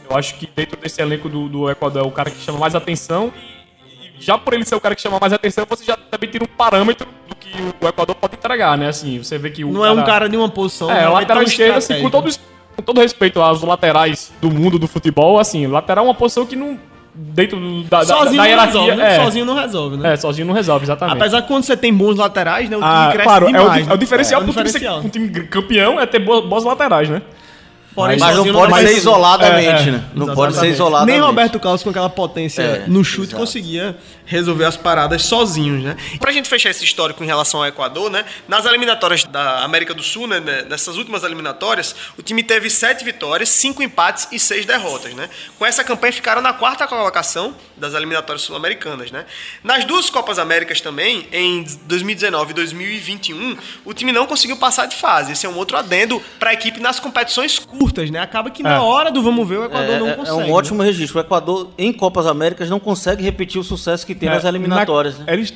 Eu 0.08 0.16
acho 0.16 0.34
que 0.36 0.48
dentro 0.54 0.76
desse 0.80 1.00
elenco 1.00 1.28
do, 1.28 1.48
do 1.48 1.70
Equador 1.70 2.04
é 2.04 2.06
o 2.06 2.10
cara 2.10 2.30
que 2.30 2.38
chama 2.40 2.58
mais 2.58 2.74
atenção. 2.74 3.32
E 3.59 3.59
já 4.20 4.38
por 4.38 4.54
ele 4.54 4.64
ser 4.64 4.74
o 4.76 4.80
cara 4.80 4.94
que 4.94 5.00
chama 5.02 5.18
mais 5.20 5.32
atenção, 5.32 5.66
você 5.68 5.84
já 5.84 5.96
também 5.96 6.28
tira 6.30 6.44
um 6.44 6.46
parâmetro 6.46 7.08
do 7.28 7.34
que 7.34 7.50
o 7.80 7.88
Equador 7.88 8.14
pode 8.14 8.34
entregar, 8.36 8.76
né? 8.78 8.88
Assim, 8.88 9.18
você 9.22 9.38
vê 9.38 9.50
que 9.50 9.64
o 9.64 9.72
Não 9.72 9.84
é 9.84 9.90
um 9.90 10.04
cara 10.04 10.28
de 10.28 10.36
uma 10.36 10.48
posição. 10.48 10.88
é, 10.90 10.94
o 10.94 10.96
realmente 10.98 11.20
lateral 11.22 11.42
esquerdo, 11.42 11.76
assim, 11.78 12.00
com, 12.02 12.10
todo, 12.10 12.30
com 12.76 12.82
todo 12.82 13.00
respeito 13.00 13.40
aos 13.40 13.62
laterais 13.62 14.32
do 14.40 14.50
mundo 14.50 14.78
do 14.78 14.86
futebol, 14.86 15.38
assim, 15.40 15.66
lateral 15.66 16.04
é 16.04 16.08
uma 16.08 16.14
posição 16.14 16.46
que 16.46 16.54
não. 16.54 16.78
Dentro 17.12 17.58
do- 17.58 17.82
da, 17.82 17.98
da, 17.98 18.04
Sozinho 18.04 18.30
da 18.36 18.36
não 18.36 18.44
hierarquia. 18.46 18.80
resolve, 18.80 18.96
né? 19.02 19.14
é, 19.16 19.16
Sozinho 19.24 19.44
não 19.44 19.54
resolve, 19.54 19.96
né? 19.96 20.12
é, 20.12 20.16
sozinho 20.16 20.46
não 20.46 20.54
resolve, 20.54 20.84
exatamente. 20.84 21.16
Apesar 21.16 21.42
que 21.42 21.48
quando 21.48 21.64
você 21.64 21.76
tem 21.76 21.92
bons 21.92 22.16
laterais, 22.16 22.70
né, 22.70 22.76
o 22.76 22.80
time 22.80 22.92
Ah, 22.92 23.08
cresce 23.10 23.24
claro, 23.28 23.46
é 23.46 23.48
o, 23.48 23.52
demais. 23.52 23.72
di- 23.82 23.88
né? 23.88 23.92
é 23.92 23.94
o 23.94 23.98
diferencial 23.98 24.40
É 24.40 24.44
o 24.44 24.46
pro 24.46 24.54
time 24.54 24.68
ser 24.70 24.78
diferencial. 24.78 25.04
um 25.04 25.08
time 25.08 25.28
campeão 25.48 26.00
é 26.00 26.06
ter 26.06 26.20
boas, 26.20 26.44
boas 26.44 26.62
laterais, 26.64 27.08
né? 27.08 27.20
Porém, 27.94 28.18
Mas 28.18 28.28
não 28.30 28.36
sozinho 28.44 28.54
pode 28.54 28.70
vai 28.72 28.82
ser 28.86 28.94
resolver. 28.94 29.18
isoladamente, 29.18 29.66
É, 29.68 29.88
é, 29.88 29.90
né? 29.92 30.04
Não 30.14 30.26
pode 30.26 30.36
ser 30.36 30.44
Exatamente. 30.66 30.74
isoladamente. 30.74 31.18
Nem 31.18 31.26
Roberto 31.26 31.58
Carlos 31.60 31.82
com 31.82 31.90
aquela 31.90 32.08
potência 32.08 32.62
É, 32.62 32.84
no 32.86 33.02
chute 33.04 33.28
exato. 33.30 33.36
conseguia 33.40 33.96
resolver 34.30 34.64
as 34.64 34.76
paradas 34.76 35.22
sozinhos, 35.24 35.82
né? 35.82 35.96
Pra 36.20 36.30
gente 36.30 36.48
fechar 36.48 36.70
esse 36.70 36.84
histórico 36.84 37.22
em 37.24 37.26
relação 37.26 37.60
ao 37.60 37.66
Equador, 37.66 38.08
né? 38.10 38.24
Nas 38.46 38.64
eliminatórias 38.64 39.24
da 39.24 39.64
América 39.64 39.92
do 39.92 40.02
Sul, 40.04 40.28
né? 40.28 40.38
né, 40.38 40.62
Nessas 40.68 40.96
últimas 40.96 41.24
eliminatórias, 41.24 41.94
o 42.16 42.22
time 42.22 42.42
teve 42.44 42.70
sete 42.70 43.04
vitórias, 43.04 43.48
cinco 43.48 43.82
empates 43.82 44.28
e 44.30 44.38
seis 44.38 44.64
derrotas, 44.64 45.12
né? 45.14 45.28
Com 45.58 45.66
essa 45.66 45.82
campanha 45.82 46.12
ficaram 46.12 46.40
na 46.40 46.52
quarta 46.52 46.86
colocação 46.86 47.54
das 47.76 47.92
eliminatórias 47.92 48.42
sul-americanas, 48.42 49.10
né? 49.10 49.26
Nas 49.64 49.84
duas 49.84 50.08
Copas 50.08 50.38
Américas 50.38 50.80
também, 50.80 51.26
em 51.32 51.64
2019 51.86 52.52
e 52.52 52.54
2021, 52.54 53.56
o 53.84 53.92
time 53.92 54.12
não 54.12 54.26
conseguiu 54.26 54.56
passar 54.56 54.86
de 54.86 54.94
fase. 54.94 55.32
Esse 55.32 55.44
é 55.44 55.48
um 55.48 55.56
outro 55.56 55.76
adendo 55.76 56.22
pra 56.38 56.52
equipe 56.52 56.78
nas 56.78 57.00
competições 57.00 57.58
curtas, 57.58 58.10
né? 58.10 58.20
Acaba 58.20 58.48
que 58.50 58.62
na 58.62 58.74
É. 58.74 58.78
hora 58.78 59.10
do 59.10 59.22
vamos 59.22 59.48
ver 59.48 59.58
o 59.58 59.64
Equador 59.64 59.94
É, 59.94 59.98
não 59.98 60.08
é- 60.08 60.14
consegue. 60.14 60.38
é 60.38 60.42
um 60.44 60.46
né? 60.46 60.52
ótimo 60.52 60.82
registro. 60.82 61.18
O 61.18 61.20
Equador, 61.20 61.70
em 61.76 61.92
Copas 61.92 62.26
Américas, 62.26 62.70
não 62.70 62.78
consegue 62.78 63.22
repetir 63.24 63.60
o 63.60 63.64
sucesso 63.64 64.06
que 64.06 64.14
tem 64.20 64.28
nas 64.28 64.44
É, 64.44 64.48
eliminatórias. 64.48 65.18
na- 65.18 65.24
né? 65.24 65.32
Eles, 65.32 65.52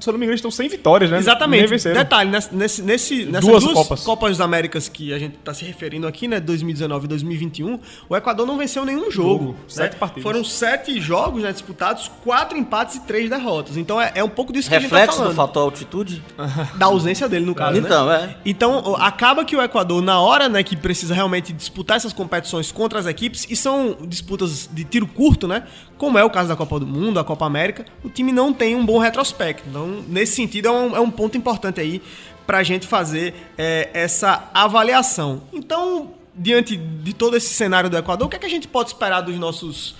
se 0.00 0.08
eu 0.08 0.12
não 0.12 0.18
me 0.18 0.24
engano, 0.26 0.36
estão 0.36 0.50
sem 0.50 0.68
vitórias, 0.68 1.10
né? 1.10 1.18
Exatamente. 1.18 1.70
Detalhe, 1.92 2.30
nesse, 2.30 2.82
nesse, 2.82 3.24
nessas 3.24 3.48
Duas 3.48 3.62
duas, 3.64 3.74
Copas. 3.74 4.02
Copas. 4.02 4.30
das 4.38 4.40
Américas 4.40 4.88
que 4.88 5.12
a 5.12 5.18
gente 5.18 5.36
está 5.36 5.52
se 5.52 5.64
referindo 5.64 6.06
aqui, 6.06 6.28
né? 6.28 6.40
2019 6.40 7.04
e 7.04 7.08
2021, 7.08 7.80
o 8.08 8.16
Equador 8.16 8.46
não 8.46 8.56
venceu 8.56 8.84
nenhum 8.84 9.10
jogo. 9.10 9.20
Jogo. 9.20 9.52
né? 9.52 9.58
Sete 9.68 9.96
partidas. 9.96 10.22
Foram 10.22 10.44
sete 10.44 11.00
jogos 11.00 11.42
né, 11.42 11.52
disputados, 11.52 12.10
quatro 12.24 12.56
empates 12.56 12.96
e 12.96 13.00
três 13.00 13.28
derrotas. 13.28 13.76
Então 13.76 14.00
é, 14.00 14.12
é 14.14 14.24
um 14.24 14.28
pouco 14.28 14.52
disso 14.52 14.68
que 14.68 14.74
a 14.74 14.80
gente 14.80 14.90
tá 14.90 14.96
Reflexo 14.96 15.18
do 15.18 15.22
falando. 15.32 15.36
fator 15.36 15.62
altitude? 15.64 16.22
Da 16.76 16.86
ausência 16.86 17.28
dele, 17.28 17.44
no 17.44 17.54
caso, 17.54 17.80
né? 17.80 17.86
Então, 17.86 18.12
é. 18.12 18.36
Então, 18.44 18.96
acaba 18.96 19.44
que 19.44 19.54
o 19.56 19.62
Equador, 19.62 20.00
na 20.02 20.20
hora 20.20 20.48
né, 20.48 20.62
que 20.62 20.76
precisa 20.76 21.14
realmente 21.14 21.52
disputar 21.52 21.96
essas 21.96 22.12
competições 22.12 22.72
contra 22.72 22.98
as 22.98 23.06
equipes, 23.06 23.46
e 23.50 23.56
são 23.56 23.96
disputas 24.06 24.68
de 24.72 24.84
tiro 24.84 25.06
curto, 25.06 25.46
né? 25.46 25.64
Como 25.98 26.16
é 26.18 26.24
o 26.24 26.30
caso 26.30 26.48
da 26.48 26.56
Copa 26.56 26.80
do 26.80 26.86
Mundo, 26.86 27.20
a 27.20 27.24
Copa 27.24 27.44
América, 27.44 27.84
o 28.02 28.08
time 28.08 28.32
não 28.32 28.52
tem 28.52 28.74
um 28.74 28.84
bom 28.86 28.98
retrospecto. 28.98 29.68
Então, 29.68 29.89
nesse 30.08 30.34
sentido, 30.34 30.68
é 30.68 30.70
um, 30.70 30.96
é 30.96 31.00
um 31.00 31.10
ponto 31.10 31.36
importante 31.36 31.80
aí 31.80 32.00
pra 32.46 32.62
gente 32.62 32.86
fazer 32.86 33.34
é, 33.56 33.90
essa 33.92 34.50
avaliação. 34.54 35.42
Então, 35.52 36.12
diante 36.34 36.76
de 36.76 37.12
todo 37.12 37.36
esse 37.36 37.52
cenário 37.52 37.88
do 37.90 37.96
Equador, 37.96 38.26
o 38.26 38.30
que, 38.30 38.36
é 38.36 38.38
que 38.38 38.46
a 38.46 38.50
gente 38.50 38.66
pode 38.68 38.90
esperar 38.90 39.20
dos 39.20 39.36
nossos 39.38 39.94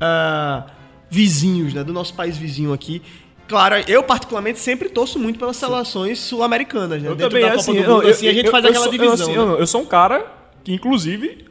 ah, 0.00 0.64
vizinhos, 1.10 1.72
né? 1.72 1.84
Do 1.84 1.92
nosso 1.92 2.14
país 2.14 2.36
vizinho 2.36 2.72
aqui. 2.72 3.00
Claro, 3.46 3.76
eu 3.86 4.02
particularmente 4.02 4.58
sempre 4.58 4.88
torço 4.88 5.18
muito 5.18 5.38
pelas 5.38 5.56
seleções 5.56 6.18
sul-americanas, 6.18 7.02
né? 7.02 7.08
Eu 7.08 7.14
Dentro 7.14 7.30
também, 7.30 7.42
da 7.44 7.50
Copa 7.50 7.60
assim, 7.60 7.72
do 7.72 7.78
eu, 7.78 7.90
Mundo, 7.94 8.02
eu- 8.04 8.10
assim, 8.10 8.28
a 8.28 8.32
gente 8.32 8.46
eu- 8.46 8.50
faz 8.50 8.64
eu 8.64 8.70
aquela 8.70 8.84
sou- 8.84 8.92
eu, 8.94 8.98
divisão. 8.98 9.26
assim, 9.26 9.36
né? 9.36 9.42
eu, 9.54 9.58
eu 9.60 9.66
sou 9.66 9.82
um 9.82 9.86
cara 9.86 10.26
que, 10.64 10.72
inclusive, 10.72 11.44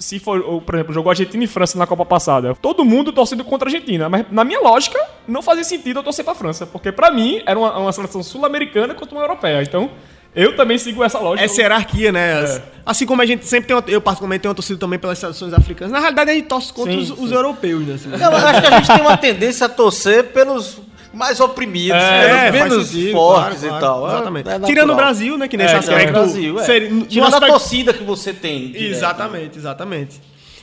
se 0.00 0.18
for, 0.18 0.42
por 0.62 0.74
exemplo, 0.74 0.92
jogou 0.94 1.10
Argentina 1.10 1.44
e 1.44 1.46
França 1.46 1.78
na 1.78 1.86
Copa 1.86 2.04
passada, 2.06 2.54
todo 2.54 2.84
mundo 2.84 3.12
torcendo 3.12 3.44
contra 3.44 3.68
a 3.68 3.72
Argentina, 3.72 4.08
mas 4.08 4.24
na 4.32 4.42
minha 4.42 4.58
lógica, 4.60 4.98
não 5.28 5.42
fazia 5.42 5.62
sentido 5.62 5.98
eu 6.00 6.02
torcer 6.02 6.24
pra 6.24 6.34
França, 6.34 6.66
porque 6.66 6.90
pra 6.90 7.10
mim 7.10 7.42
era 7.46 7.58
uma, 7.58 7.78
uma 7.78 7.92
seleção 7.92 8.22
sul-americana 8.22 8.94
contra 8.94 9.14
uma 9.14 9.22
europeia. 9.22 9.62
Então, 9.62 9.90
Eu 10.32 10.54
também 10.54 10.78
sigo 10.78 11.02
essa 11.02 11.18
lógica. 11.18 11.44
Essa 11.44 11.60
hierarquia, 11.60 12.12
né? 12.12 12.34
As- 12.40 12.62
Assim 12.86 13.04
como 13.04 13.20
a 13.20 13.26
gente 13.26 13.44
sempre 13.44 13.66
tem, 13.66 13.74
uma- 13.76 13.82
eu 13.88 14.00
particularmente 14.00 14.42
tenho 14.42 14.50
uma 14.50 14.54
torcida 14.54 14.78
também 14.78 14.96
pelas 14.96 15.18
seleções 15.18 15.52
africanas. 15.52 15.90
Na 15.92 15.98
realidade, 15.98 16.30
a 16.30 16.34
gente 16.34 16.46
torce 16.46 16.72
contra 16.72 16.92
Sim, 16.92 16.98
os, 17.00 17.10
os 17.10 17.28
sim. 17.30 17.34
europeus, 17.34 17.84
né? 17.84 17.94
assim. 17.94 18.10
Eu 18.12 18.36
acho 18.36 18.60
que 18.60 18.66
a 18.68 18.70
gente 18.78 18.86
tem 18.92 19.00
uma 19.00 19.16
tendência 19.16 19.66
a 19.66 19.68
torcer 19.68 20.26
pelos 20.26 20.78
mais 21.12 21.40
oprimidos, 21.40 21.96
É, 22.00 22.50
faz 22.50 22.52
menos 22.52 22.86
sentido, 22.88 23.12
fortes 23.12 23.60
claro, 23.60 23.76
e 23.76 23.78
claro, 23.80 23.80
tal. 23.80 24.08
É- 24.08 24.12
Exatamente. 24.14 24.48
é 24.48 24.52
Tirando 24.52 24.68
natural. 24.68 24.90
o 24.90 24.94
Brasil, 24.96 25.38
né? 25.38 25.48
Que 25.48 25.56
nesse 25.56 25.74
É, 25.74 25.78
aspecto. 25.78 25.98
Tirando 26.00 26.16
o 26.16 26.20
Brasil, 26.20 26.60
é. 26.60 26.64
seria- 26.64 26.88
Tirando 27.06 27.26
aspecto- 27.34 27.44
a 27.44 27.48
torcida 27.48 27.92
que 27.92 28.04
você 28.04 28.32
tem. 28.32 28.68
direto. 28.72 28.82
Exatamente, 28.92 29.58
exatamente. 29.58 30.20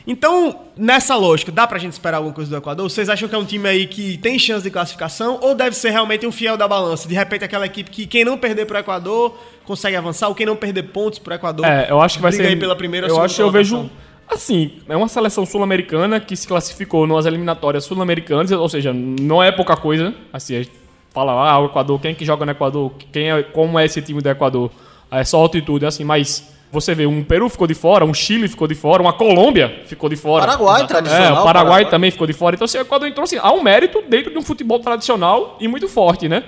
Então, 0.09 0.61
nessa 0.77 1.17
lógica, 1.17 1.51
dá 1.51 1.67
pra 1.67 1.77
gente 1.77 1.91
esperar 1.91 2.17
alguma 2.17 2.33
coisa 2.33 2.49
do 2.49 2.55
Equador? 2.55 2.89
Vocês 2.89 3.09
acham 3.09 3.27
que 3.27 3.35
é 3.35 3.37
um 3.37 3.43
time 3.43 3.67
aí 3.67 3.85
que 3.87 4.17
tem 4.19 4.39
chance 4.39 4.63
de 4.63 4.71
classificação 4.71 5.37
ou 5.41 5.53
deve 5.53 5.75
ser 5.75 5.89
realmente 5.89 6.25
um 6.25 6.31
fiel 6.31 6.55
da 6.55 6.65
balança? 6.65 7.09
De 7.09 7.13
repente, 7.13 7.43
aquela 7.43 7.65
equipe 7.65 7.91
que 7.91 8.07
quem 8.07 8.23
não 8.23 8.37
perder 8.37 8.65
pro 8.65 8.77
Equador 8.77 9.37
consegue 9.65 9.97
avançar 9.97 10.29
ou 10.29 10.35
quem 10.35 10.45
não 10.45 10.55
perder 10.55 10.83
pontos 10.83 11.19
pro 11.19 11.33
Equador 11.33 11.65
É, 11.65 11.87
eu 11.89 11.99
acho 11.99 12.15
que 12.17 12.21
vai 12.21 12.31
ser. 12.31 12.47
aí 12.47 12.55
pela 12.55 12.73
primeira 12.73 13.07
ou 13.07 13.09
Eu 13.09 13.15
segunda 13.15 13.25
acho 13.25 13.35
que 13.35 13.41
eu 13.41 13.51
vejo. 13.51 13.89
Assim, 14.29 14.73
é 14.89 14.95
uma 14.95 15.07
seleção 15.07 15.45
sul-americana 15.45 16.19
que 16.19 16.35
se 16.35 16.47
classificou 16.47 17.07
nas 17.07 17.25
eliminatórias 17.25 17.85
sul-americanas, 17.85 18.51
ou 18.51 18.67
seja, 18.67 18.91
não 18.93 19.41
é 19.41 19.51
pouca 19.51 19.75
coisa. 19.77 20.13
Assim, 20.33 20.55
a 20.55 20.59
gente 20.59 20.71
fala, 21.11 21.31
ah, 21.31 21.59
o 21.59 21.65
Equador, 21.67 21.99
quem 22.01 22.13
que 22.13 22.25
joga 22.25 22.45
no 22.45 22.51
Equador, 22.51 22.91
quem 23.11 23.31
é, 23.31 23.41
como 23.43 23.79
é 23.79 23.85
esse 23.85 24.01
time 24.01 24.21
do 24.21 24.29
Equador? 24.29 24.69
É 25.09 25.23
só 25.23 25.37
altitude, 25.39 25.85
assim, 25.85 26.03
mas 26.03 26.53
você 26.69 26.93
vê, 26.93 27.07
um 27.07 27.23
Peru 27.23 27.47
ficou 27.47 27.65
de 27.65 27.73
fora, 27.73 28.03
um 28.03 28.13
Chile 28.13 28.49
ficou 28.49 28.67
de 28.67 28.75
fora, 28.75 29.01
uma 29.01 29.13
Colômbia 29.13 29.83
ficou 29.85 30.09
de 30.09 30.17
fora. 30.17 30.45
Paraguai, 30.45 30.81
É, 30.81 30.85
tradicional. 30.85 31.41
o 31.41 31.45
Paraguai, 31.45 31.89
também 31.89 32.11
ficou 32.11 32.27
de 32.27 32.33
fora. 32.33 32.55
Então, 32.55 32.65
assim, 32.65 32.77
o 32.77 32.81
Equador 32.81 33.07
entrou 33.07 33.23
assim, 33.23 33.37
há 33.41 33.51
um 33.53 33.63
mérito 33.63 34.03
dentro 34.09 34.31
de 34.31 34.37
um 34.37 34.41
futebol 34.41 34.77
tradicional 34.79 35.55
e 35.61 35.67
muito 35.69 35.87
forte, 35.87 36.27
né? 36.27 36.43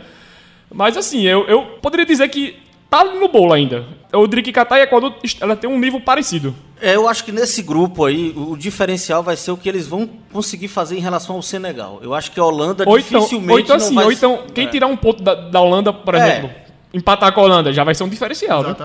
Mas 0.71 0.97
assim, 0.97 1.23
eu, 1.23 1.45
eu 1.47 1.61
poderia 1.81 2.05
dizer 2.05 2.27
que 2.27 2.57
tá 2.89 3.03
no 3.03 3.27
bolo 3.27 3.53
ainda. 3.53 3.85
Diria 4.27 4.43
que 4.43 4.51
Catar 4.51 4.79
e 4.79 4.83
Equador 4.83 5.13
ela 5.39 5.55
tem 5.55 5.69
um 5.69 5.77
nível 5.77 6.01
parecido. 6.01 6.55
É, 6.81 6.95
eu 6.95 7.07
acho 7.07 7.23
que 7.23 7.31
nesse 7.31 7.61
grupo 7.61 8.05
aí, 8.05 8.33
o 8.35 8.53
o 8.53 8.57
diferencial 8.57 9.21
vai 9.21 9.35
ser 9.35 9.51
o 9.51 9.57
que 9.57 9.69
eles 9.69 9.85
vão 9.87 10.09
conseguir 10.33 10.67
fazer 10.67 10.97
em 10.97 11.01
relação 11.01 11.35
ao 11.35 11.41
Senegal. 11.41 11.99
Eu 12.01 12.13
acho 12.15 12.31
que 12.31 12.39
a 12.39 12.43
Holanda 12.43 12.83
Ou 12.87 12.97
então, 12.97 13.19
dificilmente 13.19 13.51
ou 13.51 13.59
então 13.59 13.77
não 13.77 13.85
assim, 13.85 13.95
vai... 13.95 14.05
ou 14.05 14.11
então, 14.11 14.39
quem 14.53 14.65
É. 14.65 14.69
tirar 14.69 14.87
um 14.87 14.97
ponto 14.97 15.21
da, 15.21 15.35
da 15.35 15.61
Holanda, 15.61 15.93
por 15.93 16.15
É. 16.15 16.17
exemplo, 16.17 16.49
empatar 16.93 17.31
com 17.33 17.41
a 17.41 17.43
Holanda, 17.43 17.71
já 17.71 17.83
vai 17.83 17.93
ser 17.93 18.03
um 18.03 18.09
diferencial, 18.09 18.63
né? 18.63 18.75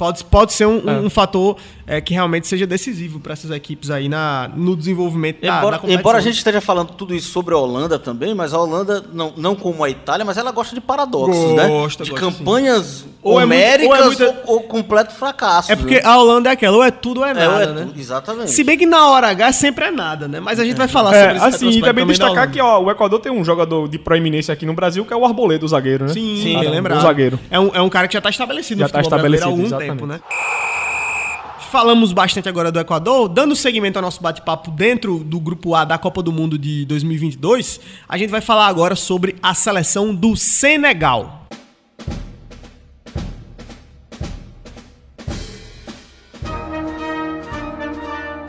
Exatamente. 0.00 0.24
Pode, 0.24 0.24
pode 0.24 0.52
ser 0.54 0.66
um, 0.66 0.82
É. 0.88 0.92
um 0.98 1.10
fator 1.10 1.56
é, 1.86 2.00
que 2.00 2.14
realmente 2.14 2.46
seja 2.46 2.66
decisivo 2.66 3.18
para 3.20 3.32
essas 3.32 3.50
equipes 3.50 3.90
aí 3.90 4.08
na, 4.08 4.48
no 4.56 4.76
desenvolvimento 4.76 5.40
da, 5.42 5.58
Embora, 5.58 5.72
da 5.72 5.78
competição. 5.78 6.00
embora 6.00 6.18
a 6.18 6.20
gente 6.20 6.36
esteja 6.38 6.60
falando 6.60 6.92
tudo 6.92 7.14
isso 7.14 7.30
sobre 7.30 7.52
a 7.52 7.58
Holanda 7.58 7.98
também, 7.98 8.32
mas 8.34 8.54
a 8.54 8.60
Holanda, 8.60 9.04
não, 9.12 9.32
não 9.36 9.54
como 9.56 9.82
a 9.84 9.90
Itália, 9.90 10.24
mas 10.24 10.36
ela 10.38 10.52
gosta 10.52 10.74
de 10.74 10.80
paradoxos, 10.80 11.52
né? 11.56 11.66
Gosta, 11.68 12.04
De 12.04 12.10
gosta, 12.10 12.24
campanhas 12.26 13.04
Ou 13.22 13.40
é 13.40 13.44
muito- 13.44 13.54
homéricas 13.56 13.98
ou 13.98 14.04
ou, 14.06 14.12
é 14.12 14.16
muita- 14.16 14.42
ou 14.46 14.60
completo 14.60 15.12
fracasso. 15.14 15.70
É 15.72 15.76
porque 15.76 15.96
né? 15.96 16.02
a 16.04 16.16
Holanda 16.18 16.48
é 16.48 16.52
aquela, 16.52 16.76
ou 16.76 16.84
é 16.84 16.90
tudo 16.92 17.20
ou 17.20 17.26
é 17.26 17.30
É, 17.30 17.34
nada, 17.34 17.48
ou 17.56 17.60
é 17.60 17.66
né? 17.74 17.84
tudo, 17.86 18.00
exatamente. 18.00 18.50
Se 18.52 18.62
bem 18.64 18.78
que 18.78 18.86
na 18.86 19.08
hora 19.08 19.28
H 19.28 19.52
sempre 19.52 19.86
é 19.86 19.90
nada, 19.90 20.28
né? 20.28 20.38
Mas 20.40 20.60
a 20.60 20.64
gente 20.64 20.76
vai 20.76 20.86
falar 20.88 21.12
É, 21.14 21.20
sobre 21.22 21.36
esse 21.38 21.46
assim, 21.56 21.70
e 21.78 21.80
também 21.82 22.06
destacar 22.06 22.50
que 22.50 22.60
ó, 22.60 22.80
o 22.80 22.90
Equador 22.90 23.18
tem 23.18 23.32
um 23.32 23.44
jogador 23.44 23.88
de 23.88 23.98
proeminência 23.98 24.52
aqui 24.52 24.64
no 24.64 24.74
Brasil, 24.74 25.04
que 25.04 25.12
é 25.12 25.16
o 25.16 25.24
Arboleda, 25.24 25.64
o 25.64 25.68
zagueiro, 25.68 26.04
né? 26.06 26.12
Sim, 26.12 26.40
Sim, 26.40 26.68
lembrado. 26.68 27.00
zagueiro. 27.02 27.38
É 27.50 27.58
um, 27.58 27.70
é 27.74 27.80
um 27.82 27.88
cara 27.88 28.06
que 28.06 28.14
já 28.14 28.20
tá 28.20 28.30
estabelecido 28.30 28.78
Já 28.78 28.86
no 28.86 28.92
tá 28.92 28.98
futebol 28.98 29.18
brasileiro 29.18 29.44
há 29.44 29.48
algum 29.48 29.62
estabelecido, 29.64 29.89
tempo, 29.89 29.89
né? 29.94 30.20
exatamente. 30.20 30.50
Falamos 31.70 32.12
bastante 32.12 32.48
agora 32.48 32.72
do 32.72 32.80
Equador, 32.80 33.28
dando 33.28 33.54
seguimento 33.54 33.96
ao 33.96 34.02
nosso 34.02 34.20
bate-papo 34.20 34.72
dentro 34.72 35.18
do 35.18 35.38
grupo 35.38 35.72
A 35.76 35.84
da 35.84 35.96
Copa 35.96 36.20
do 36.20 36.32
Mundo 36.32 36.58
de 36.58 36.84
2022, 36.84 37.78
a 38.08 38.18
gente 38.18 38.30
vai 38.30 38.40
falar 38.40 38.66
agora 38.66 38.96
sobre 38.96 39.36
a 39.40 39.54
seleção 39.54 40.12
do 40.12 40.34
Senegal. 40.34 41.46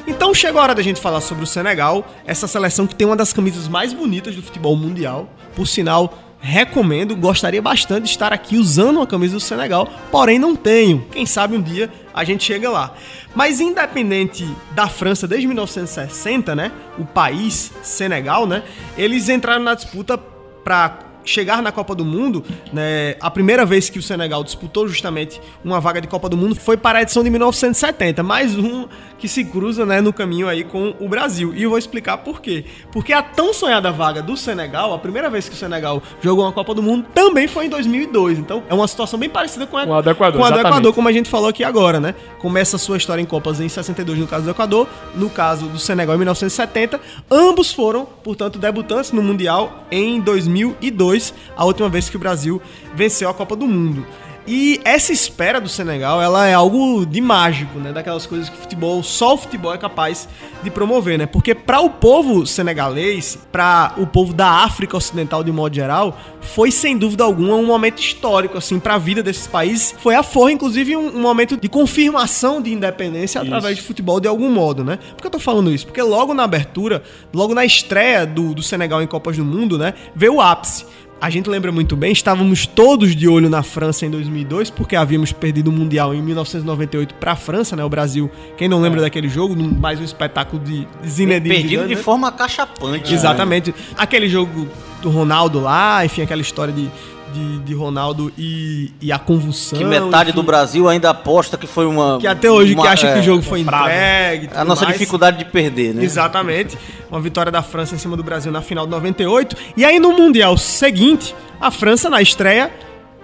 Então 0.08 0.34
chegou 0.34 0.60
a 0.60 0.64
hora 0.64 0.76
da 0.76 0.82
gente 0.82 1.00
falar 1.00 1.22
sobre 1.22 1.44
o 1.44 1.48
Senegal, 1.48 2.06
essa 2.26 2.48
seleção 2.48 2.88
que 2.88 2.96
tem 2.96 3.06
uma 3.06 3.16
das 3.16 3.34
camisas 3.34 3.68
mais 3.68 3.94
bonitas 3.94 4.36
do 4.36 4.42
futebol 4.42 4.76
mundial. 4.76 5.30
Por 5.56 5.68
sinal, 5.68 6.31
recomendo, 6.42 7.16
gostaria 7.16 7.62
bastante 7.62 8.06
de 8.06 8.10
estar 8.10 8.34
aqui 8.34 8.58
usando 8.58 8.98
uma 8.98 9.08
camisa 9.08 9.36
do 9.36 9.40
Senegal, 9.40 9.88
porém 10.12 10.40
não 10.40 10.56
tenho. 10.56 11.06
Quem 11.12 11.26
sabe 11.26 11.56
um 11.56 11.62
dia 11.62 11.90
a 12.14 12.24
gente 12.24 12.44
chega 12.44 12.70
lá. 12.70 12.94
Mas 13.36 13.62
independente 13.62 14.48
da 14.72 14.90
França 14.90 15.28
desde 15.28 15.48
1960, 15.48 16.56
né, 16.56 16.72
o 16.98 17.06
país 17.06 17.72
Senegal, 17.84 18.48
né, 18.48 18.64
eles 18.98 19.30
entraram 19.30 19.64
na 19.64 19.76
disputa 19.76 20.18
para 20.18 21.11
chegar 21.24 21.62
na 21.62 21.72
Copa 21.72 21.96
do 21.96 22.04
Mundo, 22.04 22.44
né, 22.72 23.16
a 23.20 23.30
primeira 23.30 23.66
vez 23.66 23.90
que 23.90 24.00
o 24.00 24.02
Senegal 24.02 24.44
disputou 24.44 24.88
justamente 24.88 25.42
uma 25.64 25.80
vaga 25.80 26.02
de 26.02 26.08
Copa 26.08 26.28
do 26.28 26.38
Mundo 26.38 26.56
foi 26.56 26.78
para 26.78 27.00
a 27.00 27.02
edição 27.02 27.24
de 27.24 27.30
1970, 27.30 28.24
mais 28.24 28.58
um 28.58 28.88
que 29.22 29.28
se 29.28 29.46
cruza 29.46 29.86
né, 29.86 30.02
no 30.02 30.12
caminho 30.12 30.48
aí 30.48 30.64
com 30.64 30.96
o 31.00 31.08
Brasil. 31.08 31.54
E 31.54 31.62
eu 31.62 31.70
vou 31.70 31.78
explicar 31.78 32.18
por 32.18 32.42
quê. 32.42 32.66
Porque 32.92 33.14
a 33.14 33.22
tão 33.22 33.54
sonhada 33.54 33.92
vaga 33.92 34.20
do 34.20 34.36
Senegal, 34.36 34.96
a 34.96 34.98
primeira 34.98 35.30
vez 35.30 35.48
que 35.48 35.54
o 35.54 35.58
Senegal 35.58 36.02
jogou 36.22 36.44
uma 36.44 36.52
Copa 36.52 36.74
do 36.74 36.82
Mundo, 36.82 37.06
também 37.14 37.48
foi 37.48 37.68
em 37.68 37.70
2002. 37.70 38.40
Então 38.40 38.64
é 38.68 38.74
uma 38.74 38.88
situação 38.88 39.20
bem 39.20 39.30
parecida 39.30 39.68
com 39.68 39.78
a, 39.78 39.86
Com 39.86 39.94
a 39.94 40.02
do 40.02 40.10
Equador, 40.10 40.40
com 40.40 40.46
a 40.46 40.50
do. 40.50 40.60
Equador, 40.60 40.94
como 40.94 41.08
a 41.08 41.12
gente 41.12 41.30
falou 41.30 41.50
aqui 41.50 41.64
agora, 41.64 42.00
né? 42.00 42.16
Começa 42.40 42.78
a 42.78 42.80
sua 42.80 42.98
história 42.98 43.22
em 43.22 43.26
Copas 43.26 43.60
em 43.60 43.70
62 43.70 44.18
no 44.18 44.26
caso 44.26 44.46
do 44.46 44.50
Equador, 44.50 44.88
no 45.14 45.30
caso 45.30 45.68
do 45.68 45.78
Senegal 45.78 46.16
em 46.16 46.18
1970. 46.18 47.00
Ambos 47.30 47.72
foram, 47.72 48.08
portanto, 48.24 48.58
debutantes 48.58 49.12
no 49.12 49.22
Mundial 49.22 49.86
em 49.92 50.20
2002, 50.20 51.11
a 51.56 51.66
última 51.66 51.90
vez 51.90 52.10
que 52.10 52.16
o 52.16 52.20
Brasil 52.20 52.62
venceu 52.96 53.30
a 53.30 53.34
Copa 53.34 53.56
do 53.56 53.68
Mundo. 53.68 54.06
E 54.48 54.82
essa 54.84 55.14
espera 55.14 55.62
do 55.62 55.70
Senegal, 55.70 56.20
ela 56.20 56.48
é 56.48 56.54
algo 56.54 57.06
de 57.06 57.22
mágico, 57.22 57.78
né? 57.78 57.94
Daquelas 57.94 58.26
coisas 58.26 58.50
que 58.50 58.56
o 58.56 58.60
futebol, 58.60 59.04
só 59.04 59.36
o 59.36 59.38
futebol 59.38 59.72
é 59.72 59.78
capaz 59.78 60.28
de 60.64 60.72
promover, 60.72 61.18
né? 61.20 61.28
Porque 61.28 61.54
para 61.54 61.80
o 61.80 61.92
povo 61.92 62.46
senegalês, 62.48 63.38
para 63.52 63.94
o 63.98 64.08
povo 64.08 64.34
da 64.34 64.48
África 64.64 64.98
Ocidental 64.98 65.44
de 65.44 65.52
modo 65.52 65.76
geral, 65.76 66.18
foi 66.42 66.72
sem 66.72 66.98
dúvida 66.98 67.24
alguma 67.24 67.54
um 67.54 67.66
momento 67.68 68.00
histórico 68.00 68.58
assim 68.58 68.80
para 68.80 68.96
a 68.96 68.98
vida 68.98 69.22
desses 69.22 69.46
países. 69.46 69.94
Foi 70.00 70.16
a 70.16 70.24
forra, 70.24 70.52
inclusive, 70.52 70.98
um, 70.98 71.18
um 71.18 71.22
momento 71.22 71.56
de 71.56 71.70
confirmação 71.70 72.60
de 72.60 72.74
independência 72.74 73.40
através 73.40 73.76
de 73.76 73.84
futebol 73.84 74.20
de 74.20 74.28
algum 74.28 74.50
modo, 74.50 74.84
né? 74.84 74.98
Por 75.12 75.22
que 75.22 75.28
eu 75.28 75.32
tô 75.32 75.40
falando 75.40 75.72
isso? 75.72 75.86
Porque 75.86 76.02
logo 76.02 76.34
na 76.34 76.44
abertura, 76.44 77.04
logo 77.32 77.54
na 77.54 77.64
estreia 77.64 78.26
do, 78.26 78.56
do 78.56 78.64
Senegal 78.64 79.04
em 79.04 79.08
Copas 79.08 79.38
do 79.38 79.46
Mundo, 79.46 79.78
né? 79.78 79.94
Veio 80.16 80.36
o 80.36 80.42
ápice. 80.42 80.86
A 81.22 81.30
gente 81.30 81.48
lembra 81.48 81.72
muito 81.72 81.96
bem, 81.96 82.12
estávamos 82.12 82.66
todos 82.66 83.16
de 83.16 83.28
olho 83.28 83.48
na 83.48 83.62
França 83.62 84.08
em 84.08 84.10
2002, 84.10 84.72
porque 84.72 84.96
havíamos 84.96 85.32
perdido 85.32 85.68
o 85.68 85.72
Mundial 85.72 86.16
em 86.16 86.22
1998 86.22 87.14
para 87.14 87.34
a 87.34 87.36
França, 87.36 87.76
né? 87.76 87.86
O 87.86 87.90
Brasil, 87.90 88.28
quem 88.58 88.68
não 88.68 88.82
lembra 88.82 89.02
daquele 89.02 89.30
jogo, 89.30 89.56
mais 89.56 90.00
um 90.00 90.04
espetáculo 90.04 90.60
de 90.64 90.88
Zinedine 91.08 91.54
Perdido 91.54 91.70
Zidane, 91.70 91.90
de 91.90 91.96
né? 91.96 92.02
forma 92.02 92.32
cachapante. 92.32 93.08
né? 93.12 93.16
Exatamente. 93.16 93.72
Aquele 93.96 94.28
jogo 94.28 94.68
do 95.00 95.12
Ronaldo 95.12 95.60
lá, 95.60 96.04
enfim, 96.04 96.24
aquela 96.24 96.42
história 96.42 96.74
de, 96.74 96.90
de, 97.32 97.60
de 97.60 97.74
Ronaldo 97.74 98.32
e, 98.38 98.92
e 99.02 99.12
a 99.12 99.18
convulsão. 99.20 99.78
Que 99.80 99.84
metade 99.86 100.30
enfim, 100.30 100.36
do 100.40 100.44
Brasil 100.44 100.88
ainda 100.88 101.10
aposta 101.10 101.58
que 101.58 101.66
foi 101.68 101.86
uma. 101.86 102.18
Que 102.20 102.28
até 102.28 102.50
hoje 102.52 102.74
uma- 102.74 102.84
que 102.84 102.88
acha 102.90 103.08
que 103.12 103.18
é, 103.18 103.22
o 103.22 103.24
jogo 103.24 103.42
foi 103.42 103.62
entregue. 103.62 104.50
A 104.54 104.64
nossa 104.64 104.86
mais. 104.86 104.98
dificuldade 104.98 105.38
de 105.40 105.46
perder, 105.46 105.94
né? 105.94 106.04
Exatamente. 106.04 106.78
Uma 107.10 107.20
vitória 107.20 107.52
da 107.52 107.62
França 107.62 107.96
em 107.96 107.98
cima 107.98 108.16
do 108.16 108.24
Brasil 108.24 108.52
na 108.52 108.62
final 108.62 108.86
de 108.86 108.92
98. 108.92 109.56
E 109.76 109.84
aí 109.84 110.00
no 110.00 110.12
Mundial 110.14 110.58
seguinte, 110.58 111.34
a 111.60 111.72
França 111.72 112.10
na 112.10 112.22
estreia, 112.22 112.72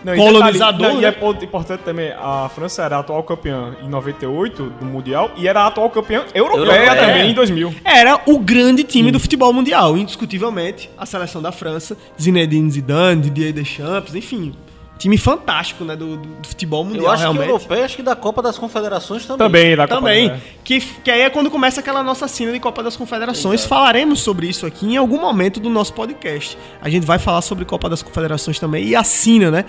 Não, 0.08 0.14
e 0.16 0.18
colonizador. 0.18 0.74
detalhe, 0.78 0.94
não, 0.94 1.00
E 1.00 1.02
né? 1.02 1.08
é 1.10 1.12
ponto 1.12 1.44
importante 1.44 1.82
também, 1.82 2.12
a 2.18 2.50
França 2.54 2.84
era 2.84 2.96
a 2.96 3.00
atual 3.00 3.22
campeã 3.24 3.76
em 3.84 3.90
98 3.90 4.64
do 4.80 4.86
Mundial 4.86 5.32
e 5.36 5.48
era 5.48 5.62
a 5.62 5.68
atual 5.68 5.90
campeã 5.90 6.24
europeia, 6.34 6.66
Europeia. 6.66 6.96
também 6.96 7.32
em 7.32 7.34
2000. 7.34 7.76
Era 7.84 8.22
o 8.26 8.40
grande 8.40 8.84
time 8.84 9.12
do 9.12 9.20
futebol 9.20 9.52
mundial, 9.52 9.98
indiscutivelmente. 9.98 10.90
A 10.98 11.06
seleção 11.06 11.42
da 11.42 11.52
França, 11.52 11.98
Zinedine 12.20 12.72
Zidane, 12.72 13.24
Didier 13.24 13.52
Deschamps, 13.52 14.16
enfim. 14.16 14.54
Time 14.98 15.18
fantástico, 15.18 15.84
né, 15.84 15.96
do, 15.96 16.18
do- 16.18 16.28
do 16.28 16.48
futebol 16.48 16.84
mundial, 16.84 17.06
Eu 17.06 17.12
acho 17.12 17.22
realmente. 17.22 17.44
que 17.46 17.50
europeia, 17.52 17.86
acho 17.86 17.96
que 17.96 18.02
da 18.04 18.16
Copa 18.16 18.42
das 18.42 18.58
Confederações 18.58 19.26
também. 19.26 19.46
Também, 19.48 19.76
da 19.76 19.88
Copa, 19.88 20.02
Também. 20.02 20.28
né? 20.30 20.42
Que, 20.64 20.80
que 20.80 21.12
aí 21.12 21.22
é 21.22 21.30
quando 21.30 21.52
começa 21.52 21.80
aquela 21.82 22.02
nossa 22.02 22.28
cena 22.28 22.52
de 22.52 22.60
Copa 22.60 22.82
das 22.82 22.98
Confederações. 22.98 23.64
Falaremos 23.66 24.20
sobre 24.22 24.48
isso 24.48 24.66
aqui 24.66 24.86
em 24.88 24.98
algum 24.98 25.22
momento 25.22 25.60
do 25.60 25.70
nosso 25.70 25.94
podcast. 25.94 26.58
A 26.82 26.90
gente 26.90 27.06
vai 27.06 27.20
falar 27.20 27.42
sobre 27.42 27.64
Copa 27.64 27.88
das 27.90 28.02
Confederações 28.02 28.58
também 28.60 28.86
e 28.86 28.96
a 28.96 29.04
Sina, 29.04 29.52
né? 29.52 29.66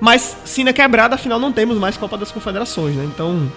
Mas 0.00 0.36
Sina 0.44 0.72
quebrada, 0.72 1.14
afinal 1.14 1.38
não 1.38 1.52
temos 1.52 1.76
mais 1.78 1.96
Copa 1.96 2.16
das 2.18 2.30
Confederações, 2.30 2.94
né? 2.96 3.04
Então 3.04 3.50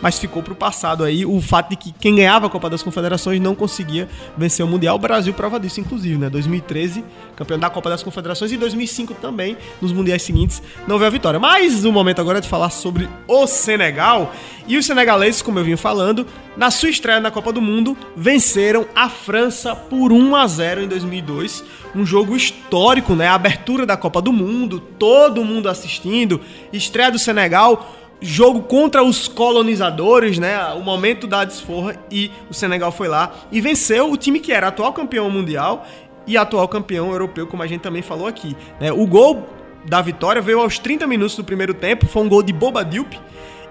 mas 0.00 0.18
ficou 0.18 0.42
pro 0.42 0.54
passado 0.54 1.04
aí 1.04 1.24
o 1.24 1.40
fato 1.40 1.70
de 1.70 1.76
que 1.76 1.92
quem 1.92 2.16
ganhava 2.16 2.46
a 2.46 2.50
Copa 2.50 2.70
das 2.70 2.82
Confederações 2.82 3.40
não 3.40 3.54
conseguia 3.54 4.08
vencer 4.36 4.64
o 4.64 4.68
Mundial. 4.68 4.96
O 4.96 4.98
Brasil 4.98 5.32
prova 5.34 5.58
disso, 5.58 5.80
inclusive, 5.80 6.16
né? 6.18 6.30
2013, 6.30 7.04
campeão 7.36 7.58
da 7.58 7.70
Copa 7.70 7.90
das 7.90 8.02
Confederações, 8.02 8.52
e 8.52 8.56
2005 8.56 9.14
também, 9.14 9.56
nos 9.80 9.92
mundiais 9.92 10.22
seguintes, 10.22 10.62
não 10.86 10.98
veio 10.98 11.08
a 11.08 11.10
vitória. 11.10 11.38
Mas 11.38 11.84
o 11.84 11.92
momento 11.92 12.20
agora 12.20 12.38
é 12.38 12.40
de 12.40 12.48
falar 12.48 12.70
sobre 12.70 13.08
o 13.26 13.46
Senegal. 13.46 14.32
E 14.66 14.76
os 14.76 14.84
senegaleses, 14.84 15.40
como 15.40 15.58
eu 15.58 15.64
vinha 15.64 15.78
falando, 15.78 16.26
na 16.56 16.70
sua 16.70 16.90
estreia 16.90 17.20
na 17.20 17.30
Copa 17.30 17.52
do 17.52 17.62
Mundo, 17.62 17.96
venceram 18.16 18.86
a 18.94 19.08
França 19.08 19.74
por 19.74 20.12
1 20.12 20.36
a 20.36 20.46
0 20.46 20.82
em 20.82 20.88
2002. 20.88 21.64
Um 21.94 22.04
jogo 22.04 22.36
histórico, 22.36 23.14
né? 23.14 23.28
A 23.28 23.34
abertura 23.34 23.86
da 23.86 23.96
Copa 23.96 24.20
do 24.20 24.32
Mundo, 24.32 24.78
todo 24.78 25.44
mundo 25.44 25.68
assistindo, 25.68 26.40
estreia 26.70 27.10
do 27.10 27.18
Senegal, 27.18 27.94
jogo 28.20 28.62
contra 28.62 29.02
os 29.02 29.28
colonizadores, 29.28 30.38
né? 30.38 30.58
O 30.74 30.80
momento 30.80 31.26
da 31.26 31.44
desforra 31.44 31.96
e 32.10 32.30
o 32.50 32.54
Senegal 32.54 32.90
foi 32.90 33.08
lá 33.08 33.32
e 33.50 33.60
venceu 33.60 34.10
o 34.10 34.16
time 34.16 34.40
que 34.40 34.52
era 34.52 34.68
atual 34.68 34.92
campeão 34.92 35.30
mundial 35.30 35.86
e 36.26 36.36
atual 36.36 36.68
campeão 36.68 37.10
europeu, 37.10 37.46
como 37.46 37.62
a 37.62 37.66
gente 37.66 37.80
também 37.80 38.02
falou 38.02 38.26
aqui. 38.26 38.56
Né? 38.80 38.92
O 38.92 39.06
gol 39.06 39.48
da 39.84 40.02
vitória 40.02 40.42
veio 40.42 40.60
aos 40.60 40.78
30 40.78 41.06
minutos 41.06 41.36
do 41.36 41.44
primeiro 41.44 41.72
tempo, 41.72 42.06
foi 42.06 42.22
um 42.22 42.28
gol 42.28 42.42
de 42.42 42.52
Boba 42.52 42.84
Diop. 42.84 43.18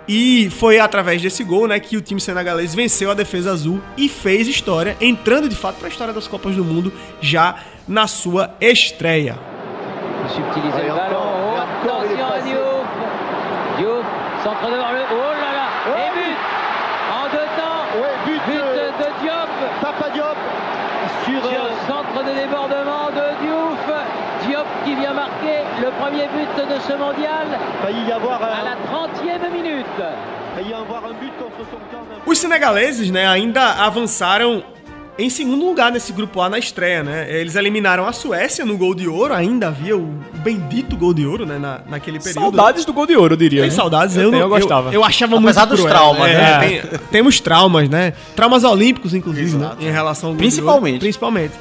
E 0.08 0.50
foi 0.52 0.80
através 0.80 1.22
desse 1.22 1.44
gol, 1.44 1.68
né, 1.68 1.82
que 1.82 1.98
o 1.98 2.02
time 2.02 2.22
senegalês 2.22 2.74
venceu 2.74 3.12
a 3.12 3.14
defesa 3.14 3.52
azul 3.52 3.82
e 3.98 4.08
fez 4.08 4.48
história, 4.48 4.96
entrando 5.02 5.50
de 5.50 5.56
fato 5.56 5.76
para 5.76 5.88
a 5.88 5.92
história 5.92 6.14
das 6.14 6.30
Copas 6.30 6.56
do 6.56 6.64
Mundo 6.64 6.94
já 7.20 7.58
na 7.86 8.08
sua 8.08 8.56
estreia. 8.62 9.38
Attention 10.24 10.44
Diouf. 13.78 14.17
Centre 14.44 14.66
devant 14.72 14.92
le. 14.92 15.02
Oh 15.12 15.34
là 15.42 15.52
là 15.60 15.68
Et 15.98 16.10
but 16.18 16.38
En 17.12 17.26
deux 17.30 17.50
temps 17.58 17.82
Ouais, 18.02 18.16
but, 18.26 18.42
But 18.48 18.62
euh, 18.62 18.90
de 19.00 19.22
Diop 19.22 19.50
Papa 19.82 20.10
Diop 20.14 20.38
sur, 21.24 21.42
sur 21.42 21.60
euh, 21.60 21.70
centre 21.88 22.24
de 22.24 22.34
débordement 22.36 23.08
de 23.10 23.46
Diouf. 23.46 23.86
Diop 24.48 24.68
qui 24.86 24.96
vient 24.96 25.14
marquer 25.14 25.64
le 25.82 25.90
premier 26.00 26.28
but 26.36 26.66
de 26.66 26.80
ce 26.80 26.94
mondial 26.94 27.48
failli 27.84 28.04
y 28.08 28.12
avoir 28.12 28.42
à 28.44 28.64
la 28.64 28.72
un, 28.72 29.08
30e 29.08 29.52
minute. 29.52 29.86
failli 30.56 30.70
y 30.70 30.74
avoir 30.74 31.04
un 31.06 31.14
but 31.20 31.34
contre 31.40 31.70
son 31.72 31.78
camp. 31.92 32.04
Os 32.26 32.38
senegaleses, 32.40 33.12
né, 33.12 33.26
ainda 33.26 33.72
avançaram 33.84 34.62
em 35.18 35.30
segundo 35.30 35.66
lugar 35.66 35.92
nesse 35.92 36.14
grupo 36.14 36.40
A 36.42 36.50
na 36.50 36.60
estreia, 36.60 37.04
né? 37.04 37.28
Eles 37.30 37.56
eliminaram 37.56 38.08
a 38.08 38.14
Suécia 38.14 38.64
no 38.66 38.78
gol 38.78 38.94
de 38.94 39.08
ouro, 39.08 39.34
ainda 39.34 39.68
havia 39.68 39.98
o 39.98 40.06
bendito 40.44 40.96
gol 40.96 41.14
de 41.14 41.26
ouro, 41.26 41.46
né, 41.46 41.58
na, 41.58 41.82
naquele 41.88 42.20
período. 42.20 42.42
Saudades 42.42 42.86
do 42.86 42.94
gol 42.94 43.06
de 43.06 43.16
ouro, 43.16 43.34
eu 43.34 43.38
diria. 43.38 43.62
Tem 43.62 43.70
né? 43.70 43.76
saudades, 43.76 44.16
eu, 44.16 44.24
eu, 44.24 44.30
tenho, 44.30 44.44
não, 44.44 44.48
eu 44.48 44.60
gostava. 44.60 44.94
Eu, 44.94 45.04
achava 45.04 45.38
Apesar 45.38 45.66
muito 45.66 45.72
dos 45.72 45.86
cruel, 45.86 45.96
traumas, 45.96 46.30
é, 46.30 46.34
né? 46.34 46.60
tem- 46.60 47.00
temos 47.12 47.40
traumas, 47.40 47.90
né? 47.90 48.14
Traumas 48.36 48.64
olímpicos, 48.64 49.14
inclusive, 49.14 49.58
né? 49.58 49.72
Em 49.80 49.92
relação 49.92 50.30
ao 50.30 50.36
gol 50.36 50.48
de 50.48 50.62
ouro, 50.62 51.00
Principalmente. 51.00 51.54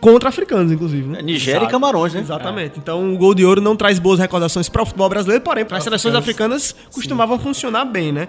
Contra 0.00 0.28
africanos, 0.28 0.70
inclusive, 0.70 1.08
né? 1.08 1.22
Nigéria 1.22 1.58
e 1.58 1.60
Exato. 1.62 1.72
Camarões, 1.72 2.12
né? 2.14 2.20
Exatamente. 2.20 2.78
Então 2.78 3.14
o 3.14 3.16
gol 3.16 3.34
de 3.34 3.44
ouro 3.44 3.60
não 3.60 3.74
traz 3.74 3.98
boas 3.98 4.18
recordações 4.18 4.68
para 4.68 4.82
o 4.82 4.86
futebol 4.86 5.08
brasileiro, 5.08 5.42
porém, 5.42 5.64
para 5.64 5.78
as 5.78 5.84
seleções 5.84 6.14
africanas 6.14 6.74
costumavam 6.92 7.38
funcionar 7.38 7.84
bem, 7.86 8.12
né? 8.12 8.28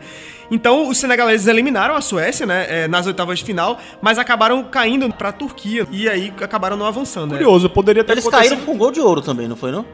Então 0.50 0.88
os 0.90 0.98
senegaleses 0.98 1.46
eliminaram 1.48 1.94
a 1.96 2.02
Suécia, 2.02 2.46
né, 2.46 2.66
eh, 2.70 2.88
nas 2.88 3.06
oitavas 3.06 3.40
de 3.40 3.46
final, 3.46 3.78
mas 4.02 4.18
acabaram 4.18 4.64
caindo 4.64 5.12
para 5.14 5.30
a 5.30 5.32
Turquia 5.34 5.86
e 5.92 6.08
aí 6.08 6.34
acabaram 6.42 6.78
não 6.78 6.86
avançando. 6.86 7.32
né? 7.32 7.38
Curioso, 7.38 7.70
poderia 7.70 8.04
ter 8.04 8.14
Eles 8.14 8.26
acontecido- 8.26 8.50
caíram 8.56 8.66
com 8.66 8.78
gol 8.78 8.92
de 8.92 9.02
ouro 9.02 9.22
também, 9.22 9.48
não 9.48 9.58
foi, 9.58 9.72
não? 9.72 9.86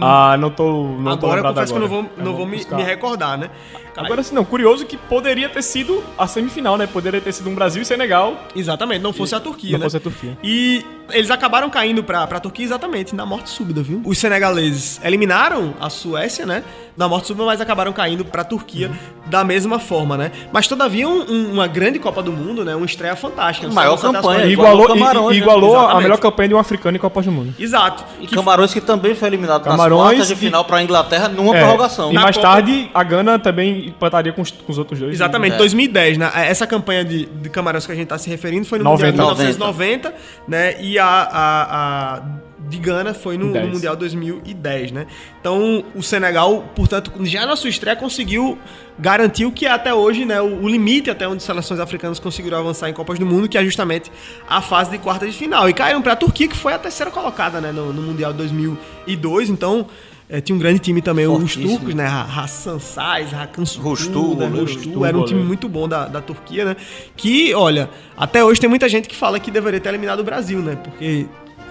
Ah, 0.00 0.36
não 0.36 0.50
tô. 0.50 0.88
Não 0.98 1.16
tô 1.16 1.26
agora 1.26 1.32
eu 1.32 1.36
lembrado 1.36 1.54
confesso 1.54 1.72
que 1.72 1.78
eu 1.78 1.80
não 1.80 1.86
agora. 1.86 2.02
vou, 2.02 2.10
Eu 2.18 2.24
não 2.24 2.36
vou 2.36 2.46
me, 2.46 2.58
me 2.76 2.82
recordar, 2.82 3.38
né? 3.38 3.48
Agora 3.96 4.22
sim, 4.22 4.34
não. 4.34 4.44
Curioso 4.44 4.84
que 4.84 4.94
poderia 4.96 5.48
ter 5.48 5.62
sido 5.62 6.02
a 6.18 6.26
semifinal, 6.26 6.76
né? 6.76 6.86
Poderia 6.86 7.18
ter 7.20 7.32
sido 7.32 7.48
um 7.48 7.54
Brasil 7.54 7.80
e 7.80 7.84
Senegal. 7.86 8.36
Exatamente, 8.54 9.00
não 9.00 9.12
fosse 9.14 9.34
a 9.34 9.40
Turquia, 9.40 9.72
não 9.72 9.78
né? 9.78 9.84
fosse 9.86 9.96
a 9.96 10.00
Turquia. 10.00 10.36
E 10.44 10.84
eles 11.10 11.30
acabaram 11.30 11.68
caindo 11.70 12.02
pra, 12.02 12.26
pra 12.26 12.40
Turquia 12.40 12.64
exatamente 12.64 13.14
na 13.14 13.24
morte 13.26 13.48
súbita, 13.50 13.82
viu? 13.82 14.00
Os 14.04 14.18
senegaleses 14.18 15.00
eliminaram 15.04 15.74
a 15.80 15.88
Suécia, 15.90 16.44
né? 16.46 16.62
Na 16.96 17.08
morte 17.08 17.26
súbita, 17.26 17.44
mas 17.46 17.60
acabaram 17.60 17.92
caindo 17.92 18.24
pra 18.24 18.42
Turquia 18.44 18.90
da 19.26 19.44
mesma 19.44 19.78
forma, 19.78 20.16
né? 20.16 20.30
Mas 20.52 20.66
todavia 20.66 21.06
um- 21.08 21.22
um- 21.30 21.52
uma 21.52 21.66
grande 21.66 21.98
Copa 21.98 22.22
do 22.22 22.32
Mundo, 22.32 22.64
né? 22.64 22.74
Uma 22.74 22.86
estreia 22.86 23.14
fantástica. 23.16 23.68
Maior 23.68 23.96
Só 23.98 24.08
você 24.08 24.12
campanha, 24.14 24.46
Igualou, 24.46 24.86
Camarões, 24.88 25.26
e- 25.36 25.38
né? 25.40 25.42
igualou 25.42 25.76
a 25.78 26.00
melhor 26.00 26.18
campanha 26.18 26.48
de 26.48 26.54
um 26.54 26.58
africano 26.58 26.96
em 26.96 27.00
Copas 27.00 27.24
do 27.26 27.32
Mundo. 27.32 27.54
Exato. 27.58 28.04
E 28.20 28.26
Que- 28.26 28.34
Camarões 28.34 28.72
que 28.72 28.80
também 28.80 29.14
foi 29.14 29.28
eliminado 29.28 29.64
Camarões 29.64 29.98
nas 30.00 30.08
quartas 30.10 30.28
de 30.28 30.32
e- 30.34 30.36
final 30.36 30.64
pra 30.64 30.82
Inglaterra 30.82 31.28
numa 31.28 31.54
É, 31.56 31.60
prorrogação. 31.60 32.10
E 32.10 32.14
Na 32.14 32.22
mais 32.22 32.36
Copa- 32.36 32.48
tarde, 32.48 32.90
a 32.94 33.02
Gana 33.02 33.38
também 33.38 33.88
empataria 33.88 34.32
com 34.32 34.42
os, 34.42 34.50
com 34.50 34.72
os 34.72 34.78
outros 34.78 34.98
dois. 34.98 35.12
Exatamente, 35.12 35.54
É. 35.54 35.58
2010, 35.58 36.16
né? 36.18 36.30
Essa 36.34 36.66
campanha 36.66 37.04
de, 37.04 37.26
de 37.26 37.48
Camarões 37.50 37.84
que 37.84 37.92
a 37.92 37.94
gente 37.94 38.08
tá 38.08 38.16
se 38.18 38.30
referindo 38.30 38.64
foi 38.64 38.78
no 38.78 38.84
Mundial 38.84 39.10
de 39.12 39.18
90. 39.18 39.42
1990, 39.42 40.14
né? 40.48 40.76
E 40.80 40.95
a, 40.98 41.06
a, 41.06 42.14
a 42.16 42.22
de 42.68 42.78
Gana 42.78 43.14
foi 43.14 43.38
no, 43.38 43.46
no 43.46 43.52
10. 43.52 43.72
Mundial 43.72 43.96
2010, 43.96 44.92
né? 44.92 45.06
Então, 45.40 45.84
o 45.94 46.02
Senegal, 46.02 46.64
portanto, 46.74 47.12
já 47.24 47.46
na 47.46 47.56
sua 47.56 47.70
estreia 47.70 47.96
conseguiu 47.96 48.58
garantir 48.98 49.44
o 49.44 49.52
que 49.52 49.66
é 49.66 49.70
até 49.70 49.94
hoje, 49.94 50.24
né, 50.24 50.40
o, 50.40 50.62
o 50.62 50.68
limite 50.68 51.10
até 51.10 51.28
onde 51.28 51.42
seleções 51.42 51.78
africanas 51.78 52.18
conseguiram 52.18 52.58
avançar 52.58 52.88
em 52.88 52.92
Copas 52.92 53.18
do 53.18 53.26
Mundo, 53.26 53.48
que 53.48 53.58
é 53.58 53.64
justamente 53.64 54.10
a 54.48 54.60
fase 54.60 54.90
de 54.90 54.98
quartas 54.98 55.30
de 55.32 55.38
final. 55.38 55.68
E 55.68 55.74
caíram 55.74 56.02
para 56.02 56.14
a 56.14 56.16
Turquia, 56.16 56.48
que 56.48 56.56
foi 56.56 56.72
a 56.72 56.78
terceira 56.78 57.10
colocada, 57.10 57.60
né, 57.60 57.72
no, 57.72 57.92
no 57.92 58.02
Mundial 58.02 58.32
2002. 58.32 59.50
Então, 59.50 59.86
eh, 60.28 60.40
tinha 60.40 60.54
um 60.56 60.58
grande 60.58 60.78
time 60.80 61.00
também, 61.02 61.26
os 61.26 61.54
turcos, 61.54 61.94
né, 61.94 62.06
Ha- 62.06 62.42
Hassan 62.42 62.78
Saiz, 62.78 63.32
Hakan 63.32 63.64
goleiro, 63.64 63.88
Rustu, 63.90 64.34
Rustu, 64.62 65.04
era 65.04 65.16
um 65.16 65.24
time 65.24 65.42
muito 65.42 65.68
bom 65.68 65.88
da, 65.88 66.06
da 66.06 66.20
Turquia, 66.20 66.64
né? 66.64 66.76
Que, 67.16 67.54
olha, 67.54 67.88
até 68.16 68.42
hoje 68.44 68.60
tem 68.60 68.68
muita 68.68 68.88
gente 68.88 69.08
que 69.08 69.14
fala 69.16 69.38
que 69.38 69.50
deveria 69.50 69.80
ter 69.80 69.88
eliminado 69.90 70.20
o 70.20 70.24
Brasil, 70.24 70.58
né? 70.60 70.76
Porque 70.76 71.26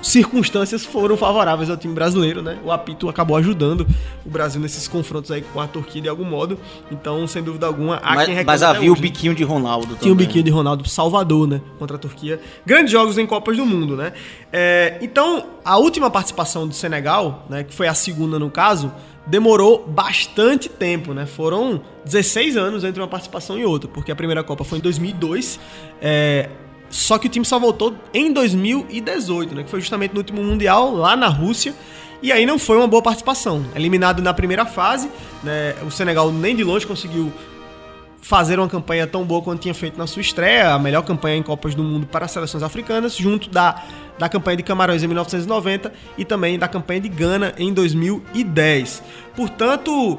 circunstâncias 0.06 0.86
foram 0.86 1.18
favoráveis 1.18 1.70
ao 1.70 1.76
time 1.76 1.94
brasileiro, 1.94 2.42
né? 2.42 2.60
O 2.64 2.72
apito 2.72 3.10
acabou 3.10 3.36
ajudando 3.38 3.88
o 4.26 4.30
Brasil 4.30 4.62
nesses 4.62 4.88
confrontos 4.88 5.32
aí 5.32 5.42
com 5.42 5.60
a 5.60 5.68
Turquia 5.68 6.02
de 6.02 6.08
algum 6.08 6.24
modo. 6.24 6.60
Então, 6.92 7.26
sem 7.28 7.42
dúvida 7.42 7.66
alguma, 7.66 7.98
há 7.98 8.16
Mas, 8.16 8.26
quem 8.28 8.44
mas 8.44 8.64
havia 8.64 8.92
o 8.92 8.96
biquinho 8.96 9.34
de 9.34 9.44
Ronaldo 9.44 9.96
Tinha 9.96 10.12
o 10.12 10.16
também. 10.16 10.28
biquinho 10.28 10.44
de 10.44 10.52
Ronaldo 10.52 10.88
Salvador, 10.88 11.48
né? 11.48 11.62
Contra 11.80 11.98
a 11.98 12.00
Turquia. 12.00 12.40
Grandes 12.66 12.92
jogos 12.92 13.18
em 13.18 13.26
Copas 13.26 13.58
do 13.58 13.66
Mundo, 13.66 13.96
né? 13.96 14.14
É, 14.54 15.00
então, 15.02 15.48
a 15.64 15.78
última 15.78 16.10
participação 16.10 16.68
do 16.68 16.74
Senegal, 16.76 17.46
né? 17.50 17.64
Que 17.64 17.74
foi 17.74 17.88
a 17.88 17.94
segunda 17.94 18.38
no 18.38 18.52
caso, 18.52 18.92
demorou 19.26 19.86
bastante 19.88 20.70
tempo, 20.70 21.14
né? 21.14 21.26
Foram 21.26 21.82
16 22.06 22.56
anos 22.58 22.84
entre 22.84 23.02
uma 23.02 23.08
participação 23.08 23.58
e 23.58 23.66
outra, 23.66 23.90
porque 23.90 24.12
a 24.12 24.16
primeira 24.16 24.44
Copa 24.44 24.64
foi 24.64 24.78
em 24.78 24.82
2002. 24.82 25.60
É, 26.02 26.50
só 26.96 27.18
que 27.18 27.28
o 27.28 27.30
time 27.30 27.46
só 27.46 27.60
voltou 27.60 27.94
em 28.14 28.32
2018, 28.32 29.54
né? 29.54 29.64
Que 29.64 29.70
foi 29.70 29.82
justamente 29.82 30.14
no 30.14 30.20
último 30.20 30.42
Mundial, 30.42 30.96
lá 30.96 31.14
na 31.18 31.28
Rússia. 31.28 31.76
E 32.24 32.32
aí 32.32 32.46
não 32.46 32.58
foi 32.58 32.78
uma 32.78 32.88
boa 32.88 33.04
participação. 33.04 33.66
Eliminado 33.76 34.22
na 34.22 34.34
primeira 34.34 34.66
fase, 34.66 35.12
né? 35.44 35.76
O 35.86 35.92
Senegal 35.92 36.32
nem 36.32 36.56
de 36.56 36.64
longe 36.64 36.88
conseguiu 36.88 37.34
fazer 38.22 38.60
uma 38.60 38.70
campanha 38.70 39.06
tão 39.06 39.26
boa 39.26 39.42
quanto 39.42 39.60
tinha 39.60 39.74
feito 39.74 39.98
na 39.98 40.08
sua 40.08 40.22
estreia, 40.22 40.74
a 40.74 40.80
melhor 40.80 41.02
campanha 41.02 41.36
em 41.36 41.44
Copas 41.44 41.76
do 41.76 41.84
Mundo 41.84 42.08
para 42.08 42.26
as 42.26 42.32
seleções 42.32 42.64
africanas, 42.64 43.18
junto 43.18 43.50
da, 43.50 43.84
da 44.18 44.30
campanha 44.30 44.56
de 44.56 44.64
Camarões 44.64 45.04
em 45.04 45.08
1990 45.08 45.92
e 46.18 46.24
também 46.24 46.58
da 46.58 46.68
campanha 46.70 47.02
de 47.02 47.10
Gana 47.10 47.54
em 47.58 47.74
2010. 47.74 49.04
Portanto, 49.36 50.18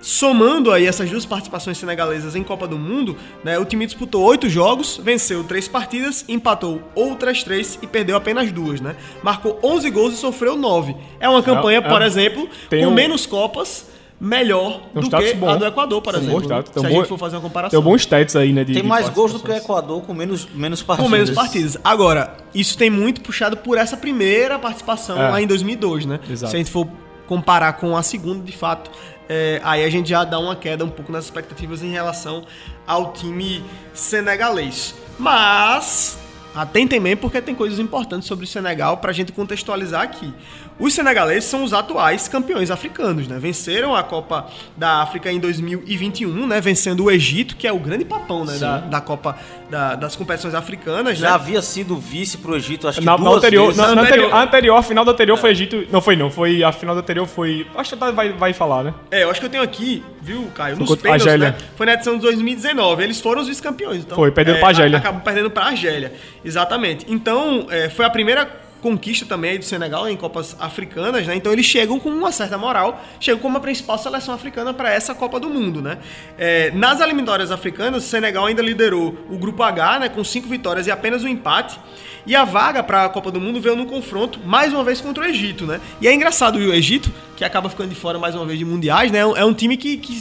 somando 0.00 0.70
aí 0.70 0.86
essas 0.86 1.10
duas 1.10 1.24
participações 1.26 1.78
senegalesas 1.78 2.36
em 2.36 2.42
Copa 2.42 2.66
do 2.68 2.78
Mundo, 2.78 3.16
né, 3.42 3.58
o 3.58 3.64
time 3.64 3.86
disputou 3.86 4.22
oito 4.24 4.48
jogos, 4.48 5.00
venceu 5.02 5.42
três 5.44 5.66
partidas, 5.68 6.24
empatou 6.28 6.80
outras 6.94 7.42
três 7.42 7.78
e 7.82 7.86
perdeu 7.86 8.16
apenas 8.16 8.52
duas, 8.52 8.80
né? 8.80 8.94
Marcou 9.22 9.58
11 9.62 9.90
gols 9.90 10.14
e 10.14 10.16
sofreu 10.16 10.56
nove. 10.56 10.94
É 11.18 11.28
uma 11.28 11.42
campanha, 11.42 11.78
é- 11.78 11.80
por 11.80 12.02
exemplo, 12.02 12.48
tem 12.68 12.84
com 12.84 12.90
um- 12.90 12.94
menos 12.94 13.26
Copas, 13.26 13.86
melhor 14.18 14.80
um 14.94 15.00
do 15.00 15.10
que 15.10 15.34
bom. 15.34 15.48
a 15.50 15.56
do 15.56 15.66
Equador, 15.66 16.00
por 16.00 16.14
um 16.14 16.18
exemplo. 16.18 16.40
status, 16.42 16.72
Se 16.72 16.80
tem 16.80 16.86
a 16.86 16.88
bom- 16.88 16.96
gente 17.00 17.08
for 17.08 17.18
fazer 17.18 17.36
uma 17.36 17.42
comparação. 17.42 17.70
Tem 17.70 17.86
um 17.86 17.92
bons 17.92 18.00
stats 18.02 18.34
aí, 18.36 18.52
né? 18.52 18.64
De, 18.64 18.72
Tem 18.72 18.82
de 18.82 18.88
mais 18.88 19.08
gols 19.10 19.32
do 19.32 19.40
que 19.40 19.50
o. 19.50 19.54
Equador 19.54 20.02
com 20.02 20.14
menos, 20.14 20.48
menos 20.54 20.82
partidas. 20.82 21.10
Com 21.10 21.16
menos 21.16 21.30
partidas. 21.30 21.76
Agora, 21.84 22.34
isso 22.54 22.78
tem 22.78 22.88
muito 22.88 23.20
puxado 23.20 23.56
por 23.58 23.76
essa 23.76 23.94
primeira 23.96 24.58
participação 24.58 25.20
É. 25.20 25.28
lá 25.30 25.42
em 25.42 25.46
2002, 25.46 26.06
né? 26.06 26.18
Exato. 26.30 26.50
Se 26.50 26.56
a 26.56 26.58
gente 26.58 26.70
for 26.70 26.86
comparar 27.26 27.74
com 27.74 27.96
a 27.96 28.02
segunda, 28.02 28.44
de 28.44 28.56
fato, 28.56 28.90
é, 29.28 29.60
aí 29.64 29.84
a 29.84 29.90
gente 29.90 30.08
já 30.08 30.24
dá 30.24 30.38
uma 30.38 30.54
queda 30.54 30.84
um 30.84 30.90
pouco 30.90 31.10
nas 31.10 31.24
expectativas 31.24 31.82
em 31.82 31.90
relação 31.90 32.44
ao 32.86 33.12
time 33.12 33.64
senegalês. 33.92 34.94
Mas, 35.18 36.18
atentem 36.54 37.00
bem, 37.00 37.16
porque 37.16 37.40
tem 37.42 37.54
coisas 37.54 37.78
importantes 37.78 38.28
sobre 38.28 38.44
o 38.44 38.48
Senegal 38.48 38.98
pra 38.98 39.12
gente 39.12 39.32
contextualizar 39.32 40.02
aqui. 40.02 40.32
Os 40.78 40.92
senegaleses 40.92 41.44
são 41.48 41.64
os 41.64 41.72
atuais 41.72 42.28
campeões 42.28 42.70
africanos, 42.70 43.26
né? 43.26 43.38
Venceram 43.38 43.96
a 43.96 44.02
Copa 44.02 44.46
da 44.76 45.00
África 45.02 45.32
em 45.32 45.38
2021, 45.40 46.46
né? 46.46 46.60
Vencendo 46.60 47.04
o 47.04 47.10
Egito, 47.10 47.56
que 47.56 47.66
é 47.66 47.72
o 47.72 47.78
grande 47.78 48.04
papão, 48.04 48.44
né? 48.44 48.58
Da, 48.58 48.78
da 48.78 49.00
Copa 49.00 49.38
da- 49.70 49.94
das 49.94 50.14
competições 50.14 50.54
africanas, 50.54 51.18
Já 51.18 51.28
né? 51.30 51.34
havia 51.34 51.62
sido 51.62 51.96
vice 51.96 52.36
pro 52.38 52.54
Egito, 52.54 52.86
acho 52.86 53.00
que 53.00 53.04
Na, 53.06 53.12
na 53.12 53.24
duas 53.24 53.38
anterior, 53.38 53.66
vezes. 53.66 53.78
na, 53.80 53.94
na 53.94 54.02
Anterior. 54.02 54.32
a 54.34 54.42
anterior, 54.42 54.76
a 54.76 54.82
final 54.82 55.04
da 55.04 55.12
anterior 55.12 55.36
foi 55.38 55.50
Egito. 55.50 55.86
Não 55.90 56.00
foi, 56.02 56.14
não. 56.14 56.30
Foi, 56.30 56.62
a 56.62 56.70
final 56.72 56.94
da 56.94 57.00
anterior 57.00 57.26
foi. 57.26 57.66
Acho 57.74 57.96
que 57.96 58.12
vai, 58.12 58.32
vai 58.32 58.52
falar, 58.52 58.84
né? 58.84 58.94
É, 59.10 59.22
eu 59.24 59.30
acho 59.30 59.40
que 59.40 59.46
eu 59.46 59.50
tenho 59.50 59.62
aqui, 59.62 60.04
viu, 60.20 60.46
Caio? 60.54 60.76
Nos 60.76 60.94
pênaltis, 60.96 61.26
Argélia. 61.26 61.50
né? 61.52 61.56
Foi 61.74 61.86
na 61.86 61.94
edição 61.94 62.16
de 62.16 62.20
2019. 62.20 63.02
Eles 63.02 63.18
foram 63.20 63.40
os 63.40 63.48
vice-campeões. 63.48 64.02
Então, 64.02 64.14
Foi, 64.16 64.30
perderam 64.30 64.58
é, 64.58 64.60
pra 64.60 64.68
Argélia. 64.68 64.98
Acabam 64.98 65.22
perdendo 65.22 65.50
pra 65.50 65.64
Argélia. 65.64 66.12
Exatamente. 66.44 67.06
Então, 67.08 67.66
é, 67.70 67.88
foi 67.88 68.04
a 68.04 68.10
primeira 68.10 68.44
conquista 68.82 69.26
também 69.26 69.52
aí 69.52 69.58
do 69.58 69.64
Senegal 69.64 70.08
em 70.08 70.16
Copas 70.16 70.56
Africanas, 70.60 71.26
né? 71.26 71.34
Então 71.34 71.52
eles 71.52 71.66
chegam 71.66 71.98
com 71.98 72.08
uma 72.10 72.30
certa 72.30 72.56
moral, 72.56 73.02
chegam 73.18 73.40
como 73.40 73.56
a 73.58 73.60
principal 73.60 73.98
seleção 73.98 74.34
africana 74.34 74.72
para 74.72 74.92
essa 74.92 75.14
Copa 75.14 75.40
do 75.40 75.48
Mundo, 75.48 75.80
né? 75.82 75.98
É, 76.38 76.70
nas 76.72 77.00
eliminatórias 77.00 77.50
africanas, 77.50 78.04
o 78.04 78.06
Senegal 78.06 78.46
ainda 78.46 78.62
liderou 78.62 79.16
o 79.30 79.36
grupo 79.38 79.62
H, 79.62 79.98
né? 80.00 80.08
Com 80.08 80.22
cinco 80.22 80.48
vitórias 80.48 80.86
e 80.86 80.90
apenas 80.90 81.24
um 81.24 81.28
empate. 81.28 81.78
E 82.26 82.34
a 82.34 82.44
vaga 82.44 82.82
para 82.82 83.04
a 83.04 83.08
Copa 83.08 83.30
do 83.30 83.40
Mundo 83.40 83.60
veio 83.60 83.76
no 83.76 83.86
confronto, 83.86 84.40
mais 84.44 84.72
uma 84.72 84.82
vez, 84.82 85.00
contra 85.00 85.22
o 85.24 85.26
Egito, 85.26 85.64
né? 85.64 85.80
E 86.00 86.08
é 86.08 86.12
engraçado 86.12 86.56
o 86.56 86.72
Egito, 86.74 87.12
que 87.36 87.44
acaba 87.44 87.68
ficando 87.70 87.90
de 87.90 87.94
fora 87.94 88.18
mais 88.18 88.34
uma 88.34 88.44
vez 88.44 88.58
de 88.58 88.64
mundiais, 88.64 89.12
né? 89.12 89.20
É 89.20 89.26
um- 89.26 89.36
É 89.36 89.54
time 89.54 89.76
que, 89.76 89.96
que 89.96 90.12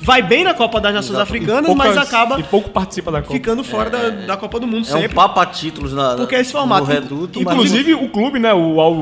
vai 0.00 0.22
bem 0.22 0.44
na 0.44 0.54
Copa 0.54 0.80
das 0.80 0.94
Nações 0.94 1.18
Africanas, 1.18 1.74
mas 1.74 1.88
Poucas- 1.94 2.08
acaba 2.08 2.38
E 2.40 2.42
pouco 2.42 2.70
participa 2.70 3.10
da 3.10 3.20
Copa. 3.22 3.32
ficando 3.34 3.62
fora 3.64 3.90
da, 3.90 4.08
da 4.10 4.36
Copa 4.36 4.58
do 4.60 4.66
Mundo 4.66 4.86
É 4.88 4.94
um 4.94 5.00
sempre. 5.00 5.14
papo 5.14 5.40
a 5.40 5.46
títulos 5.46 5.92
na, 5.92 6.14
Porque 6.16 6.34
é 6.34 6.40
esse 6.40 6.52
formato. 6.52 6.86
no 6.86 6.92
reduto. 6.92 7.40
mas- 7.42 7.54
Inclusive, 7.54 7.94
o 7.94 8.08
clube, 8.08 8.38
né? 8.38 8.52
O 8.54 8.80
Al, 8.80 8.94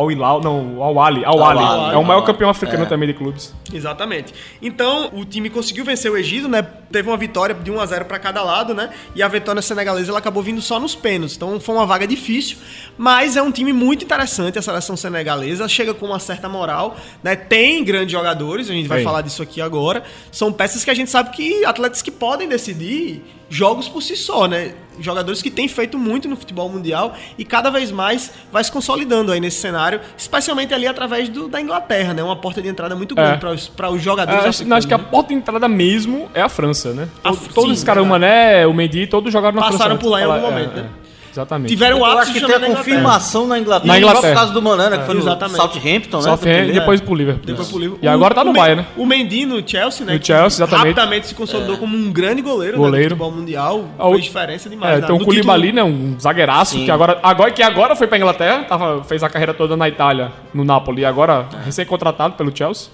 Al 0.00 0.10
Hilal, 0.10 0.40
não, 0.42 0.78
o 0.78 0.82
Al 0.82 1.00
Ali. 1.00 1.24
Al 1.24 1.42
Al 1.42 1.58
Ali. 1.58 1.94
É 1.94 1.98
o 1.98 2.04
maior 2.04 2.20
Al- 2.20 2.24
campeão 2.26 2.50
africano 2.50 2.82
é. 2.84 2.86
também 2.86 3.08
de 3.08 3.14
clubes. 3.14 3.54
Exatamente. 3.72 4.32
Então, 4.62 5.10
o 5.12 5.24
time 5.24 5.48
conseguiu 5.50 5.84
vencer 5.84 6.10
o 6.10 6.16
Egito, 6.16 6.48
né? 6.48 6.62
Teve 6.92 7.08
uma 7.08 7.16
vitória 7.16 7.54
de 7.54 7.70
1 7.70 7.80
a 7.80 7.86
0 7.86 8.04
para 8.04 8.18
cada 8.18 8.42
lado, 8.42 8.74
né? 8.74 8.90
E 9.14 9.22
a 9.22 9.28
vitória 9.28 9.60
senegalesa 9.62 10.10
ela 10.10 10.18
acabou 10.18 10.42
vindo 10.42 10.60
só 10.60 10.78
nos 10.78 10.94
pênaltis. 10.94 11.36
Então, 11.36 11.58
foi 11.58 11.74
uma 11.74 11.86
vaga 11.86 12.06
difícil, 12.06 12.56
mas 12.96 13.36
é 13.36 13.42
um 13.42 13.50
time 13.50 13.72
muito 13.72 14.04
interessante 14.04 14.58
a 14.58 14.62
seleção 14.62 14.96
senegalesa, 14.96 15.66
chega 15.68 15.92
com 15.94 16.06
uma 16.06 16.18
certa 16.20 16.48
moral, 16.48 16.96
né? 17.22 17.34
Tem 17.34 17.82
grandes 17.82 18.12
jogadores, 18.12 18.70
a 18.70 18.72
gente 18.72 18.86
vai 18.86 18.98
Tem. 18.98 19.04
falar 19.04 19.22
disso 19.22 19.42
aqui 19.42 19.60
agora. 19.60 20.02
São 20.34 20.52
peças 20.52 20.84
que 20.84 20.90
a 20.90 20.94
gente 20.94 21.10
sabe 21.12 21.30
que 21.30 21.64
atletas 21.64 22.02
que 22.02 22.10
podem 22.10 22.48
decidir 22.48 23.22
jogos 23.48 23.88
por 23.88 24.02
si 24.02 24.16
só, 24.16 24.48
né? 24.48 24.74
Jogadores 24.98 25.40
que 25.40 25.48
têm 25.48 25.68
feito 25.68 25.96
muito 25.96 26.28
no 26.28 26.34
futebol 26.34 26.68
mundial 26.68 27.14
e 27.38 27.44
cada 27.44 27.70
vez 27.70 27.92
mais 27.92 28.32
vai 28.50 28.64
se 28.64 28.72
consolidando 28.72 29.30
aí 29.30 29.38
nesse 29.38 29.60
cenário, 29.60 30.00
especialmente 30.18 30.74
ali 30.74 30.88
através 30.88 31.28
do, 31.28 31.46
da 31.46 31.60
Inglaterra, 31.60 32.12
né? 32.12 32.20
Uma 32.22 32.34
porta 32.34 32.60
de 32.60 32.68
entrada 32.68 32.96
muito 32.96 33.14
grande 33.14 33.34
É. 33.34 33.36
para 33.36 33.52
os, 33.52 33.68
para 33.68 33.90
os 33.90 34.02
jogadores 34.02 34.44
É, 34.44 34.48
acho, 34.48 34.74
acho 34.74 34.88
que 34.88 34.94
a 34.94 34.98
né? 34.98 35.04
porta 35.08 35.28
de 35.28 35.34
entrada 35.34 35.68
mesmo 35.68 36.28
é 36.34 36.42
a 36.42 36.48
França, 36.48 36.92
né? 36.92 37.08
A- 37.22 37.28
Todo- 37.30 37.48
todos 37.54 37.70
sim, 37.70 37.76
os 37.76 37.84
caras, 37.84 38.02
o 38.02 38.08
verdade. 38.10 38.24
Mané, 38.34 38.66
o 38.66 38.74
Mendy, 38.74 39.06
todos 39.06 39.32
jogaram 39.32 39.54
na 39.54 39.62
França. 39.62 39.78
Passaram 39.78 39.98
por 39.98 40.08
lá 40.08 40.20
em 40.20 40.24
algum 40.24 40.36
É, 40.38 40.50
momento, 40.50 40.78
é, 40.80 40.82
né? 40.82 40.88
É. 41.36 41.40
Exatamente. 41.40 41.68
Tiveram 41.70 42.00
o 42.00 42.04
ápice 42.04 42.38
jogando 42.38 42.54
a 42.56 42.58
na 42.60 42.66
Inglaterra. 42.68 42.76
confirmação 42.84 43.46
na 43.46 43.58
Inglaterra. 43.58 43.86
Na 43.86 43.92
Só 43.94 43.98
Inglaterra. 44.00 44.32
por 44.32 44.38
causa 44.38 44.52
do 44.52 44.62
Manana, 44.62 44.98
que 44.98 45.04
foi 45.06 45.14
no 45.14 45.20
Exatamente. 45.20 45.56
Southampton, 45.56 46.16
né? 46.18 46.22
Southampton 46.22 46.70
e 46.70 46.72
depois 46.72 47.00
pro 47.00 47.14
Liverpool. 47.14 47.44
Depois 47.46 47.68
pro 47.68 47.78
Liverpool. 47.78 47.98
E 48.04 48.08
agora 48.08 48.34
tá 48.34 48.44
no 48.44 48.52
Bayern, 48.52 48.82
né? 48.82 48.88
O 48.96 49.04
Mendy 49.04 49.44
no 49.46 49.66
Chelsea, 49.68 50.06
né? 50.06 50.12
No 50.14 50.18
que 50.20 50.26
Chelsea, 50.26 50.64
exatamente. 50.64 50.94
Rapidamente 50.94 51.26
se 51.26 51.34
consolidou 51.34 51.76
como 51.76 51.96
um 51.96 52.12
grande 52.12 52.40
goleiro, 52.42 52.76
Goleiro. 52.78 52.96
né, 52.96 53.02
do 53.16 53.24
futebol 53.24 53.32
mundial. 53.32 53.84
O- 53.98 54.12
Fez 54.12 54.24
diferença 54.24 54.68
demais. 54.70 54.98
É, 54.98 55.00
né? 55.00 55.06
tem 55.06 55.16
o 55.16 55.18
No 55.18 55.24
Koulibaly, 55.24 55.72
né? 55.72 55.82
Um 55.82 56.16
zagueiraço 56.20 56.76
que 56.78 56.90
agora, 56.90 57.18
agora, 57.22 57.50
que 57.50 57.62
agora 57.62 57.96
foi 57.96 58.06
pra 58.06 58.16
Inglaterra, 58.16 58.64
tava, 58.64 59.02
fez 59.04 59.22
a 59.22 59.28
carreira 59.28 59.52
toda 59.52 59.76
na 59.76 59.88
Itália, 59.88 60.30
no 60.52 60.64
Napoli, 60.64 61.02
e 61.02 61.04
agora 61.04 61.46
recém-contratado 61.64 62.34
pelo 62.34 62.56
Chelsea. 62.56 62.88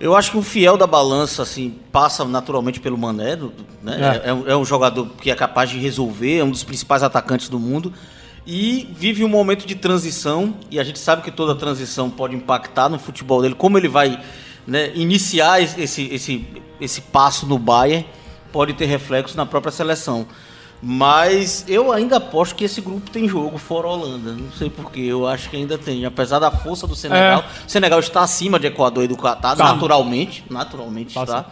Eu 0.00 0.16
acho 0.16 0.30
que 0.30 0.38
um 0.38 0.42
fiel 0.42 0.78
da 0.78 0.86
balança, 0.86 1.42
assim, 1.42 1.74
passa 1.92 2.24
naturalmente 2.24 2.80
pelo 2.80 2.96
Mané, 2.96 3.36
né? 3.82 4.20
É. 4.24 4.30
É. 4.30 4.32
um- 4.32 4.48
é 4.48 4.56
um 4.56 4.64
jogador 4.64 5.06
que 5.20 5.30
é 5.30 5.34
capaz 5.34 5.68
de 5.68 5.78
resolver, 5.78 6.38
é 6.38 6.44
um 6.44 6.50
dos 6.50 6.64
principais 6.64 7.02
atacantes 7.02 7.50
do 7.50 7.58
mundo. 7.60 7.92
E 8.46 8.88
vive 8.96 9.22
um 9.22 9.28
momento 9.28 9.66
de 9.66 9.74
transição, 9.74 10.54
e 10.70 10.80
a 10.80 10.84
gente 10.84 10.98
sabe 10.98 11.20
que 11.22 11.30
toda 11.30 11.54
transição 11.54 12.08
pode 12.08 12.34
impactar 12.34 12.88
no 12.88 12.98
futebol 12.98 13.42
dele, 13.42 13.54
como 13.54 13.76
ele 13.76 13.88
vai 13.88 14.18
né, 14.66 14.90
iniciar 14.94 15.60
esse, 15.62 16.02
esse, 16.04 16.46
esse 16.80 17.00
passo 17.02 17.44
no 17.46 17.58
Bayern, 17.58 18.06
pode 18.50 18.72
ter 18.72 18.86
reflexo 18.86 19.36
na 19.36 19.44
própria 19.44 19.70
seleção. 19.70 20.26
Mas 20.82 21.64
eu 21.68 21.92
ainda 21.92 22.16
aposto 22.16 22.54
que 22.54 22.64
esse 22.64 22.80
grupo 22.80 23.10
tem 23.10 23.28
jogo 23.28 23.58
fora 23.58 23.86
a 23.86 23.90
Holanda. 23.90 24.32
Não 24.32 24.50
sei 24.52 24.70
porquê, 24.70 25.00
eu 25.00 25.26
acho 25.26 25.50
que 25.50 25.56
ainda 25.56 25.76
tem. 25.76 26.06
Apesar 26.06 26.38
da 26.38 26.50
força 26.50 26.86
do 26.86 26.94
Senegal, 26.96 27.44
o 27.66 27.70
Senegal 27.70 28.00
está 28.00 28.22
acima 28.22 28.58
de 28.58 28.66
Equador 28.66 29.04
e 29.04 29.08
do 29.08 29.16
Catar, 29.16 29.56
Tá. 29.56 29.72
naturalmente. 29.74 30.42
Naturalmente 30.48 31.12
Tá, 31.14 31.22
está. 31.22 31.46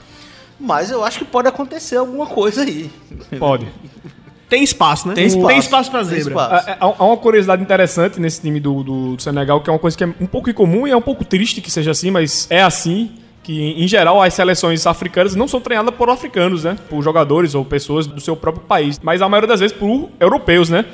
Mas 0.58 0.90
eu 0.90 1.04
acho 1.04 1.18
que 1.18 1.24
pode 1.26 1.46
acontecer 1.46 1.96
alguma 1.96 2.26
coisa 2.26 2.62
aí. 2.62 2.90
Pode. 3.38 3.68
Tem 4.48 4.62
espaço, 4.64 5.06
né? 5.06 5.12
Tem 5.14 5.26
espaço. 5.26 5.46
Tem 5.46 5.58
espaço 5.58 5.90
pra 5.90 6.00
Tem 6.00 6.08
zebra. 6.08 6.42
espaço. 6.42 6.68
É, 6.70 6.72
é, 6.72 6.76
Há 6.80 7.04
uma 7.04 7.16
curiosidade 7.18 7.62
interessante 7.62 8.18
nesse 8.18 8.40
time 8.40 8.58
do, 8.58 8.82
do, 8.82 9.16
do 9.16 9.22
Senegal, 9.22 9.60
que 9.60 9.68
é 9.68 9.72
uma 9.74 9.78
coisa 9.78 9.94
que 9.94 10.02
é 10.02 10.06
um 10.06 10.26
pouco 10.26 10.48
incomum 10.48 10.86
e 10.86 10.90
é 10.90 10.96
um 10.96 11.02
pouco 11.02 11.22
triste 11.22 11.60
que 11.60 11.70
seja 11.70 11.90
assim, 11.90 12.10
mas 12.10 12.46
é 12.50 12.62
assim. 12.62 13.12
Que, 13.48 13.82
em 13.82 13.88
geral, 13.88 14.20
as 14.22 14.34
seleções 14.34 14.86
africanas 14.86 15.34
não 15.34 15.48
são 15.48 15.58
treinadas 15.58 15.94
por 15.94 16.10
africanos, 16.10 16.64
né? 16.64 16.76
Por 16.90 17.02
jogadores 17.02 17.54
ou 17.54 17.64
pessoas 17.64 18.06
do 18.06 18.20
seu 18.20 18.36
próprio 18.36 18.62
país. 18.66 19.00
Mas 19.02 19.22
a 19.22 19.28
maioria 19.28 19.48
das 19.48 19.60
vezes 19.60 19.74
por 19.74 20.10
europeus, 20.20 20.68
né? 20.68 20.84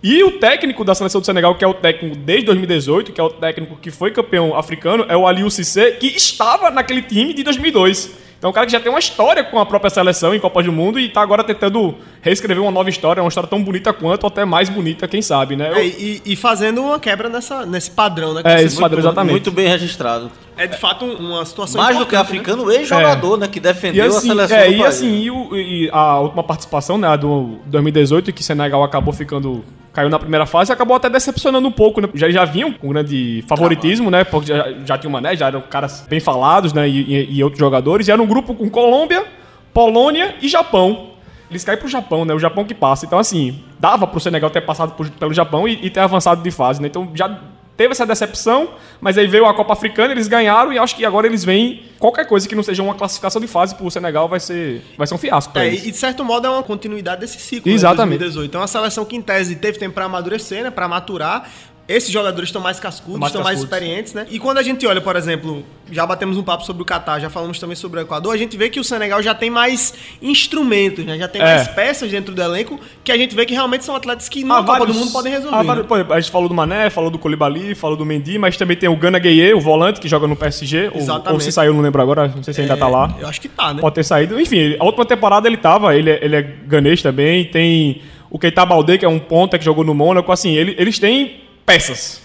E 0.00 0.22
o 0.22 0.38
técnico 0.38 0.84
da 0.84 0.94
seleção 0.94 1.20
do 1.20 1.24
Senegal, 1.24 1.56
que 1.56 1.64
é 1.64 1.66
o 1.66 1.74
técnico 1.74 2.14
desde 2.16 2.46
2018, 2.46 3.10
que 3.10 3.20
é 3.20 3.24
o 3.24 3.28
técnico 3.28 3.74
que 3.82 3.90
foi 3.90 4.12
campeão 4.12 4.56
africano, 4.56 5.04
é 5.08 5.16
o 5.16 5.26
Aliou 5.26 5.50
Cissé, 5.50 5.90
que 5.90 6.06
estava 6.06 6.70
naquele 6.70 7.02
time 7.02 7.34
de 7.34 7.42
2002. 7.42 8.12
Então, 8.38 8.48
é 8.48 8.50
um 8.50 8.54
cara 8.54 8.66
que 8.66 8.72
já 8.72 8.78
tem 8.78 8.88
uma 8.92 9.00
história 9.00 9.42
com 9.42 9.58
a 9.58 9.66
própria 9.66 9.90
seleção 9.90 10.32
em 10.32 10.38
Copa 10.38 10.62
do 10.62 10.70
Mundo 10.70 11.00
e 11.00 11.08
tá 11.08 11.22
agora 11.22 11.42
tentando 11.42 11.96
reescrever 12.22 12.62
uma 12.62 12.70
nova 12.70 12.88
história, 12.88 13.20
uma 13.20 13.28
história 13.28 13.48
tão 13.50 13.60
bonita 13.60 13.92
quanto, 13.92 14.22
ou 14.22 14.28
até 14.28 14.44
mais 14.44 14.68
bonita, 14.68 15.08
quem 15.08 15.22
sabe, 15.22 15.56
né? 15.56 15.70
Eu- 15.72 15.76
É, 15.78 15.86
e, 15.86 16.22
e 16.24 16.36
fazendo 16.36 16.82
uma 16.82 17.00
quebra 17.00 17.28
nessa, 17.28 17.66
nesse 17.66 17.90
padrão, 17.90 18.32
né? 18.34 18.42
que 18.44 18.48
É, 18.48 18.62
esse 18.62 18.76
padrão, 18.78 18.98
citou. 18.98 19.10
exatamente. 19.10 19.32
Muito 19.32 19.50
bem 19.50 19.66
registrado. 19.66 20.30
É 20.56 20.66
de 20.66 20.76
fato 20.78 21.04
uma 21.04 21.44
situação 21.44 21.80
Mais 21.82 21.98
do 21.98 22.06
que 22.06 22.14
né? 22.14 22.20
africano, 22.20 22.70
ex-jogador, 22.70 23.36
né? 23.36 23.46
Que 23.48 23.58
E 23.58 23.60
defendeu 23.60 24.06
assim, 24.06 24.30
a 24.30 24.34
seleção 24.34 24.56
é, 24.56 24.66
do 24.66 24.72
e, 24.72 24.78
país. 24.78 24.86
assim 24.94 25.14
e, 25.22 25.30
o- 25.30 25.54
e 25.56 25.90
a 25.92 26.18
última 26.20 26.42
participação, 26.42 26.96
né, 26.96 27.06
a 27.08 27.16
do 27.16 27.58
2018, 27.66 28.32
que 28.32 28.42
Senegal 28.42 28.82
acabou 28.82 29.12
ficando. 29.12 29.62
caiu 29.92 30.08
na 30.10 30.18
primeira 30.18 30.44
fase, 30.46 30.70
acabou 30.72 30.94
até 30.96 31.08
decepcionando 31.08 31.66
um 31.66 31.72
pouco, 31.72 32.00
né? 32.02 32.08
Já, 32.14 32.28
já 32.30 32.44
vinham 32.44 32.70
com 32.72 32.88
grande 32.90 33.42
favoritismo, 33.48 34.10
né? 34.10 34.24
Porque 34.24 34.48
já, 34.48 34.66
já 34.84 34.98
tinha 34.98 35.08
uma, 35.08 35.20
né? 35.22 35.34
Já 35.36 35.46
eram 35.46 35.60
caras 35.62 36.06
bem 36.08 36.20
falados, 36.20 36.72
né? 36.74 36.86
E, 36.88 37.00
e- 37.02 37.34
e 37.36 37.42
outros 37.44 37.58
jogadores. 37.58 38.06
E 38.08 38.10
era 38.12 38.20
um 38.22 38.26
grupo 38.26 38.54
com 38.54 38.68
Colômbia, 38.68 39.24
Polônia 39.72 40.34
e 40.42 40.48
Japão. 40.48 41.10
Eles 41.50 41.64
caem 41.64 41.78
pro 41.78 41.88
Japão, 41.88 42.24
né? 42.24 42.34
O 42.34 42.38
Japão 42.38 42.64
que 42.64 42.74
passa. 42.74 43.06
Então, 43.06 43.18
assim, 43.18 43.62
dava 43.78 44.06
pro 44.06 44.18
Senegal 44.20 44.50
ter 44.50 44.60
passado 44.62 44.92
por- 44.94 45.08
pelo 45.10 45.32
Japão 45.32 45.66
e, 45.68 45.78
e 45.86 45.90
ter 45.90 46.00
avançado 46.00 46.42
de 46.42 46.50
fase, 46.50 46.80
né? 46.82 46.88
Então 46.88 47.08
já 47.14 47.38
teve 47.76 47.92
essa 47.92 48.06
decepção, 48.06 48.70
mas 49.00 49.18
aí 49.18 49.26
veio 49.26 49.46
a 49.46 49.54
Copa 49.54 49.72
Africana, 49.72 50.12
eles 50.12 50.28
ganharam 50.28 50.72
e 50.72 50.78
acho 50.78 50.96
que 50.96 51.04
agora 51.04 51.26
eles 51.26 51.44
vêm. 51.44 51.84
Qualquer 51.98 52.26
coisa 52.26 52.48
que 52.48 52.54
não 52.54 52.62
seja 52.62 52.82
uma 52.82 52.94
classificação 52.94 53.40
de 53.40 53.46
fase 53.46 53.74
pro 53.74 53.90
Senegal 53.90 54.28
vai 54.28 54.40
ser, 54.40 54.82
vai 54.98 55.06
ser 55.06 55.14
um 55.14 55.18
fiasco 55.18 55.58
É, 55.58 55.66
eles. 55.68 55.86
e 55.86 55.90
de 55.90 55.96
certo 55.96 56.24
modo 56.24 56.46
é 56.46 56.50
uma 56.50 56.62
continuidade 56.62 57.20
desse 57.20 57.38
ciclo. 57.40 57.70
Exatamente. 57.70 58.18
Né, 58.20 58.26
2018. 58.26 58.48
Então, 58.48 58.60
é 58.60 58.62
uma 58.62 58.68
seleção 58.68 59.04
que 59.04 59.16
em 59.16 59.22
tese 59.22 59.56
teve 59.56 59.78
tempo 59.78 59.94
pra 59.94 60.04
amadurecer, 60.04 60.62
né? 60.62 60.70
Pra 60.70 60.86
maturar. 60.88 61.48
Esses 61.88 62.10
jogadores 62.10 62.48
estão 62.48 62.60
mais 62.60 62.80
cascudos, 62.80 63.20
Mais 63.20 63.30
estão 63.30 63.44
mais 63.44 63.60
experientes, 63.60 64.12
né? 64.12 64.26
E 64.28 64.40
quando 64.40 64.58
a 64.58 64.62
gente 64.62 64.84
olha, 64.86 65.00
por 65.00 65.14
exemplo, 65.14 65.62
já 65.92 66.04
batemos 66.04 66.36
um 66.36 66.42
papo 66.42 66.64
sobre 66.64 66.82
o 66.82 66.84
Catar, 66.84 67.20
já 67.20 67.30
falamos 67.30 67.60
também 67.60 67.76
sobre 67.76 68.00
o 68.00 68.02
Equador, 68.02 68.34
a 68.34 68.36
gente 68.36 68.56
vê 68.56 68.68
que 68.68 68.80
o 68.80 68.84
Senegal 68.84 69.22
já 69.22 69.32
tem 69.34 69.50
mais 69.50 69.94
instrumentos, 70.20 71.04
né? 71.04 71.16
Já 71.16 71.28
tem 71.28 71.40
É. 71.40 71.44
mais 71.44 71.68
peças 71.68 72.10
dentro 72.10 72.34
do 72.34 72.42
elenco 72.42 72.78
que 73.04 73.12
a 73.12 73.16
gente 73.16 73.34
vê 73.36 73.46
que 73.46 73.54
realmente 73.54 73.84
são 73.84 73.94
atletas 73.94 74.28
que 74.28 74.42
na 74.44 74.56
Copa 74.56 74.62
do 74.72 74.78
vários- 74.78 74.96
Mundo 74.96 75.12
podem 75.12 75.32
resolver. 75.32 75.56
né? 75.56 75.62
vários- 75.62 75.86
pô, 75.86 75.94
a 75.94 76.20
gente 76.20 76.30
falou 76.32 76.48
do 76.48 76.54
Mané, 76.54 76.90
falou 76.90 77.08
do 77.10 77.18
Colibali, 77.20 77.74
falou 77.74 77.96
do 77.96 78.04
Mendy, 78.04 78.36
mas 78.38 78.56
também 78.56 78.76
tem 78.76 78.88
o 78.88 78.96
Gana 78.96 79.18
Gueye, 79.20 79.54
o 79.54 79.60
volante 79.60 80.00
que 80.00 80.08
joga 80.08 80.26
no 80.26 80.34
PSG. 80.36 80.88
Ou, 80.92 80.96
Exatamente. 80.98 81.32
ou 81.34 81.40
se 81.40 81.52
saiu, 81.52 81.72
não 81.72 81.80
lembro 81.82 82.02
agora, 82.02 82.28
não 82.34 82.42
sei 82.42 82.52
se 82.52 82.60
ainda 82.62 82.76
tá 82.76 82.88
lá. 82.88 83.14
Eu 83.20 83.28
acho 83.28 83.40
que 83.40 83.48
tá, 83.48 83.72
né? 83.72 83.80
Pode 83.80 83.94
ter 83.94 84.04
saído. 84.04 84.40
Enfim, 84.40 84.76
a 84.78 84.84
última 84.84 85.04
temporada 85.06 85.46
ele 85.46 85.56
tava, 85.56 85.94
ele, 85.96 86.10
é- 86.10 86.18
ele 86.24 86.36
é 86.36 86.42
ganês 86.42 87.00
também. 87.00 87.44
Tem 87.44 88.02
o 88.28 88.38
Keita 88.40 88.66
Balde, 88.66 88.98
que 88.98 89.04
é 89.04 89.08
um 89.08 89.18
ponta 89.20 89.56
que 89.56 89.64
jogou 89.64 89.84
no 89.84 89.94
Mônaco. 89.94 90.30
Assim, 90.32 90.52
ele- 90.54 90.74
eles 90.78 90.98
têm 90.98 91.45
peças. 91.66 92.24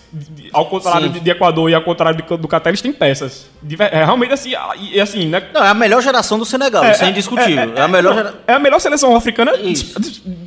Ao 0.52 0.66
contrário 0.66 1.08
Sim. 1.08 1.14
de, 1.14 1.20
de 1.22 1.30
Equador 1.30 1.70
e 1.70 1.74
ao 1.74 1.82
contrário 1.82 2.22
do, 2.22 2.38
do 2.38 2.46
Catar, 2.46 2.70
eles 2.70 2.82
têm 2.82 2.92
peças. 2.92 3.50
É, 3.80 4.04
realmente 4.04 4.34
assim, 4.34 4.52
e, 4.92 5.00
assim, 5.00 5.28
né? 5.30 5.42
Não, 5.54 5.64
é 5.64 5.70
a 5.70 5.74
melhor 5.74 6.02
geração 6.02 6.38
do 6.38 6.44
Senegal, 6.44 6.84
isso 6.92 7.02
é 7.06 7.10
indiscutível. 7.10 7.74
É, 7.78 7.82
a 7.82 7.88
melhor 7.88 8.10
não, 8.14 8.18
geração. 8.18 8.40
é 8.46 8.54
a 8.54 8.60
melhor 8.60 8.80
seleção 8.82 9.16
africana, 9.16 9.56
Isso. 9.56 9.96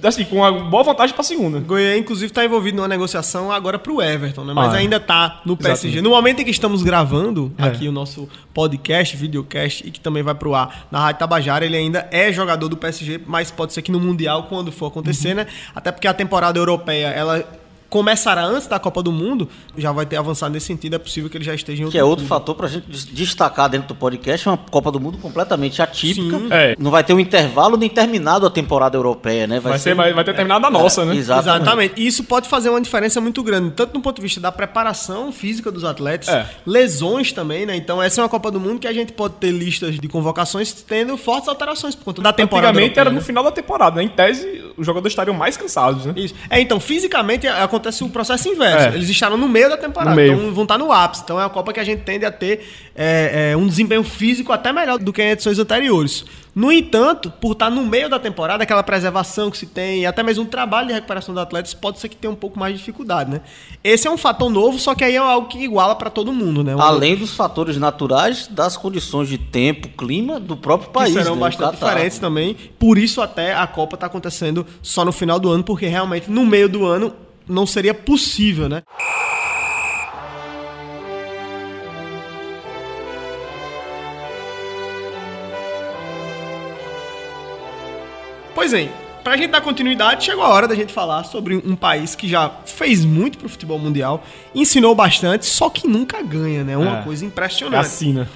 assim, 0.03 0.23
com 0.27 0.37
uma 0.37 0.53
boa 0.53 0.83
vantagem 0.83 1.15
pra 1.15 1.25
segunda. 1.25 1.61
Goiás, 1.61 1.99
inclusive, 1.99 2.27
está 2.31 2.45
envolvido 2.45 2.77
numa 2.77 2.89
negociação 2.89 3.51
agora 3.51 3.79
pro 3.79 4.03
Everton, 4.03 4.45
né? 4.45 4.53
Mas 4.53 4.75
Ah, 4.75 4.77
é. 4.77 4.81
ainda 4.81 5.01
tá 5.01 5.41
no 5.47 5.57
PSG. 5.57 5.87
Exatamente. 5.89 6.03
No 6.03 6.11
momento 6.11 6.41
em 6.41 6.45
que 6.45 6.51
estamos 6.51 6.83
gravando 6.83 7.51
É. 7.57 7.65
aqui 7.65 7.89
o 7.89 7.93
nosso 7.93 8.29
podcast, 8.53 9.17
videocast, 9.17 9.81
e 9.87 9.91
que 9.91 9.99
também 9.99 10.23
vai 10.23 10.35
pro 10.35 10.55
ar 10.55 10.87
na 10.91 11.01
Rádio 11.01 11.21
Tabajara, 11.21 11.65
ele 11.65 11.77
ainda 11.79 12.07
é 12.11 12.31
jogador 12.31 12.69
do 12.69 12.77
PSG, 12.77 13.19
mas 13.27 13.51
pode 13.51 13.73
ser 13.73 13.81
que 13.81 13.91
no 13.91 13.99
Mundial, 13.99 14.43
quando 14.43 14.71
for 14.71 14.89
acontecer, 14.89 15.29
Uhum. 15.31 15.35
né? 15.37 15.47
Até 15.75 15.91
porque 15.91 16.07
a 16.07 16.13
temporada 16.13 16.59
europeia, 16.59 17.07
ela 17.07 17.43
começará 17.99 18.45
antes 18.45 18.67
da 18.67 18.77
Copa 18.81 19.01
do 19.05 19.13
Mundo, 19.13 19.49
já 19.79 19.93
vai 19.93 20.05
ter 20.05 20.17
avançado 20.17 20.53
nesse 20.53 20.67
sentido, 20.67 20.97
é 20.97 20.99
possível 20.99 21.31
que 21.31 21.37
ele 21.37 21.45
já 21.45 21.55
esteja 21.55 21.85
em 21.85 21.89
Que 21.89 21.97
é 21.97 22.03
outro 22.03 22.27
fator 22.27 22.53
pra 22.57 22.67
gente 22.67 22.91
des- 22.91 23.05
destacar 23.07 23.69
dentro 23.69 23.87
do 23.87 23.95
podcast, 23.95 24.49
é 24.49 24.51
uma 24.51 24.59
Copa 24.59 24.91
do 24.91 24.99
Mundo 24.99 25.17
completamente 25.19 25.81
atípica. 25.81 26.37
É. 26.51 26.75
Não 26.77 26.91
vai 26.91 27.05
ter 27.05 27.15
um 27.15 27.21
intervalo 27.21 27.77
nem 27.77 27.89
terminado 27.89 28.45
a 28.47 28.51
temporada 28.51 28.97
europeia, 28.97 29.47
né? 29.47 29.61
Vai, 29.61 29.79
ser, 29.79 29.95
vai, 29.95 30.13
vai 30.13 30.25
ter 30.25 30.35
terminado 30.35 30.67
a 30.67 30.71
nossa, 30.71 31.05
né? 31.05 31.15
Exatamente. 31.15 31.63
Exatamente. 31.63 31.95
E 31.97 32.05
isso 32.05 32.25
pode 32.25 32.49
fazer 32.49 32.69
uma 32.69 32.81
diferença 32.81 33.21
muito 33.21 33.41
grande, 33.45 33.71
tanto 33.71 33.95
no 33.95 34.01
ponto 34.03 34.17
de 34.17 34.23
vista 34.23 34.41
da 34.41 34.51
preparação 34.51 35.31
física 35.31 35.71
dos 35.71 35.85
atletas, 35.85 36.29
É. 36.29 36.47
lesões 36.67 37.31
também, 37.33 37.65
né? 37.65 37.77
Então, 37.77 38.03
essa 38.03 38.21
é 38.21 38.25
uma 38.25 38.29
Copa 38.29 38.51
do 38.51 38.59
Mundo 38.59 38.81
que 38.81 38.89
a 38.89 38.93
gente 38.93 39.13
pode 39.13 39.35
ter 39.35 39.53
listas 39.53 40.01
de 40.01 40.09
convocações 40.09 40.73
tendo 40.73 41.17
fortes 41.17 41.49
alterações 41.49 41.95
por 41.95 42.07
conta 42.07 42.21
da 42.23 42.33
temporada. 42.33 42.71
Antigamente 42.71 42.87
europeia, 42.99 43.01
era 43.03 43.11
né? 43.11 43.17
no 43.17 43.23
final 43.25 43.45
da 43.45 43.53
temporada, 43.53 43.97
né? 43.97 44.03
Em 44.03 44.09
tese, 44.09 44.65
os 44.77 44.85
jogadores 44.85 45.13
estariam 45.13 45.37
mais 45.37 45.57
cansados, 45.57 46.07
né? 46.07 46.13
Isso. 46.17 46.35
É, 46.51 46.61
então, 46.61 46.81
fisicamente 46.81 47.47
é, 47.47 47.51
acontece 47.85 48.03
o 48.05 48.09
processo 48.09 48.49
inverso. 48.49 48.89
É. 48.89 48.95
Eles 48.95 49.09
estaram 49.09 49.37
no 49.37 49.49
meio 49.49 49.69
da 49.69 49.77
temporada, 49.77 50.17
meio. 50.17 50.33
então 50.35 50.55
vão 50.55 50.65
estar 50.65 50.79
no 50.79 50.91
ápice. 50.91 51.23
Então 51.23 51.41
é 51.41 51.45
a 51.45 51.49
Copa 51.49 51.73
que 51.73 51.81
a 51.81 51.85
gente 51.85 52.03
tende 52.03 52.25
a 52.25 52.31
ter 52.31 52.67
é, 52.97 53.51
é, 53.53 53.57
um 53.57 53.67
desempenho 53.67 54.03
físico 54.03 54.53
até 54.53 54.73
melhor 54.73 54.99
do 54.99 55.13
que 55.13 55.23
em 55.23 55.31
edições 55.31 55.59
anteriores. 55.59 56.25
No 56.55 56.71
entanto, 56.71 57.33
por 57.41 57.53
estar 57.53 57.69
no 57.69 57.85
meio 57.85 58.09
da 58.09 58.19
temporada, 58.19 58.63
aquela 58.63 58.83
preservação 58.83 59.51
que 59.51 59.59
se 59.59 59.67
tem, 59.67 60.03
e 60.03 60.07
até 60.07 60.23
mesmo 60.23 60.45
um 60.45 60.47
trabalho 60.47 60.87
de 60.87 60.93
recuperação 60.93 61.35
dos 61.35 61.43
atletas, 61.43 61.75
pode 61.75 61.99
ser 61.99 62.09
que 62.09 62.15
tenha 62.15 62.31
um 62.31 62.37
pouco 62.37 62.57
mais 62.57 62.73
de 62.75 62.79
dificuldade, 62.79 63.29
né? 63.29 63.41
Esse 63.83 64.07
é 64.07 64.11
um 64.11 64.17
fator 64.17 64.49
novo, 64.49 64.79
só 64.79 64.95
que 64.95 65.03
aí 65.03 65.17
é 65.17 65.19
algo 65.19 65.49
que 65.49 65.59
iguala 65.59 65.97
para 65.97 66.11
todo 66.11 66.33
mundo, 66.33 66.63
né? 66.63 66.77
Um- 66.77 66.81
Além 66.81 67.17
dos 67.17 67.35
fatores 67.35 67.77
naturais, 67.77 68.47
das 68.47 68.77
condições 68.77 69.29
de 69.29 69.37
tempo, 69.37 69.89
clima 69.89 70.39
do 70.39 70.57
próprio 70.57 70.89
que 70.91 70.95
país. 70.95 71.13
serão 71.13 71.35
né? 71.35 71.41
bastante 71.41 71.73
diferentes 71.73 72.19
também. 72.21 72.55
Por 72.79 72.99
isso 72.99 73.21
até 73.21 73.53
a 73.53 73.67
Copa 73.67 73.97
está 73.97 74.07
acontecendo 74.07 74.65
só 74.81 75.05
no 75.05 75.11
final 75.11 75.41
do 75.41 75.51
ano, 75.51 75.65
porque 75.65 75.87
realmente 75.87 76.31
no 76.31 76.47
meio 76.47 76.69
do 76.69 76.87
ano 76.87 77.13
não 77.49 77.67
seria 77.67 77.95
possível, 77.95 78.69
né? 78.69 78.83
Pois 88.55 88.71
bem, 88.73 88.91
pra 89.23 89.37
gente 89.37 89.51
dar 89.51 89.61
continuidade, 89.61 90.25
chegou 90.25 90.45
a 90.45 90.49
hora 90.49 90.69
da 90.69 90.75
gente 90.75 90.93
falar 90.93 91.25
sobre 91.25 91.57
um 91.57 91.75
país 91.75 92.15
que 92.15 92.29
já 92.29 92.51
fez 92.65 93.05
muito 93.05 93.37
pro 93.39 93.49
futebol 93.49 93.79
mundial, 93.79 94.23
ensinou 94.55 94.95
bastante, 94.95 95.45
só 95.47 95.69
que 95.69 95.89
nunca 95.89 96.23
ganha, 96.23 96.63
né? 96.63 96.77
Uma 96.77 96.99
É. 97.01 97.03
coisa 97.03 97.25
É 97.25 97.29
impressionante. 97.29 97.81
assim, 97.87 98.13
né? 98.13 98.29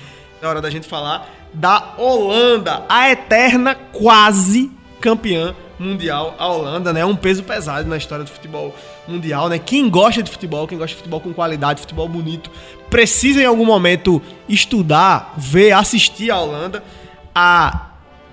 É 0.42 0.46
hora 0.46 0.60
da 0.60 0.70
gente 0.70 0.86
falar 0.86 1.28
da 1.54 1.94
Holanda, 1.96 2.84
a 2.88 3.10
eterna 3.10 3.74
quase 3.74 4.70
campeã 5.00 5.54
mundial. 5.78 6.34
A 6.38 6.46
Holanda, 6.48 6.92
né? 6.92 7.00
É 7.00 7.06
um 7.06 7.16
peso 7.16 7.42
pesado 7.42 7.88
na 7.88 7.96
história 7.96 8.24
do 8.24 8.30
futebol 8.30 8.74
mundial, 9.06 9.48
né? 9.48 9.58
Quem 9.58 9.88
gosta 9.88 10.22
de 10.22 10.30
futebol, 10.30 10.66
quem 10.66 10.76
gosta 10.76 10.90
de 10.90 10.96
futebol 10.96 11.20
com 11.20 11.32
qualidade, 11.32 11.80
futebol 11.80 12.08
bonito, 12.08 12.50
precisa 12.90 13.42
em 13.42 13.46
algum 13.46 13.64
momento 13.64 14.20
estudar, 14.48 15.34
ver, 15.36 15.72
assistir 15.72 16.30
a 16.30 16.38
Holanda. 16.38 16.82
A 17.34 17.90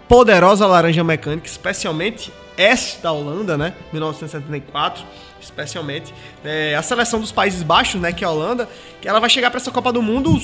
poderosa 0.07 0.65
laranja 0.65 1.03
mecânica, 1.03 1.47
especialmente 1.47 2.31
esta 2.57 3.11
Holanda, 3.11 3.57
né? 3.57 3.73
1974, 3.91 5.03
especialmente. 5.45 6.13
É, 6.43 6.75
a 6.75 6.81
seleção 6.81 7.19
dos 7.19 7.31
Países 7.31 7.63
Baixos, 7.63 8.01
né? 8.01 8.11
Que 8.11 8.23
é 8.23 8.27
a 8.27 8.31
Holanda, 8.31 8.67
que 9.01 9.07
ela 9.07 9.19
vai 9.19 9.29
chegar 9.29 9.49
para 9.49 9.59
essa 9.59 9.71
Copa 9.71 9.91
do 9.93 10.01
Mundo 10.01 10.37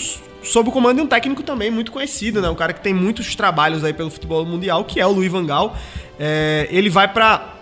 sob 0.43 0.69
o 0.69 0.71
comando 0.71 0.97
de 0.97 1.01
um 1.03 1.07
técnico 1.07 1.43
também 1.43 1.69
muito 1.69 1.91
conhecido, 1.91 2.41
né? 2.41 2.49
Um 2.49 2.55
cara 2.55 2.73
que 2.73 2.81
tem 2.81 2.93
muitos 2.93 3.35
trabalhos 3.35 3.83
aí 3.83 3.93
pelo 3.93 4.09
futebol 4.09 4.45
mundial, 4.45 4.85
que 4.85 4.99
é 4.99 5.05
o 5.05 5.11
Louis 5.11 5.31
van 5.31 5.45
Gaal. 5.45 5.75
É, 6.19 6.67
ele 6.71 6.89
vai 6.89 7.07
para 7.07 7.55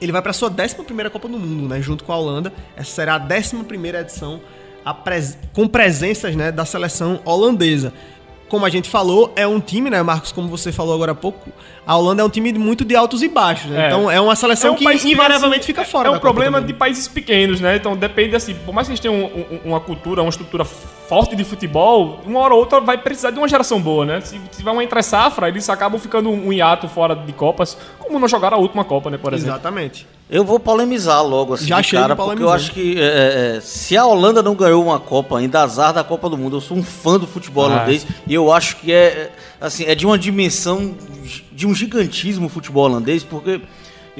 ele 0.00 0.12
vai 0.12 0.22
para 0.22 0.32
sua 0.32 0.50
11ª 0.50 1.10
Copa 1.10 1.28
do 1.28 1.38
Mundo, 1.38 1.68
né, 1.68 1.80
junto 1.82 2.04
com 2.04 2.12
a 2.12 2.16
Holanda. 2.16 2.52
Essa 2.74 2.90
será 2.90 3.14
a 3.16 3.20
11ª 3.20 4.00
edição 4.00 4.40
a 4.82 4.94
pres- 4.94 5.36
com 5.52 5.68
presenças, 5.68 6.34
né, 6.34 6.50
da 6.50 6.64
seleção 6.64 7.20
holandesa. 7.24 7.92
Como 8.50 8.66
a 8.66 8.68
gente 8.68 8.90
falou, 8.90 9.32
é 9.36 9.46
um 9.46 9.60
time, 9.60 9.88
né, 9.88 10.02
Marcos, 10.02 10.32
como 10.32 10.48
você 10.48 10.72
falou 10.72 10.92
agora 10.92 11.12
há 11.12 11.14
pouco, 11.14 11.50
a 11.86 11.96
Holanda 11.96 12.20
é 12.20 12.24
um 12.24 12.28
time 12.28 12.52
muito 12.52 12.84
de 12.84 12.96
altos 12.96 13.22
e 13.22 13.28
baixos, 13.28 13.70
né? 13.70 13.84
É. 13.84 13.86
Então 13.86 14.10
é 14.10 14.20
uma 14.20 14.34
seleção 14.34 14.72
um 14.72 14.74
que 14.76 14.84
invariavelmente 14.84 15.60
assim, 15.60 15.66
fica 15.68 15.84
fora 15.84 16.08
É 16.08 16.10
um 16.10 16.18
problema 16.18 16.60
de 16.60 16.74
países 16.74 17.06
pequenos, 17.06 17.60
né? 17.60 17.76
Então 17.76 17.96
depende 17.96 18.34
assim, 18.34 18.54
por 18.66 18.74
mais 18.74 18.88
que 18.88 18.90
eles 18.92 19.00
tenham 19.00 19.14
um- 19.14 19.24
um- 19.54 19.60
uma 19.70 19.78
cultura, 19.80 20.20
uma 20.20 20.28
estrutura 20.30 20.64
forte 21.10 21.34
de 21.34 21.42
futebol, 21.42 22.20
uma 22.24 22.38
hora 22.38 22.54
ou 22.54 22.60
outra 22.60 22.80
vai 22.80 22.96
precisar 22.96 23.32
de 23.32 23.38
uma 23.38 23.48
geração 23.48 23.80
boa, 23.80 24.06
né? 24.06 24.20
Se 24.20 24.38
tiver 24.56 24.70
uma 24.70 24.84
entre 24.84 25.02
safra, 25.02 25.48
eles 25.48 25.68
acabam 25.68 26.00
ficando 26.00 26.30
um 26.30 26.52
hiato 26.52 26.86
fora 26.86 27.16
de 27.16 27.32
Copas, 27.32 27.76
como 27.98 28.16
não 28.16 28.28
jogaram 28.28 28.56
a 28.58 28.60
última 28.60 28.84
Copa, 28.84 29.10
né, 29.10 29.18
por 29.18 29.32
exemplo. 29.32 29.54
Exatamente. 29.54 30.06
Eu 30.30 30.44
vou 30.44 30.60
polemizar 30.60 31.26
logo 31.26 31.54
assim, 31.54 31.66
Já 31.66 31.80
de 31.80 31.90
cara, 31.90 32.14
porque 32.14 32.40
eu 32.40 32.48
acho 32.48 32.70
que 32.70 32.96
é, 32.96 33.56
é, 33.56 33.60
se 33.60 33.96
a 33.96 34.06
Holanda 34.06 34.40
não 34.40 34.54
ganhou 34.54 34.84
uma 34.84 35.00
Copa 35.00 35.38
ainda, 35.38 35.60
azar 35.62 35.92
da 35.92 36.04
Copa 36.04 36.30
do 36.30 36.38
Mundo. 36.38 36.58
Eu 36.58 36.60
sou 36.60 36.76
um 36.76 36.82
fã 36.84 37.18
do 37.18 37.26
futebol 37.26 37.64
Ah. 37.64 37.66
holandês 37.66 38.06
e 38.24 38.32
eu 38.32 38.52
acho 38.52 38.76
que 38.76 38.92
é, 38.92 39.04
é, 39.04 39.30
assim, 39.60 39.84
é 39.86 39.96
de 39.96 40.06
uma 40.06 40.16
dimensão, 40.16 40.94
de 41.50 41.66
um 41.66 41.74
gigantismo 41.74 42.46
o 42.46 42.48
futebol 42.48 42.84
holandês, 42.84 43.24
porque 43.24 43.60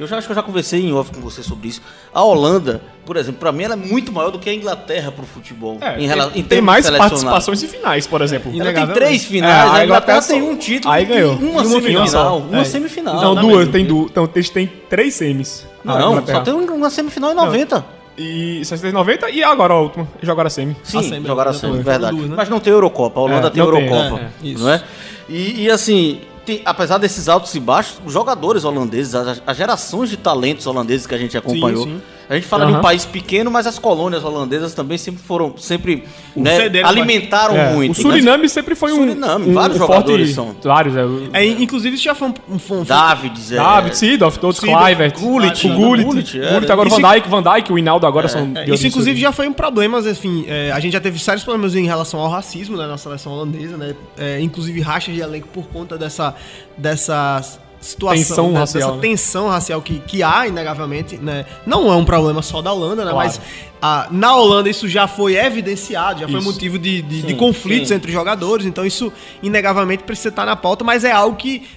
eu 0.01 0.07
já 0.07 0.17
acho 0.17 0.27
que 0.27 0.31
eu 0.31 0.35
já 0.35 0.43
conversei 0.43 0.81
em 0.81 0.93
off 0.93 1.11
com 1.13 1.21
você 1.21 1.41
sobre 1.43 1.67
isso. 1.69 1.81
A 2.13 2.23
Holanda, 2.23 2.81
por 3.05 3.17
exemplo, 3.17 3.39
pra 3.39 3.51
mim 3.51 3.63
ela 3.63 3.73
é 3.73 3.77
muito 3.77 4.11
maior 4.11 4.31
do 4.31 4.39
que 4.39 4.49
a 4.49 4.53
Inglaterra 4.53 5.11
pro 5.11 5.25
futebol. 5.25 5.77
É, 5.81 5.99
em 5.99 6.07
rela- 6.07 6.29
tem, 6.31 6.41
em 6.41 6.43
tem 6.43 6.61
mais 6.61 6.89
participações 6.89 7.61
em 7.63 7.67
finais, 7.67 8.07
por 8.07 8.21
exemplo. 8.21 8.49
Ela 8.49 8.57
tem 8.57 8.61
Inegavelmente. 8.71 8.99
três 8.99 9.23
É, 9.23 9.25
finais, 9.27 9.53
a 9.53 9.61
a 9.61 9.85
Inglaterra 9.85 9.85
Inglaterra 9.85 10.21
tem 10.21 10.41
um 10.41 10.55
título 10.57 10.93
aí 10.93 11.05
ganhou. 11.05 11.33
e 11.33 11.35
uma 11.37 11.45
E 11.45 11.49
uma 11.49 11.65
semifinal. 11.65 12.07
final. 12.07 12.37
Uma 12.39 12.61
É. 12.61 12.63
semifinal. 12.65 13.15
Não, 13.21 13.35
né, 13.35 13.41
duas, 13.41 13.67
tem 13.69 13.85
duas. 13.85 14.09
Então 14.11 14.29
eles 14.33 14.49
têm 14.49 14.67
três 14.89 15.13
semis. 15.13 15.67
Não, 15.83 16.25
só 16.25 16.39
tem 16.41 16.53
um, 16.53 16.65
uma 16.73 16.89
semifinal 16.89 17.31
em 17.31 17.35
90. 17.35 17.85
E 18.17 18.63
690 18.65 19.29
e 19.29 19.43
agora 19.43 19.73
a 19.73 19.79
última. 19.79 20.07
Jogaram 20.21 20.47
a 20.47 20.49
semi. 20.49 20.75
Sim, 20.83 20.99
A 20.99 21.03
semi, 21.03 21.25
jogaram 21.25 21.51
a 21.51 21.53
né? 21.53 21.59
semi, 21.59 21.81
verdade. 21.81 22.15
duas, 22.15 22.29
né? 22.29 22.35
Mas 22.35 22.49
não 22.49 22.59
tem 22.59 22.71
Eurocopa. 22.73 23.19
A 23.19 23.23
Holanda 23.23 23.47
É, 23.47 23.49
tem 23.49 23.63
não 23.63 23.71
tem, 23.71 23.87
Eurocopa. 23.87 24.21
é, 24.21 24.23
é, 24.25 24.47
isso. 24.49 24.63
não 24.63 24.69
é? 24.71 24.83
E, 25.29 25.63
e, 25.63 25.71
assim, 25.71 26.19
tem- 26.45 26.61
apesar 26.65 26.97
desses 26.97 27.27
altos 27.29 27.53
e 27.55 27.59
baixos, 27.59 27.99
os 28.05 28.13
jogadores 28.13 28.63
holandeses, 28.63 29.13
as, 29.15 29.41
as 29.45 29.57
gerações 29.57 30.09
de 30.09 30.17
talentos 30.17 30.65
holandeses 30.67 31.05
que 31.07 31.15
a 31.15 31.17
gente 31.17 31.37
acompanhou. 31.37 31.85
sim. 31.85 32.01
A 32.29 32.35
gente 32.35 32.47
fala 32.47 32.65
de 32.65 32.71
um 32.73 32.81
país 32.81 33.05
pequeno, 33.05 33.51
mas 33.51 33.67
as 33.67 33.77
colônias 33.77 34.23
holandesas 34.23 34.73
também 34.73 34.97
sempre 34.97 35.21
foram, 35.21 35.57
sempre 35.57 36.05
né, 36.35 36.69
alimentaram 36.83 37.55
É, 37.57 37.73
muito. 37.73 37.91
o 37.91 37.95
Suriname 37.95 38.47
sempre 38.47 38.73
foi 38.73 38.93
um. 38.93 38.97
Suriname, 38.97 39.49
um, 39.49 39.53
vários 39.53 39.75
um 39.75 39.79
jogadores 39.79 40.33
forte, 40.33 40.53
são. 40.63 40.71
Vários, 40.71 40.95
é. 40.95 41.01
É, 41.33 41.45
inclusive 41.45 41.95
isso 41.95 42.03
já 42.03 42.15
foi 42.15 42.29
um, 42.29 42.33
um, 42.49 42.75
um 42.79 42.83
Davids, 42.83 43.51
é, 43.51 43.57
David, 43.57 43.97
Seedorf, 43.97 44.39
todos, 44.39 44.59
Clivert, 44.59 45.19
Gullit, 45.19 45.67
o 45.67 45.73
Gullit, 45.75 46.05
Gullit, 46.05 46.39
é, 46.39 46.53
Gullit, 46.53 46.71
agora 46.71 46.87
o 46.87 46.91
Isso- 46.91 47.01
Van 47.01 47.13
Dijk, 47.13 47.29
Van 47.29 47.43
Dijk, 47.43 47.73
o 47.73 47.77
Hinaldo 47.77 48.07
agora 48.07 48.27
são... 48.27 48.51
de 48.51 48.59
É, 48.59 48.69
isso, 48.73 48.87
inclusive, 48.87 49.19
já 49.19 49.31
foi 49.31 49.47
um 49.47 49.53
problema, 49.53 49.99
enfim, 49.99 50.45
é, 50.47 50.71
a 50.71 50.79
gente 50.79 50.93
já 50.93 51.01
teve 51.01 51.19
sérios 51.19 51.43
problemas 51.43 51.75
em 51.75 51.85
relação 51.85 52.19
ao 52.19 52.29
racismo 52.29 52.77
né, 52.77 52.87
na 52.87 52.97
seleção 52.97 53.33
holandesa, 53.33 53.75
né? 53.77 53.95
É, 54.17 54.39
inclusive 54.39 54.79
rachas 54.79 55.13
de 55.13 55.21
elenco 55.21 55.47
por 55.49 55.67
conta 55.67 55.97
dessa, 55.97 56.33
dessa 56.77 57.43
situação, 57.81 58.23
Tensão 58.23 58.51
né, 58.51 58.59
racial, 58.59 58.81
dessa 58.91 58.95
né? 58.95 59.01
tensão 59.01 59.47
racial 59.49 59.81
que, 59.81 59.99
que 59.99 60.21
há, 60.21 60.47
inegavelmente, 60.47 61.17
né? 61.17 61.45
Não 61.65 61.91
é 61.91 61.95
um 61.95 62.05
problema 62.05 62.41
só 62.43 62.61
da 62.61 62.71
Holanda, 62.71 63.03
né? 63.03 63.11
Claro. 63.11 63.27
Mas 63.27 63.41
ah, 63.81 64.07
na 64.11 64.35
Holanda 64.35 64.69
isso 64.69 64.87
já 64.87 65.07
foi 65.07 65.35
evidenciado, 65.35 66.19
já 66.21 66.27
foi 66.27 66.37
Isso. 66.39 66.47
motivo 66.47 66.77
de, 66.77 67.01
de, 67.01 67.21
de 67.23 67.27
Sim, 67.29 67.35
conflitos 67.35 67.87
sim. 67.87 67.95
entre 67.95 68.11
jogadores, 68.11 68.65
então 68.67 68.85
isso, 68.85 69.11
inegavelmente, 69.41 70.03
precisa 70.03 70.29
estar 70.29 70.45
na 70.45 70.55
pauta, 70.55 70.83
mas 70.83 71.03
é 71.03 71.11
algo 71.11 71.35
que 71.35 71.67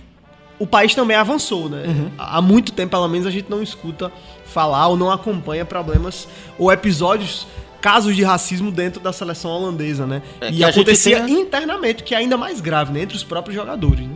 o 0.59 0.67
país 0.67 0.95
também 0.95 1.17
avançou, 1.17 1.69
né? 1.71 1.85
Uhum. 1.87 2.11
Há 2.19 2.41
muito 2.43 2.73
tempo, 2.73 2.91
pelo 2.91 3.09
menos, 3.09 3.27
a 3.27 3.31
gente 3.31 3.51
não 3.51 3.63
escuta 3.63 4.13
falar 4.45 4.87
ou 4.89 4.97
não 4.97 5.11
acompanha 5.11 5.65
problemas 5.65 6.29
ou 6.59 6.71
episódios, 6.71 7.47
casos 7.81 8.15
de 8.15 8.23
racismo 8.23 8.71
dentro 8.71 9.01
da 9.01 9.13
seleção 9.13 9.51
holandesa, 9.51 10.07
né? 10.07 10.23
É 10.41 10.51
e 10.51 10.63
a 10.63 10.69
acontecia 10.69 11.23
tem 11.23 11.37
a- 11.37 11.41
internamente, 11.41 12.03
que 12.03 12.15
é 12.15 12.19
ainda 12.19 12.37
mais 12.37 12.61
grave, 12.61 12.93
né? 12.93 13.03
Entre 13.03 13.17
os 13.17 13.25
próprios 13.25 13.55
jogadores, 13.57 14.01
né? 14.07 14.15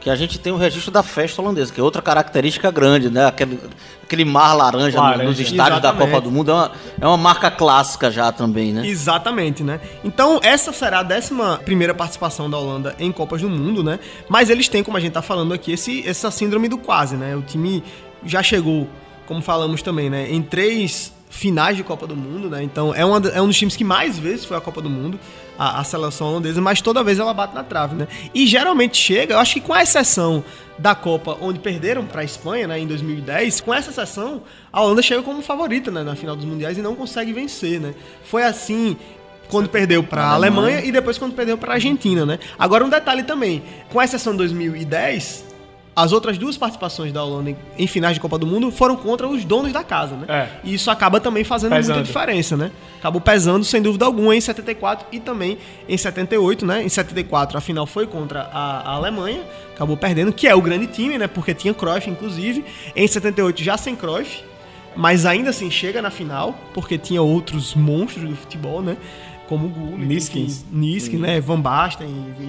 Que 0.00 0.08
a 0.08 0.14
gente 0.14 0.38
tem 0.38 0.52
o 0.52 0.56
registro 0.56 0.90
da 0.90 1.02
festa 1.02 1.42
holandesa, 1.42 1.72
que 1.72 1.80
é 1.80 1.82
outra 1.82 2.00
característica 2.00 2.70
grande, 2.70 3.10
né? 3.10 3.26
Aquele, 3.26 3.58
aquele 4.02 4.24
mar 4.24 4.54
laranja 4.54 5.00
Laranja. 5.00 5.24
nos 5.24 5.40
estádios 5.40 5.80
da. 5.80 5.92
Copa 5.92 6.20
do 6.20 6.30
Mundo 6.30 6.50
é 6.50 6.54
uma, 6.54 6.72
é 7.00 7.06
uma 7.06 7.16
marca 7.16 7.50
clássica 7.50 8.10
já 8.10 8.30
também, 8.30 8.72
né? 8.72 8.86
Exatamente, 8.86 9.64
né? 9.64 9.80
Então, 10.04 10.38
essa 10.42 10.72
será 10.72 11.00
a 11.00 11.04
11 11.04 11.64
primeira 11.64 11.92
participação 11.92 12.48
da 12.48 12.56
Holanda 12.56 12.94
em 13.00 13.10
Copas 13.10 13.40
do 13.40 13.48
Mundo, 13.48 13.82
né? 13.82 13.98
Mas 14.28 14.48
eles 14.48 14.68
têm, 14.68 14.84
como 14.84 14.96
a 14.96 15.00
gente 15.00 15.12
tá 15.12 15.22
falando 15.22 15.52
aqui, 15.52 15.72
esse, 15.72 16.06
essa 16.06 16.30
síndrome 16.30 16.68
do 16.68 16.78
quase, 16.78 17.16
né? 17.16 17.34
O 17.34 17.42
time 17.42 17.82
já 18.24 18.42
chegou, 18.42 18.88
como 19.26 19.42
falamos 19.42 19.82
também, 19.82 20.08
né? 20.08 20.30
Em 20.30 20.40
três 20.40 21.12
finais 21.28 21.76
de 21.76 21.82
Copa 21.82 22.06
do 22.06 22.16
Mundo, 22.16 22.48
né? 22.48 22.62
Então, 22.62 22.94
é, 22.94 23.04
uma, 23.04 23.18
é 23.28 23.42
um 23.42 23.46
dos 23.46 23.56
times 23.56 23.76
que 23.76 23.84
mais 23.84 24.18
vezes 24.18 24.44
foi 24.44 24.56
à 24.56 24.60
Copa 24.60 24.80
do 24.80 24.88
Mundo, 24.88 25.18
a, 25.58 25.80
a 25.80 25.84
seleção 25.84 26.28
holandesa, 26.28 26.60
mas 26.60 26.80
toda 26.80 27.02
vez 27.02 27.18
ela 27.18 27.34
bate 27.34 27.54
na 27.54 27.64
trave, 27.64 27.96
né? 27.96 28.06
E 28.32 28.46
geralmente 28.46 28.96
chega, 28.96 29.34
eu 29.34 29.38
acho 29.38 29.54
que 29.54 29.60
com 29.60 29.74
a 29.74 29.82
exceção 29.82 30.44
da 30.78 30.94
Copa, 30.94 31.36
onde 31.40 31.58
perderam 31.58 32.06
para 32.06 32.20
a 32.20 32.24
Espanha, 32.24 32.68
né, 32.68 32.78
em 32.78 32.86
2010, 32.86 33.60
com 33.60 33.74
essa 33.74 33.90
exceção, 33.90 34.42
a 34.72 34.80
Holanda 34.80 35.02
chega 35.02 35.22
como 35.22 35.42
favorita, 35.42 35.90
né, 35.90 36.04
na 36.04 36.14
final 36.14 36.36
dos 36.36 36.44
mundiais 36.44 36.78
e 36.78 36.82
não 36.82 36.94
consegue 36.94 37.32
vencer, 37.32 37.80
né? 37.80 37.94
Foi 38.22 38.44
assim 38.44 38.96
quando 39.48 39.68
perdeu 39.68 40.02
para 40.04 40.22
a 40.22 40.32
Alemanha 40.32 40.84
e 40.84 40.92
depois 40.92 41.18
quando 41.18 41.34
perdeu 41.34 41.58
para 41.58 41.72
a 41.72 41.74
Argentina, 41.74 42.24
né? 42.24 42.38
Agora 42.58 42.84
um 42.84 42.88
detalhe 42.88 43.22
também, 43.22 43.62
com 43.90 44.00
exceção 44.00 44.32
de 44.32 44.38
2010, 44.38 45.47
as 45.98 46.12
outras 46.12 46.38
duas 46.38 46.56
participações 46.56 47.12
da 47.12 47.24
Holanda 47.24 47.56
em, 47.76 47.86
finais 47.88 48.14
de 48.14 48.20
Copa 48.20 48.38
do 48.38 48.46
Mundo 48.46 48.70
foram 48.70 48.94
contra 48.94 49.26
os 49.26 49.44
donos 49.44 49.72
da 49.72 49.82
casa, 49.82 50.14
né? 50.14 50.26
É. 50.28 50.48
E 50.62 50.74
isso 50.74 50.92
acaba 50.92 51.18
também 51.18 51.42
fazendo 51.42 51.72
Pesando. 51.72 51.96
muita 51.96 52.06
diferença, 52.06 52.56
né? 52.56 52.70
Acabou 53.00 53.20
pesando, 53.20 53.64
sem 53.64 53.82
dúvida 53.82 54.04
alguma, 54.04 54.36
em 54.36 54.40
74 54.40 55.08
e 55.10 55.18
também 55.18 55.58
em 55.88 55.98
78, 55.98 56.64
né? 56.64 56.84
Em 56.84 56.88
74 56.88 57.58
a 57.58 57.60
final 57.60 57.84
foi 57.84 58.06
contra 58.06 58.42
a, 58.52 58.80
a 58.80 58.92
Alemanha, 58.92 59.42
acabou 59.74 59.96
perdendo, 59.96 60.32
que 60.32 60.46
é 60.46 60.54
o 60.54 60.62
grande 60.62 60.86
time, 60.86 61.18
né? 61.18 61.26
Porque 61.26 61.52
tinha 61.52 61.74
Cruyff, 61.74 62.08
inclusive. 62.08 62.64
Em 62.94 63.08
78 63.08 63.60
já 63.60 63.76
sem 63.76 63.96
Cruyff, 63.96 64.44
mas 64.94 65.26
ainda 65.26 65.50
assim 65.50 65.68
chega 65.68 66.00
na 66.00 66.12
final, 66.12 66.56
porque 66.72 66.96
tinha 66.96 67.20
outros 67.20 67.74
monstros 67.74 68.30
do 68.30 68.36
futebol, 68.36 68.80
né? 68.80 68.96
Como 69.48 69.66
o 69.66 69.70
Gullit, 69.70 70.06
Niskins. 70.06 70.64
Niskins, 70.70 71.18
né? 71.20 71.40
Van 71.40 71.58
Basten, 71.58 72.06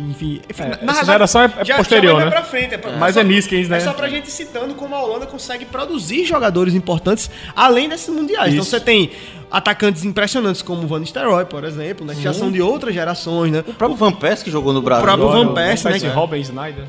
enfim. 0.10 0.42
enfim 0.50 0.64
É, 0.64 0.80
essa 0.86 1.06
geração 1.06 1.42
é- 1.44 1.46
é 1.46 1.78
posterior, 1.78 2.16
vai 2.16 2.26
né? 2.26 2.32
pra 2.32 2.44
frente, 2.44 2.74
é 2.76 2.78
pra- 2.78 2.92
Mas 2.98 3.14
só- 3.16 3.22
é 3.22 3.24
Niskins, 3.24 3.70
né? 3.70 3.78
É 3.78 3.80
só 3.80 3.94
pra 3.94 4.10
gente 4.10 4.30
citando 4.30 4.76
como 4.76 4.94
a 4.94 5.02
Holanda 5.02 5.26
consegue 5.26 5.64
produzir 5.64 6.26
jogadores 6.26 6.74
importantes 6.76 7.32
além 7.56 7.88
desses 7.88 8.10
mundiais. 8.14 8.50
Então 8.54 8.62
Isso. 8.64 8.72
você 8.72 8.82
tem 8.82 9.12
atacantes 9.52 10.04
impressionantes 10.04 10.62
como 10.62 10.84
o 10.84 10.88
Van 10.88 11.00
Nistelrooy, 11.00 11.46
por 11.46 11.64
exemplo, 11.64 12.06
né? 12.06 12.14
Que 12.16 12.22
já 12.22 12.34
são 12.34 12.52
de 12.52 12.62
outras 12.62 12.94
gerações, 12.94 13.52
né? 13.52 13.64
O 13.68 13.74
próprio 13.74 13.98
Van 13.98 14.12
Persie 14.12 14.46
que 14.46 14.52
jogou 14.52 14.72
no 14.74 14.82
Brasil. 14.82 15.04
próprio 15.04 15.28
Olha, 15.28 15.46
Van 15.48 15.54
Persie, 15.54 15.90
né? 15.90 16.10
Robin 16.14 16.40
Snyder. 16.40 16.86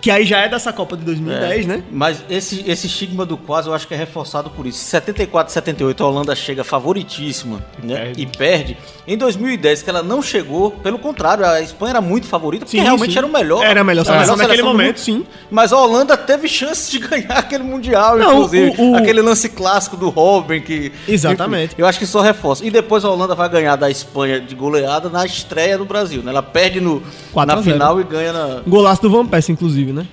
Que 0.00 0.10
aí 0.10 0.24
já 0.26 0.40
é 0.40 0.48
dessa 0.48 0.72
Copa 0.72 0.96
de 0.96 1.04
2010, 1.04 1.66
né? 1.66 1.82
Mas 1.90 2.22
esse, 2.28 2.62
esse 2.70 2.86
estigma 2.86 3.24
do 3.24 3.36
quase 3.36 3.68
eu 3.68 3.74
acho 3.74 3.86
que 3.88 3.94
é 3.94 3.96
reforçado 3.96 4.50
por 4.50 4.66
isso. 4.66 4.80
Em 4.82 4.86
74 4.88 5.52
78 5.52 6.02
a 6.04 6.06
Holanda 6.08 6.34
chega 6.34 6.62
favoritíssima 6.64 7.64
né? 7.82 7.96
perde. 7.96 8.22
e 8.22 8.26
perde. 8.26 8.76
Em 9.06 9.16
2010, 9.18 9.82
que 9.82 9.90
ela 9.90 10.02
não 10.02 10.22
chegou, 10.22 10.70
pelo 10.70 10.98
contrário, 10.98 11.44
a 11.44 11.60
Espanha 11.60 11.90
era 11.92 12.00
muito 12.00 12.26
favorita, 12.26 12.64
porque 12.64 12.76
Sim, 12.78 12.82
realmente 12.84 13.12
sim. 13.12 13.18
era 13.18 13.26
o 13.26 13.30
melhor. 13.32 13.62
Era 13.64 13.80
a 13.80 13.84
melhor 13.84 14.04
seleção 14.04 14.36
naquele 14.36 14.56
seleção 14.56 14.72
do 14.72 14.78
momento, 14.78 15.00
sim. 15.00 15.26
Mas 15.50 15.72
a 15.72 15.78
Holanda 15.78 16.16
teve 16.16 16.48
chance 16.48 16.90
de 16.90 16.98
ganhar 17.06 17.38
aquele 17.38 17.64
Mundial, 17.64 18.16
Não, 18.18 18.32
inclusive. 18.34 18.74
o- 18.78 18.92
o- 18.92 18.96
Aquele 18.96 19.20
lance 19.22 19.48
clássico 19.48 19.96
do 19.96 20.08
Robin 20.08 20.60
que. 20.60 20.92
Exatamente. 21.08 21.72
Enfim, 21.72 21.82
eu 21.82 21.86
acho 21.86 21.93
que 21.98 22.06
só 22.06 22.20
reforça. 22.20 22.64
E 22.64 22.70
depois 22.70 23.04
a 23.04 23.10
Holanda 23.10 23.34
vai 23.34 23.48
ganhar 23.48 23.76
da 23.76 23.90
Espanha 23.90 24.40
de 24.40 24.54
goleada 24.54 25.08
na 25.08 25.24
estreia 25.24 25.78
do 25.78 25.84
Brasil. 25.84 26.22
Né? 26.22 26.30
Ela 26.30 26.42
perde 26.42 26.80
no, 26.80 27.02
4 27.32 27.52
a 27.52 27.56
na 27.56 27.62
0. 27.62 27.74
final 27.74 28.00
e 28.00 28.04
ganha 28.04 28.32
na. 28.32 28.62
Golaço 28.66 29.02
do 29.02 29.10
Van 29.10 29.26
Persie, 29.26 29.52
inclusive, 29.52 29.92
né? 29.92 30.06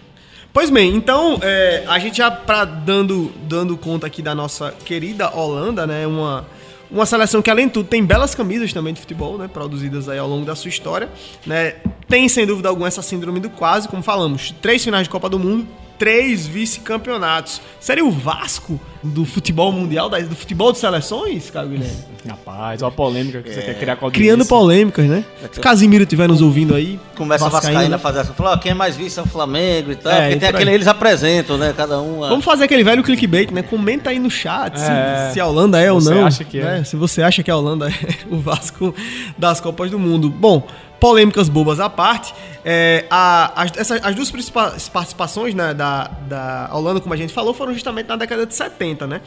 Pois 0.54 0.70
bem, 0.70 0.94
então, 0.94 1.40
é, 1.42 1.86
a 1.88 1.98
gente 1.98 2.18
já 2.18 2.30
pra 2.30 2.66
dando, 2.66 3.32
dando 3.44 3.78
conta 3.78 4.08
aqui 4.08 4.22
da 4.22 4.36
nossa 4.36 4.74
querida 4.84 5.34
Holanda, 5.34 5.88
né? 5.88 6.06
Uma, 6.06 6.46
uma 6.92 7.06
seleção 7.06 7.42
que, 7.42 7.50
além 7.50 7.68
de 7.68 7.74
tudo, 7.74 7.88
tem 7.88 8.04
belas 8.04 8.36
camisas 8.36 8.74
também 8.74 8.94
de 8.94 9.00
futebol, 9.00 9.38
né? 9.38 9.48
Produzidas 9.48 10.10
aí 10.10 10.20
ao 10.20 10.28
longo 10.28 10.46
da 10.46 10.54
sua 10.54 10.68
história, 10.68 11.10
né? 11.46 11.76
Tem, 12.06 12.28
sem 12.28 12.46
dúvida 12.46 12.68
alguma, 12.68 12.90
essa 12.90 13.02
síndrome 13.02 13.40
do 13.40 13.50
quase, 13.50 13.88
como 13.88 14.04
falamos. 14.04 14.54
Três 14.62 14.84
finais 14.84 15.04
de 15.04 15.10
Copa 15.10 15.30
do 15.30 15.40
Mundo, 15.40 15.66
três 16.06 16.48
vice-campeonatos. 16.48 17.62
Seria 17.80 18.04
o 18.04 18.10
Vasco 18.10 18.80
do 19.04 19.24
futebol 19.24 19.72
mundial, 19.72 20.10
do 20.10 20.36
futebol 20.36 20.72
de 20.72 20.80
seleções, 20.80 21.52
Caio 21.52 21.70
Guilherme? 21.70 21.96
Rapaz, 22.28 22.82
olha 22.82 22.90
a 22.92 22.92
polêmica 22.96 23.40
que 23.44 23.54
você 23.54 23.62
quer 23.62 23.78
criar 23.80 23.96
com 23.98 24.08
a 24.08 24.12
Criando 24.12 24.44
polêmicas, 24.44 25.06
né? 25.06 25.24
Se 25.52 25.60
Casimiro 25.60 26.02
estiver 26.04 26.28
nos 26.28 26.42
ouvindo 26.42 26.74
aí. 26.74 27.00
Começa 27.16 27.48
Vascaína 27.50 27.84
a 27.86 27.90
né? 27.90 27.98
fazer 28.00 28.22
essa. 28.22 28.34
Fala, 28.34 28.54
ó, 28.54 28.58
quem 28.58 28.72
é 28.72 28.76
mais 28.76 28.96
vice 28.96 29.20
é 29.20 29.22
o 29.22 29.28
Flamengo 29.28 29.92
e 29.92 29.96
tal. 29.96 30.12
É, 30.12 30.22
porque 30.22 30.36
e 30.36 30.40
tem 30.40 30.50
por 30.50 30.56
aquele, 30.56 30.70
aí. 30.72 30.76
eles 30.76 30.88
apresentam, 30.88 31.58
né? 31.60 31.72
Cada 31.78 32.02
um. 32.02 32.24
a- 32.24 32.30
Vamos 32.30 32.46
fazer 32.46 32.64
aquele 32.64 32.84
velho 32.84 33.04
clickbait, 33.04 33.52
né? 33.52 33.62
Comenta 33.62 34.10
aí 34.10 34.18
no 34.18 34.30
chat 34.32 34.80
se- 34.80 34.86
É. 34.92 35.30
se, 35.34 35.40
a 35.40 35.46
Holanda 35.46 35.80
é 35.80 35.92
ou 35.92 36.02
Você 36.02 36.14
não. 36.16 36.26
acha 36.26 36.44
que 36.44 36.58
é. 36.60 36.64
né? 36.64 36.84
Se 36.84 36.96
você 36.96 37.22
acha 37.22 37.44
que 37.44 37.52
a 37.52 37.56
Holanda 37.56 37.90
é 37.94 37.94
o 38.28 38.38
Vasco 38.40 38.94
das 39.38 39.62
Copas 39.62 39.92
do 39.92 40.00
Mundo. 40.00 40.32
Bom, 40.32 40.66
polêmicas 41.00 41.50
bobas 41.50 41.80
à 41.80 41.90
parte, 41.90 42.32
é, 42.64 43.06
a- 43.10 43.52
as, 43.64 43.72
essa- 43.76 43.96
as 44.04 44.14
duas 44.16 44.30
principais 44.30 44.88
participações 44.88 45.56
né, 45.56 45.74
da, 45.74 45.91
da 46.28 46.70
Holanda, 46.74 47.00
como 47.00 47.14
a 47.14 47.18
gente 47.18 47.34
falou, 47.34 47.54
foram 47.54 47.74
justamente 47.74 48.08
na 48.08 48.16
década 48.16 48.46
de 48.46 48.54
70, 48.56 49.08
né? 49.08 49.22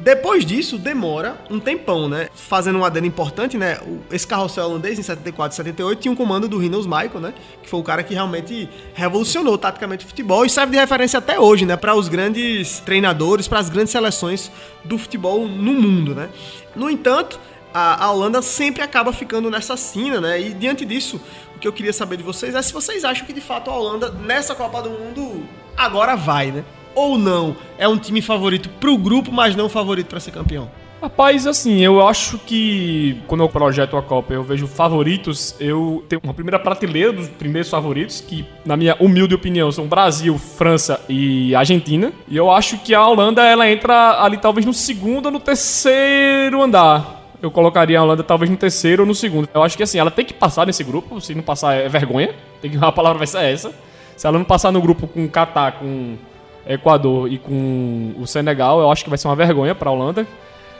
Depois 0.00 0.44
disso, 0.44 0.78
demora 0.78 1.38
um 1.50 1.60
tempão, 1.60 2.08
né? 2.08 2.28
Fazendo 2.34 2.78
um 2.78 2.84
adendo 2.84 3.06
importante, 3.06 3.56
né? 3.56 3.78
Esse 4.10 4.26
carrossel 4.26 4.64
holandês, 4.64 4.98
em 4.98 5.02
74 5.02 5.54
e 5.54 5.56
78, 5.56 6.00
tinha 6.00 6.12
um 6.12 6.16
comando 6.16 6.48
do 6.48 6.58
Rinus 6.58 6.86
Michael, 6.86 7.20
né? 7.20 7.34
Que 7.62 7.68
foi 7.68 7.80
o 7.80 7.82
cara 7.82 8.02
que 8.02 8.14
realmente 8.14 8.68
revolucionou 8.94 9.56
taticamente 9.56 10.04
o 10.04 10.08
futebol 10.08 10.44
e 10.44 10.50
serve 10.50 10.72
de 10.72 10.78
referência 10.78 11.18
até 11.18 11.38
hoje, 11.38 11.64
né? 11.64 11.76
Para 11.76 11.94
os 11.94 12.08
grandes 12.08 12.80
treinadores, 12.80 13.46
para 13.46 13.58
as 13.58 13.68
grandes 13.68 13.92
seleções 13.92 14.50
do 14.84 14.98
futebol 14.98 15.46
no 15.46 15.72
mundo, 15.72 16.14
né? 16.14 16.28
No 16.74 16.90
entanto, 16.90 17.38
a, 17.72 18.10
Holanda 18.10 18.42
sempre 18.42 18.82
acaba 18.82 19.12
ficando 19.12 19.50
nessa 19.50 19.76
cena, 19.76 20.20
né? 20.20 20.40
E 20.40 20.52
diante 20.52 20.84
disso, 20.84 21.20
que 21.62 21.68
eu 21.68 21.72
queria 21.72 21.92
saber 21.92 22.16
de 22.16 22.24
vocês 22.24 22.56
é 22.56 22.60
se 22.60 22.72
vocês 22.72 23.04
acham 23.04 23.24
que 23.24 23.32
de 23.32 23.40
fato 23.40 23.70
a 23.70 23.76
Holanda, 23.76 24.10
nessa 24.10 24.52
Copa 24.52 24.82
do 24.82 24.90
Mundo, 24.90 25.44
agora 25.76 26.16
vai, 26.16 26.50
né? 26.50 26.64
Ou 26.92 27.16
não? 27.16 27.56
É 27.78 27.86
um 27.86 27.96
time 27.96 28.20
favorito 28.20 28.68
pro 28.80 28.98
grupo, 28.98 29.30
mas 29.30 29.54
não 29.54 29.68
favorito 29.68 30.08
para 30.08 30.18
ser 30.18 30.32
campeão? 30.32 30.68
Rapaz, 31.00 31.46
assim, 31.46 31.80
eu 31.80 32.04
acho 32.06 32.36
que 32.38 33.20
quando 33.28 33.42
eu 33.42 33.48
projeto 33.48 33.96
a 33.96 34.02
Copa 34.02 34.34
eu 34.34 34.42
vejo 34.42 34.66
favoritos, 34.66 35.54
eu 35.60 36.04
tenho 36.08 36.20
uma 36.24 36.34
primeira 36.34 36.58
prateleira 36.58 37.12
dos 37.12 37.28
primeiros 37.28 37.70
favoritos, 37.70 38.20
que 38.20 38.44
na 38.64 38.76
minha 38.76 38.96
humilde 38.98 39.34
opinião 39.34 39.70
são 39.70 39.86
Brasil, 39.86 40.36
França 40.38 41.00
e 41.08 41.54
Argentina. 41.54 42.12
E 42.28 42.36
eu 42.36 42.50
acho 42.50 42.78
que 42.78 42.92
a 42.92 43.06
Holanda 43.06 43.42
ela 43.42 43.70
entra 43.70 44.20
ali 44.20 44.36
talvez 44.36 44.66
no 44.66 44.74
segundo 44.74 45.26
ou 45.26 45.32
no 45.32 45.40
terceiro 45.40 46.60
andar. 46.60 47.21
Eu 47.42 47.50
colocaria 47.50 47.98
a 47.98 48.02
Holanda 48.02 48.22
talvez 48.22 48.48
no 48.48 48.56
terceiro 48.56 49.02
ou 49.02 49.06
no 49.06 49.14
segundo. 49.14 49.48
Eu 49.52 49.64
acho 49.64 49.76
que 49.76 49.82
assim, 49.82 49.98
ela 49.98 50.12
tem 50.12 50.24
que 50.24 50.32
passar 50.32 50.64
nesse 50.64 50.84
grupo, 50.84 51.20
se 51.20 51.34
não 51.34 51.42
passar 51.42 51.74
é 51.74 51.88
vergonha. 51.88 52.32
Tem 52.60 52.70
que 52.70 52.78
a 52.82 52.92
palavra 52.92 53.18
vai 53.18 53.26
ser 53.26 53.42
essa. 53.42 53.72
Se 54.16 54.26
ela 54.26 54.38
não 54.38 54.44
passar 54.44 54.70
no 54.70 54.80
grupo 54.80 55.08
com 55.08 55.28
Catar, 55.28 55.72
com 55.72 56.16
Equador 56.64 57.30
e 57.30 57.38
com 57.38 58.14
o 58.16 58.26
Senegal, 58.26 58.80
eu 58.80 58.90
acho 58.92 59.02
que 59.02 59.10
vai 59.10 59.18
ser 59.18 59.26
uma 59.26 59.34
vergonha 59.34 59.74
para 59.74 59.90
a 59.90 59.92
Holanda. 59.92 60.24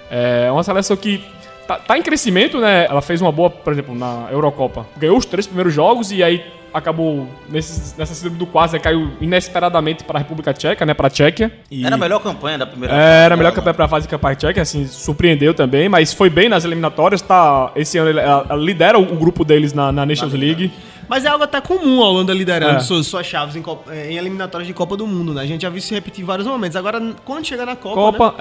É 0.08 0.50
uma 0.52 0.62
seleção 0.62 0.96
que 0.96 1.24
tá, 1.66 1.76
tá 1.76 1.98
em 1.98 2.02
crescimento, 2.02 2.60
né? 2.60 2.86
Ela 2.88 3.02
fez 3.02 3.20
uma 3.20 3.32
boa, 3.32 3.50
por 3.50 3.72
exemplo, 3.72 3.94
na 3.94 4.28
Eurocopa. 4.30 4.86
Ganhou 4.96 5.16
os 5.16 5.26
três 5.26 5.46
primeiros 5.46 5.74
jogos 5.74 6.12
e 6.12 6.22
aí 6.22 6.44
acabou 6.72 7.28
nesse, 7.48 7.98
nessa 7.98 8.14
síndrome 8.14 8.38
do 8.38 8.46
quase, 8.46 8.74
né? 8.74 8.78
caiu 8.78 9.10
inesperadamente 9.20 10.04
para 10.04 10.18
a 10.18 10.22
República 10.22 10.52
Tcheca, 10.52 10.84
né? 10.86 10.94
Para 10.94 11.06
a 11.06 11.10
Tchequia. 11.10 11.52
E- 11.70 11.84
Era 11.84 11.94
a 11.96 11.98
melhor 11.98 12.20
campanha 12.22 12.58
da 12.58 12.66
primeira 12.66 12.94
é, 12.94 13.24
era 13.24 13.34
a 13.34 13.36
melhor 13.36 13.52
campanha 13.52 13.74
para 13.74 13.84
a 13.84 13.88
fase 13.88 14.06
de 14.06 14.10
campanha 14.10 14.36
tcheca, 14.36 14.60
assim, 14.62 14.86
surpreendeu 14.86 15.52
também, 15.54 15.88
mas 15.88 16.12
foi 16.12 16.30
bem 16.30 16.48
nas 16.48 16.64
eliminatórias, 16.64 17.20
tá? 17.22 17.70
Esse 17.76 17.98
ano 17.98 18.10
ele- 18.10 18.20
ela, 18.20 18.46
lidera 18.56 18.98
o, 18.98 19.02
o 19.02 19.16
grupo 19.16 19.44
deles 19.44 19.72
na, 19.72 19.90
na 19.92 20.06
Nations 20.06 20.32
League. 20.32 20.70
Mas 21.08 21.24
é 21.24 21.28
algo 21.28 21.44
até 21.44 21.60
comum 21.60 22.02
a 22.02 22.08
Holanda 22.08 22.32
liderando 22.32 22.76
É. 22.76 22.80
suas, 22.80 23.06
suas 23.06 23.26
chaves 23.26 23.54
em, 23.56 23.60
Copa- 23.60 23.94
em 23.94 24.16
eliminatórias 24.16 24.66
de 24.66 24.72
Copa 24.72 24.96
do 24.96 25.06
Mundo, 25.06 25.34
né? 25.34 25.42
A 25.42 25.46
gente 25.46 25.62
já 25.62 25.68
viu 25.68 25.78
isso 25.78 25.88
se 25.88 25.94
repetir 25.94 26.22
em 26.22 26.26
vários 26.26 26.46
momentos. 26.46 26.76
Agora, 26.76 27.00
quando 27.24 27.44
chega 27.46 27.66
na 27.66 27.76
Copa, 27.76 27.96
né? 28.12 28.18
Copa, 28.18 28.34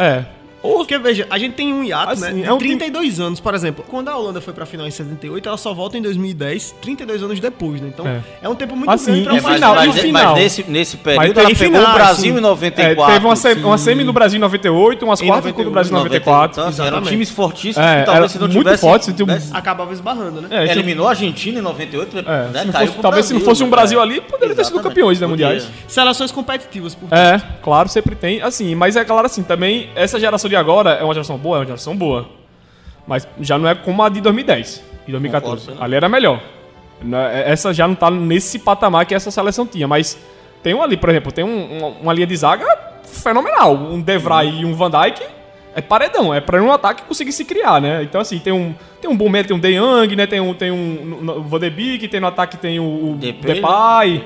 é. 0.64 0.72
Porque, 0.82 0.98
veja, 0.98 1.26
a 1.30 1.38
gente 1.38 1.54
tem 1.54 1.74
um 1.74 1.84
hiato, 1.84 2.12
Assim, 2.14 2.34
né? 2.34 2.48
É 2.48 2.54
um 2.54 2.58
time- 2.58 2.76
32 2.78 3.20
anos, 3.20 3.40
por 3.40 3.54
exemplo. 3.54 3.84
Quando 3.88 4.10
a 4.10 4.18
Holanda 4.18 4.42
foi 4.42 4.54
pra 4.54 4.66
final 4.66 4.88
em 4.88 4.92
78, 4.92 5.48
ela 5.48 5.58
só 5.58 5.74
volta 5.74 5.98
em 5.98 6.02
2010, 6.02 6.76
32 6.82 7.22
anos 7.24 7.40
depois, 7.40 7.82
né? 7.82 7.88
Então, 7.94 8.08
é, 8.08 8.22
É. 8.42 8.50
um 8.50 8.56
tempo 8.56 8.76
muito 8.76 8.90
Assim, 8.90 9.24
grande 9.24 9.24
pra 9.24 9.34
um 9.34 9.42
país 9.42 9.56
final, 9.56 9.74
o 9.74 9.76
mas, 9.76 10.00
final? 10.02 10.34
mas 10.36 10.44
nesse, 10.44 10.64
nesse 10.70 10.98
período 10.98 11.28
Mas 11.28 11.38
ela 11.38 11.46
tem 11.48 11.56
pegou 11.56 11.80
finais, 11.80 11.90
o 11.96 11.98
Brasil 11.98 12.24
sim. 12.24 12.30
em 12.30 12.38
É, 12.38 12.42
94. 12.42 13.14
teve 13.14 13.26
uma, 13.26 13.36
se- 13.36 13.54
uma 13.54 13.78
semi 13.78 14.04
do 14.04 14.14
Brasil 14.14 14.38
em 14.38 14.42
98, 14.42 15.06
umas 15.06 15.20
do 15.20 15.26
98, 15.26 15.72
Brasil 15.72 15.92
em 15.92 15.96
94. 15.98 16.32
94. 16.32 16.52
Então, 16.62 16.68
assim, 16.70 16.96
eram 16.96 17.02
times 17.08 17.30
fortíssimos 17.30 17.88
É, 17.88 18.00
que 18.02 18.06
talvez 18.06 18.32
se 18.32 18.40
não 18.40 18.48
muito 18.48 18.58
tivesse... 18.60 18.82
forte, 18.82 19.06
se 19.06 19.12
um- 19.24 19.56
acabava 19.58 19.94
esbarrando, 19.94 20.42
né? 20.42 20.48
É, 20.52 20.62
tinha- 20.64 20.72
eliminou 20.74 21.08
a 21.08 21.12
Argentina 21.12 21.60
em 21.60 21.62
98, 21.62 22.18
é, 22.20 22.22
né? 22.22 22.62
se 22.66 22.72
fosse- 22.72 23.02
talvez 23.02 23.26
se 23.26 23.34
não 23.34 23.42
fosse 23.42 23.62
um 23.64 23.68
né? 23.68 23.72
Brasil 23.72 24.00
ali, 24.02 24.22
poderia 24.22 24.56
ter 24.56 24.66
sido 24.66 24.80
campeões, 24.80 25.20
né, 25.20 25.28
mundiais. 25.28 25.68
Seleções 25.88 26.32
competitivas, 26.32 26.94
por 26.96 27.08
É, 27.12 27.42
claro, 27.64 27.90
sempre 27.90 28.16
tem. 28.16 28.42
Assim, 28.42 28.76
mas 28.76 28.96
é 28.96 29.04
claro 29.04 29.26
assim, 29.26 29.44
também 29.44 29.90
essa 29.96 30.20
geração 30.20 30.51
de 30.52 30.56
agora 30.56 30.92
é 30.92 31.04
uma 31.04 31.14
geração 31.14 31.38
boa, 31.38 31.58
é 31.58 31.60
uma 31.62 31.66
geração 31.66 31.96
boa. 31.96 32.30
Mas 33.08 33.28
já 33.40 33.58
não 33.58 33.68
é 33.68 33.74
como 33.74 34.04
a 34.04 34.10
de 34.10 34.22
2010 34.22 34.84
e 35.08 35.12
2014. 35.12 35.62
Concordo, 35.62 35.80
né? 35.80 35.86
Ali 35.86 35.96
era 35.96 36.08
melhor. 36.08 36.40
Não 37.02 37.18
é- 37.18 37.50
Essa 37.52 37.74
já 37.74 37.88
não 37.88 37.96
tá 37.96 38.12
nesse 38.12 38.60
patamar 38.60 39.06
que 39.08 39.16
essa 39.16 39.32
seleção 39.32 39.66
tinha, 39.66 39.88
mas 39.88 40.18
tem 40.62 40.74
um 40.76 40.84
ali, 40.84 40.96
por 40.96 41.10
exemplo, 41.10 41.32
tem 41.32 41.44
um- 41.44 41.78
uma, 41.80 41.88
uma 41.88 42.14
linha 42.14 42.28
de 42.28 42.38
zaga 42.38 42.66
fenomenal. 43.04 43.74
Um 43.76 44.00
Devray 44.00 44.62
e 44.62 44.66
um 44.66 44.74
Van 44.76 44.90
Dijk 44.92 45.22
é 45.76 45.82
paredão, 45.82 46.34
é 46.34 46.40
pra 46.40 46.62
um 46.62 46.72
ataque 46.72 47.04
conseguir 47.04 47.32
se 47.32 47.44
criar, 47.44 47.82
né? 47.82 48.04
Então, 48.04 48.22
assim, 48.22 48.38
tem 48.40 48.54
um, 48.54 48.74
tem 49.02 49.10
um 49.10 49.18
bom 49.18 49.32
tem 49.32 49.56
um 49.56 49.60
De 49.60 49.74
Jong, 49.74 50.16
né? 50.16 50.28
Tem 50.28 50.40
um, 50.40 50.54
tem 50.54 50.70
um 50.72 51.18
no- 51.22 51.42
Van 51.44 51.60
de 51.60 51.70
Beek, 51.72 52.08
tem 52.08 52.20
no 52.20 52.28
ataque 52.28 52.58
tem 52.58 52.80
o, 52.80 52.84
o 52.84 53.16
Depay, 53.20 53.56
Depay, 53.56 54.24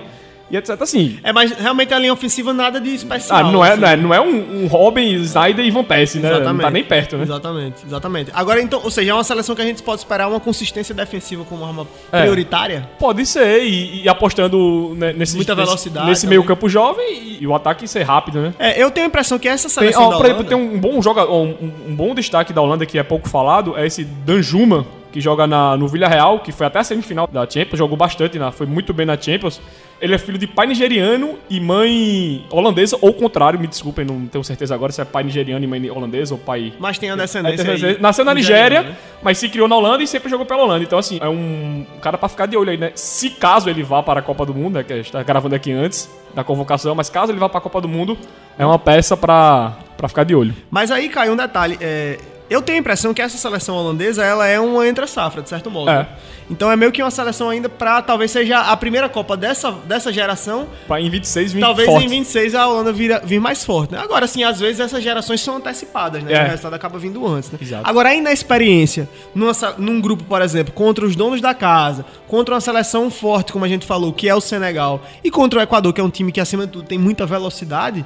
e 0.50 0.58
etc. 0.58 0.80
Assim, 0.82 1.20
É, 1.24 1.34
mas 1.34 1.52
realmente 1.52 1.94
a 1.94 2.00
linha 2.00 2.14
ofensiva 2.14 2.54
nada 2.54 2.80
de 2.80 2.94
especial. 2.94 3.40
ah, 3.40 3.44
não 3.52 3.66
é, 3.66 3.72
assim. 3.72 3.82
não 3.82 3.88
é, 3.88 3.96
não 3.98 4.14
é 4.14 4.22
um, 4.22 4.64
um 4.64 4.68
Robin, 4.68 5.14
Snyder 5.16 5.66
e 5.66 5.72
Van 5.72 5.84
Persie, 5.84 6.20
né? 6.22 6.40
Não 6.40 6.58
tá 6.58 6.70
nem 6.70 6.84
perto, 6.84 7.18
né? 7.18 7.24
Exatamente, 7.24 7.86
exatamente. 7.86 8.32
Agora, 8.34 8.62
então, 8.62 8.80
ou 8.84 8.92
seja, 8.92 9.12
é 9.12 9.14
uma 9.14 9.24
seleção 9.24 9.56
que 9.56 9.62
a 9.62 9.66
gente 9.66 9.82
pode 9.82 10.02
esperar 10.02 10.28
uma 10.28 10.40
consistência 10.40 10.94
defensiva 10.94 11.44
como 11.46 11.66
arma 11.66 11.88
É. 12.12 12.22
prioritária. 12.22 12.90
Pode 13.00 13.26
ser, 13.26 13.64
e, 13.64 14.04
e 14.04 14.10
apostando 14.10 14.94
né, 14.98 15.14
nesse, 15.14 15.36
Muita 15.36 15.56
velocidade 15.56 16.08
nesse, 16.08 16.22
também. 16.24 16.38
meio 16.38 16.48
campo 16.48 16.70
jovem 16.70 17.06
e, 17.14 17.38
e 17.42 17.48
o 17.48 17.56
ataque 17.56 17.88
ser 17.88 18.04
rápido, 18.04 18.40
né? 18.42 18.54
É, 18.60 18.82
eu 18.82 18.92
tenho 18.92 19.08
a 19.08 19.10
impressão 19.10 19.40
que 19.40 19.48
essa 19.48 19.68
Tem, 19.68 19.74
seleção 19.92 20.04
ó, 20.04 20.10
da 20.12 20.18
por 20.18 20.26
exemplo, 20.26 20.46
Holanda... 20.48 20.56
tem 20.70 20.78
um 20.78 20.80
bom 20.80 21.02
joga, 21.02 21.26
ó, 21.26 21.42
um, 21.42 21.72
um 21.88 21.96
bom 21.96 22.14
destaque 22.14 22.54
da 22.54 22.62
Holanda 22.62 22.86
que 22.86 22.98
é 23.00 23.04
pouco 23.04 23.28
falado, 23.28 23.76
é 23.78 23.86
esse 23.86 24.04
Danjuma, 24.04 24.86
que 25.12 25.22
joga 25.22 25.48
na, 25.48 25.78
no 25.78 25.88
Villarreal, 25.88 26.40
que 26.40 26.52
foi 26.52 26.68
até 26.68 26.80
a 26.80 26.84
semifinal 26.84 27.26
da 27.32 27.50
Champions, 27.50 27.78
jogou 27.78 27.96
bastante, 27.98 28.38
na, 28.38 28.52
foi 28.52 28.66
muito 28.68 28.94
bem 28.94 29.06
na 29.06 29.18
Champions. 29.20 29.62
Ele 30.02 30.14
é 30.14 30.18
filho 30.18 30.38
de 30.38 30.46
pai 30.46 30.68
nigeriano 30.68 31.36
e 31.50 31.60
mãe 31.60 32.46
holandesa, 32.52 32.98
ou 33.02 33.14
contrário, 33.14 33.58
me 33.60 33.66
desculpem, 33.66 34.04
não 34.06 34.26
tenho 34.28 34.44
certeza 34.44 34.76
agora 34.76 34.92
se 34.92 35.00
é 35.02 35.06
pai 35.06 35.24
nigeriano 35.24 35.64
e 35.64 35.68
mãe 35.68 35.90
holandesa 35.90 36.34
ou 36.34 36.40
pai. 36.40 36.74
Mas 36.80 36.98
tem 36.98 37.10
a 37.10 37.14
É, 37.14 37.18
descendência. 37.18 37.64
tem- 37.78 37.86
aí, 37.92 38.02
nasceu 38.02 38.26
na 38.26 38.34
Nigéria, 38.34 38.82
né? 38.84 38.96
mas 39.24 39.38
se 39.38 39.48
criou 39.48 39.68
na 39.68 39.76
Holanda 39.76 40.04
e 40.04 40.08
sempre 40.08 40.30
jogou 40.30 40.46
pela 40.46 40.64
Holanda. 40.64 40.84
Então, 40.84 41.00
assim, 41.00 41.18
é 41.22 41.30
um 41.30 41.86
cara 42.02 42.18
pra 42.18 42.28
ficar 42.28 42.46
de 42.46 42.58
olho 42.58 42.70
aí, 42.72 42.78
né? 42.78 42.92
Se 42.94 43.30
caso 43.30 43.70
ele 43.70 43.84
vá 43.84 44.04
para 44.04 44.20
a 44.20 44.24
Copa 44.24 44.46
do 44.46 44.54
Mundo, 44.54 44.76
né, 44.76 44.84
que 44.84 44.92
a 44.94 44.98
gente 44.98 45.12
tá 45.12 45.24
gravando 45.24 45.56
aqui 45.56 45.72
antes 45.72 46.10
da 46.34 46.44
convocação, 46.44 46.94
mas 46.94 47.10
caso 47.10 47.32
ele 47.32 47.40
vá 47.40 47.48
para 47.48 47.60
a 47.60 47.62
Copa 47.62 47.80
do 47.80 47.88
Mundo, 47.88 48.18
é 48.60 48.66
uma 48.66 48.78
peça 48.78 49.16
pra, 49.16 49.78
pra 49.98 50.10
ficar 50.10 50.26
de 50.26 50.36
olho. 50.36 50.54
Mas 50.70 50.92
aí 50.92 51.08
caiu 51.08 51.34
um 51.34 51.38
detalhe. 51.38 51.78
é, 51.80 52.20
eu 52.50 52.62
tenho 52.62 52.78
a 52.78 52.80
impressão 52.80 53.14
que 53.14 53.22
essa 53.22 53.38
seleção 53.38 53.76
holandesa 53.76 54.24
ela 54.24 54.48
é 54.48 54.60
uma 54.60 54.88
entre-safra, 54.88 55.42
de 55.42 55.50
certo 55.50 55.72
modo. 55.72 55.90
É. 55.90 56.00
né? 56.00 56.08
Então 56.50 56.72
é 56.72 56.76
meio 56.76 56.92
que 56.92 57.02
uma 57.02 57.10
seleção 57.10 57.50
ainda 57.50 57.68
pra 57.68 58.02
talvez 58.02 58.30
seja 58.30 58.60
a 58.60 58.78
primeira 58.78 59.10
Copa 59.10 59.36
dessa, 59.36 59.72
dessa 59.72 60.14
geração. 60.14 60.68
Pra 60.88 61.02
em 61.02 61.10
26 61.10 61.54
vir 61.54 61.60
talvez 61.60 61.90
forte. 61.90 62.06
em 62.06 62.10
26 62.10 62.54
a 62.54 62.68
Holanda 62.68 62.94
vira, 62.94 63.20
vir 63.24 63.40
mais 63.40 63.66
forte. 63.66 63.94
Né? 63.94 64.00
Agora, 64.00 64.26
assim, 64.26 64.44
às 64.44 64.60
vezes 64.60 64.80
essas 64.80 65.04
gerações 65.04 65.42
são 65.42 65.58
antecipadas, 65.58 66.24
né? 66.24 66.34
É. 66.34 66.44
O 66.44 66.48
resultado 66.48 66.74
acaba 66.76 67.00
vindo 67.00 67.26
antes. 67.26 67.50
Né? 67.52 67.58
Exato. 67.62 67.90
Agora, 67.90 68.10
aí 68.10 68.22
na 68.22 68.32
experiência, 68.32 69.10
numa 69.34 69.54
num 69.78 70.00
grupo, 70.00 70.24
por 70.24 70.42
exemplo, 70.42 70.74
contra 70.74 71.06
os 71.06 71.16
donos 71.16 71.42
da 71.42 71.54
casa, 71.54 72.06
contra 72.28 72.54
uma 72.54 72.62
seleção 72.62 73.10
forte, 73.10 73.52
como 73.52 73.66
a 73.66 73.68
gente 73.68 73.86
falou, 73.86 74.14
que 74.14 74.30
é 74.30 74.36
o 74.36 74.42
Senegal, 74.42 75.02
e 75.24 75.32
contra 75.32 75.60
o 75.60 75.64
Equador, 75.64 75.94
que 75.94 76.02
é 76.02 76.04
um 76.04 76.10
time 76.10 76.32
que, 76.32 76.40
acima 76.40 76.68
de 76.68 76.74
tudo, 76.74 76.88
tem 76.88 77.00
muita 77.00 77.26
velocidade, 77.26 78.06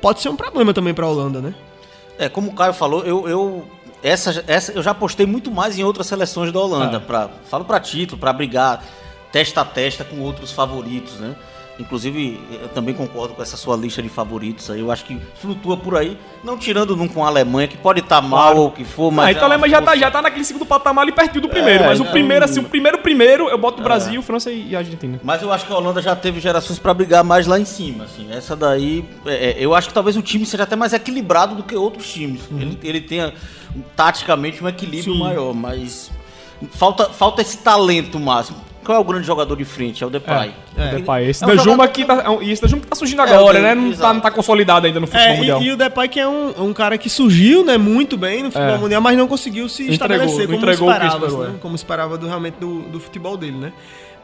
pode 0.00 0.20
ser 0.20 0.30
um 0.30 0.36
problema 0.36 0.72
também 0.72 0.94
pra 0.94 1.06
Holanda, 1.06 1.40
né? 1.40 1.54
É, 2.18 2.28
como 2.28 2.50
o 2.50 2.54
Caio 2.54 2.72
falou, 2.72 3.04
eu, 3.04 3.28
eu 3.28 3.64
essa, 4.02 4.44
essa 4.46 4.72
eu 4.72 4.82
já 4.82 4.90
apostei 4.92 5.26
muito 5.26 5.50
mais 5.50 5.78
em 5.78 5.82
outras 5.84 6.06
seleções 6.06 6.52
da 6.52 6.60
Holanda, 6.60 6.98
Ah. 6.98 7.00
pra, 7.00 7.28
falo 7.50 7.64
pra 7.64 7.80
título, 7.80 8.20
pra 8.20 8.32
brigar 8.32 8.84
testa 9.32 9.62
a 9.62 9.64
testa 9.64 10.04
com 10.04 10.20
outros 10.20 10.52
favoritos, 10.52 11.14
né? 11.14 11.34
Inclusive, 11.78 12.40
eu 12.62 12.68
também 12.68 12.94
concordo 12.94 13.34
com 13.34 13.42
essa 13.42 13.56
sua 13.56 13.76
lista 13.76 14.00
de 14.00 14.08
favoritos 14.08 14.70
aí. 14.70 14.78
Eu 14.78 14.92
acho 14.92 15.04
que 15.04 15.18
flutua 15.40 15.76
por 15.76 15.96
aí, 15.96 16.16
não 16.44 16.56
tirando 16.56 16.96
num 16.96 17.08
com 17.08 17.24
a 17.24 17.28
Alemanha, 17.28 17.66
que 17.66 17.76
pode 17.76 17.98
estar 17.98 18.20
mal 18.20 18.56
ou 18.56 18.68
o 18.68 18.70
que 18.70 18.84
for, 18.84 19.10
mas. 19.10 19.26
Ah, 19.26 19.30
então 19.32 19.42
a 19.42 19.46
Alemanha 19.46 19.70
já 19.70 19.82
tá, 19.82 19.96
já 19.96 20.10
tá 20.10 20.22
naquele 20.22 20.44
segundo 20.44 20.64
patamar 20.64 21.02
ali 21.02 21.10
pertinho 21.10 21.42
do 21.42 21.48
primeiro. 21.48 21.82
É, 21.82 21.86
mas 21.86 21.98
o 21.98 22.04
primeiro, 22.04 22.44
assim, 22.44 22.60
o 22.60 22.64
primeiro 22.64 22.98
primeiro, 22.98 23.48
eu 23.48 23.58
boto 23.58 23.80
o 23.80 23.84
Brasil, 23.84 24.22
França 24.22 24.52
e 24.52 24.74
a 24.76 24.78
Argentina. 24.78 25.20
Mas 25.24 25.42
eu 25.42 25.52
acho 25.52 25.66
que 25.66 25.72
a 25.72 25.76
Holanda 25.76 26.00
já 26.00 26.14
teve 26.14 26.38
gerações 26.38 26.78
pra 26.78 26.94
brigar 26.94 27.24
mais 27.24 27.46
lá 27.48 27.58
em 27.58 27.64
cima, 27.64 28.04
assim. 28.04 28.28
Essa 28.30 28.54
daí, 28.54 29.04
é, 29.26 29.50
é, 29.50 29.56
eu 29.58 29.74
acho 29.74 29.88
que 29.88 29.94
talvez 29.94 30.16
o 30.16 30.22
time 30.22 30.46
seja 30.46 30.62
até 30.62 30.76
mais 30.76 30.92
equilibrado 30.92 31.56
do 31.56 31.64
que 31.64 31.74
outros 31.74 32.12
times. 32.12 32.42
Ele, 32.52 32.78
ele 32.84 33.00
tenha 33.00 33.34
taticamente 33.96 34.62
um 34.62 34.68
equilíbrio 34.68 35.14
Sim. 35.14 35.18
maior, 35.18 35.52
mas 35.52 36.12
falta, 36.72 37.06
falta 37.06 37.42
esse 37.42 37.58
talento 37.58 38.20
máximo. 38.20 38.58
Qual 38.84 38.96
é 38.98 39.00
o 39.00 39.04
grande 39.04 39.26
jogador 39.26 39.56
de 39.56 39.64
frente? 39.64 40.04
É 40.04 40.06
o 40.06 40.10
Depay. 40.10 40.52
É. 40.76 40.88
O 40.94 40.96
Depay. 40.98 41.28
Esse 41.30 41.42
É 41.42 41.46
um 41.46 41.50
da 41.50 41.56
Juma 41.56 41.70
jogador 41.72 41.92
que 41.92 42.04
tá, 42.04 42.22
é 42.24 42.28
um- 42.30 42.42
e 42.42 42.50
esse 42.52 42.60
da 42.62 42.68
Juma 42.68 42.82
que 42.82 42.88
tá 42.88 42.96
surgindo 42.96 43.22
É, 43.22 43.34
agora, 43.34 43.58
o 43.58 43.62
né? 43.62 43.74
Não 43.74 43.92
tá, 43.92 44.12
não 44.14 44.20
tá 44.20 44.30
consolidado 44.30 44.86
ainda 44.86 45.00
no 45.00 45.06
futebol 45.06 45.26
É, 45.28 45.36
mundial. 45.36 45.62
e, 45.62 45.66
e 45.66 45.70
o 45.72 45.76
Depay 45.76 46.08
que 46.08 46.20
é 46.20 46.28
um, 46.28 46.64
um 46.66 46.72
cara 46.72 46.98
que 46.98 47.08
surgiu, 47.08 47.64
né, 47.64 47.78
muito 47.78 48.16
bem 48.16 48.42
no 48.42 48.50
futebol 48.50 48.74
É. 48.76 48.78
mundial, 48.78 49.00
mas 49.00 49.16
não 49.16 49.26
conseguiu 49.26 49.68
se 49.68 49.82
Entregou, 49.84 49.94
estabelecer 49.94 50.46
como 50.46 50.58
entregou 50.58 50.90
esperava, 50.92 51.28
né, 51.28 51.52
é. 51.56 51.58
como 51.60 51.74
esperava 51.74 52.18
do, 52.18 52.26
realmente 52.26 52.56
do, 52.60 52.82
do 52.82 53.00
futebol 53.00 53.36
dele, 53.36 53.56
né? 53.56 53.72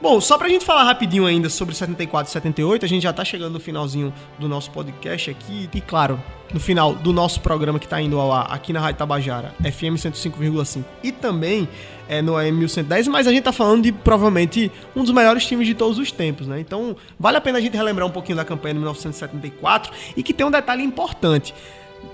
Bom, 0.00 0.18
só 0.18 0.38
pra 0.38 0.48
gente 0.48 0.64
falar 0.64 0.84
rapidinho 0.84 1.26
ainda 1.26 1.50
sobre 1.50 1.74
74 1.74 2.30
e 2.30 2.32
78, 2.32 2.84
a 2.86 2.88
gente 2.88 3.02
já 3.02 3.12
tá 3.12 3.22
chegando 3.22 3.52
no 3.52 3.60
finalzinho 3.60 4.10
do 4.38 4.48
nosso 4.48 4.70
podcast 4.70 5.30
aqui, 5.30 5.68
e 5.74 5.80
claro, 5.82 6.18
no 6.54 6.58
final 6.58 6.94
do 6.94 7.12
nosso 7.12 7.42
programa 7.42 7.78
que 7.78 7.86
tá 7.86 8.00
indo 8.00 8.18
ao 8.18 8.32
ar 8.32 8.46
aqui 8.50 8.72
na 8.72 8.80
Rádio 8.80 8.96
Tabajara, 8.96 9.54
FM 9.60 10.00
105,5 10.00 10.82
e 11.02 11.12
também 11.12 11.68
é, 12.08 12.22
no 12.22 12.34
AM 12.34 12.52
1110, 12.52 13.08
mas 13.08 13.26
a 13.26 13.30
gente 13.30 13.42
tá 13.42 13.52
falando 13.52 13.82
de 13.82 13.92
provavelmente 13.92 14.72
um 14.96 15.02
dos 15.02 15.12
melhores 15.12 15.44
times 15.44 15.66
de 15.66 15.74
todos 15.74 15.98
os 15.98 16.10
tempos, 16.10 16.46
né? 16.46 16.58
Então, 16.58 16.96
vale 17.18 17.36
a 17.36 17.40
pena 17.40 17.58
a 17.58 17.60
gente 17.60 17.76
relembrar 17.76 18.06
um 18.06 18.10
pouquinho 18.10 18.36
da 18.36 18.44
campanha 18.44 18.72
de 18.72 18.80
1974 18.80 19.92
e 20.16 20.22
que 20.22 20.32
tem 20.32 20.46
um 20.46 20.50
detalhe 20.50 20.82
importante. 20.82 21.54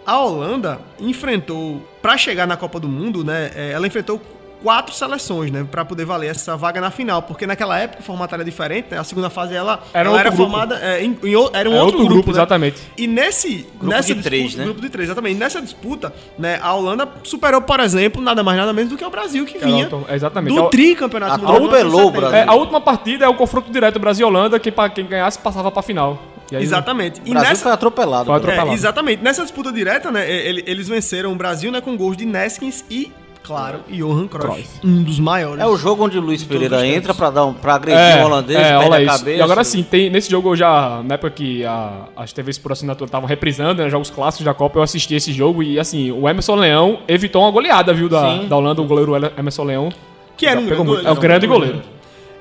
A 0.05 0.19
Holanda 0.19 0.81
enfrentou, 0.99 1.81
pra 2.03 2.19
chegar 2.19 2.49
na 2.49 2.57
Copa 2.57 2.81
do 2.81 2.89
Mundo, 2.89 3.25
né? 3.25 3.53
é, 3.55 3.71
Ela 3.71 3.87
enfrentou 3.87 4.21
quatro 4.63 4.95
seleções, 4.95 5.51
né? 5.51 5.67
Pra 5.71 5.85
poder 5.85 6.05
valer 6.05 6.31
essa 6.31 6.57
vaga 6.57 6.81
na 6.81 6.91
final. 6.91 7.23
Porque 7.23 7.47
naquela 7.47 7.79
época 7.79 8.01
o 8.01 8.03
formato 8.05 8.35
era 8.35 8.45
diferente, 8.45 8.89
né? 8.91 8.99
A 8.99 9.05
segunda 9.05 9.31
fase 9.31 9.55
ela 9.55 9.83
Era 9.93 10.09
ela 10.09 10.11
outro 10.11 10.21
era 10.21 10.31
grupo. 10.31 10.51
formada. 10.51 10.77
é, 10.83 11.03
em, 11.05 11.19
em 11.23 11.35
era 11.53 11.69
um 11.69 11.75
É 11.75 11.83
outro, 11.83 11.85
outro 11.85 11.99
grupo, 11.99 12.13
grupo, 12.15 12.31
né? 12.31 12.37
exatamente. 12.37 12.81
E 12.97 13.07
nesse. 13.07 13.67
Grupo 13.79 13.87
nessa 13.87 14.15
de 14.15 14.23
três, 14.23 14.43
disputa- 14.45 14.59
né? 14.59 14.65
Grupo 14.67 14.81
de 14.81 14.89
três, 14.91 15.09
exatamente. 15.09 15.39
Nessa 15.39 15.61
disputa, 15.63 16.13
né? 16.39 16.59
A 16.63 16.73
Holanda 16.75 17.09
superou, 17.23 17.61
por 17.61 17.81
exemplo, 17.81 18.21
nada 18.23 18.43
mais 18.43 18.59
nada 18.59 18.73
menos 18.73 18.91
do 18.91 18.97
que 18.97 19.05
o 19.05 19.11
Brasil, 19.11 19.45
que 19.45 19.59
vinha 19.59 19.85
então, 19.85 20.05
exatamente. 20.09 20.55
do 20.55 20.61
É 20.61 20.63
o- 20.65 20.69
tricampeonato 20.71 21.35
atropelou 21.35 21.61
o 21.61 21.71
1970. 21.73 22.21
Brasil. 22.21 22.37
É, 22.39 22.45
a 22.49 22.55
última 22.55 22.81
partida 22.81 23.25
é 23.25 23.29
o 23.29 23.35
confronto 23.35 23.71
direto 23.71 23.99
Brasil-Holanda, 23.99 24.59
que 24.59 24.73
pra 24.73 24.89
quem 24.89 25.07
ganhasse 25.07 25.39
passava 25.39 25.71
pra 25.71 25.83
final. 25.83 26.21
E 26.51 26.57
aí- 26.57 26.63
Exatamente. 26.63 27.21
O 27.27 27.31
Brasil 27.31 27.57
foi 27.57 27.73
atropelado. 27.73 28.27
Foi 28.27 28.35
né? 28.35 28.39
atropelado. 28.39 28.71
É, 28.71 28.75
exatamente. 28.75 29.23
Nessa 29.23 29.43
disputa 29.43 29.73
direta, 29.73 30.11
né, 30.13 30.31
ele- 30.31 30.63
eles 30.67 30.89
venceram 30.89 31.33
o 31.33 31.35
Brasil 31.37 31.73
né, 31.73 31.81
com 31.81 31.97
gols 31.97 32.17
de 32.17 32.25
Neskins 32.25 32.85
e, 32.89 33.11
claro, 33.47 33.81
Johan 33.89 34.27
Cruyff. 34.27 34.69
Um 34.85 35.03
dos 35.03 35.19
maiores. 35.21 35.63
É 35.63 35.67
o 35.67 35.77
jogo 35.77 36.05
onde 36.05 36.19
o 36.19 36.21
Luiz 36.21 36.43
Pereira 36.43 36.87
entra 36.87 37.15
pra, 37.15 37.31
dar 37.31 37.45
um, 37.47 37.53
pra 37.55 37.75
agredir 37.75 38.01
É, 38.01 38.23
o 38.23 38.27
holandês, 38.27 38.59
é, 38.59 38.63
perde 38.71 38.85
olha 38.85 38.97
a 38.97 39.03
isso. 39.03 39.19
cabeça. 39.19 39.39
E 39.39 39.43
agora 39.43 39.65
sim, 39.65 39.83
tem, 39.83 40.11
nesse 40.11 40.31
jogo 40.31 40.51
eu 40.51 40.57
já, 40.57 41.03
na 41.05 41.15
época 41.15 41.31
que 41.31 41.65
a, 41.65 42.07
as 42.17 42.33
TVs 42.33 42.59
por 42.59 42.73
assinatura 42.73 43.07
estavam 43.07 43.29
reprisando, 43.29 43.83
né, 43.83 43.89
jogos 43.89 44.11
clássicos 44.11 44.45
da 44.45 44.53
Copa, 44.55 44.79
eu 44.79 44.83
assisti 44.83 45.15
esse 45.15 45.33
jogo 45.33 45.63
e 45.63 45.79
assim, 45.79 46.11
o 46.11 46.29
Emerson 46.29 46.57
Leão 46.57 46.99
evitou 47.07 47.43
uma 47.43 47.51
goleada, 47.51 47.95
viu, 47.95 48.09
da, 48.09 48.21
Sim. 48.31 48.49
da 48.49 48.57
Holanda, 48.57 48.83
o 48.83 48.85
goleiro 48.85 49.13
Emerson 49.39 49.65
Leão. 49.65 49.89
Que 50.37 50.47
era 50.47 50.59
um 50.61 50.67
grande 50.67 50.85
goleiro. 50.85 51.09
É 51.09 51.13
um 51.13 51.17
grande 51.17 51.47
goleiro. 51.47 51.83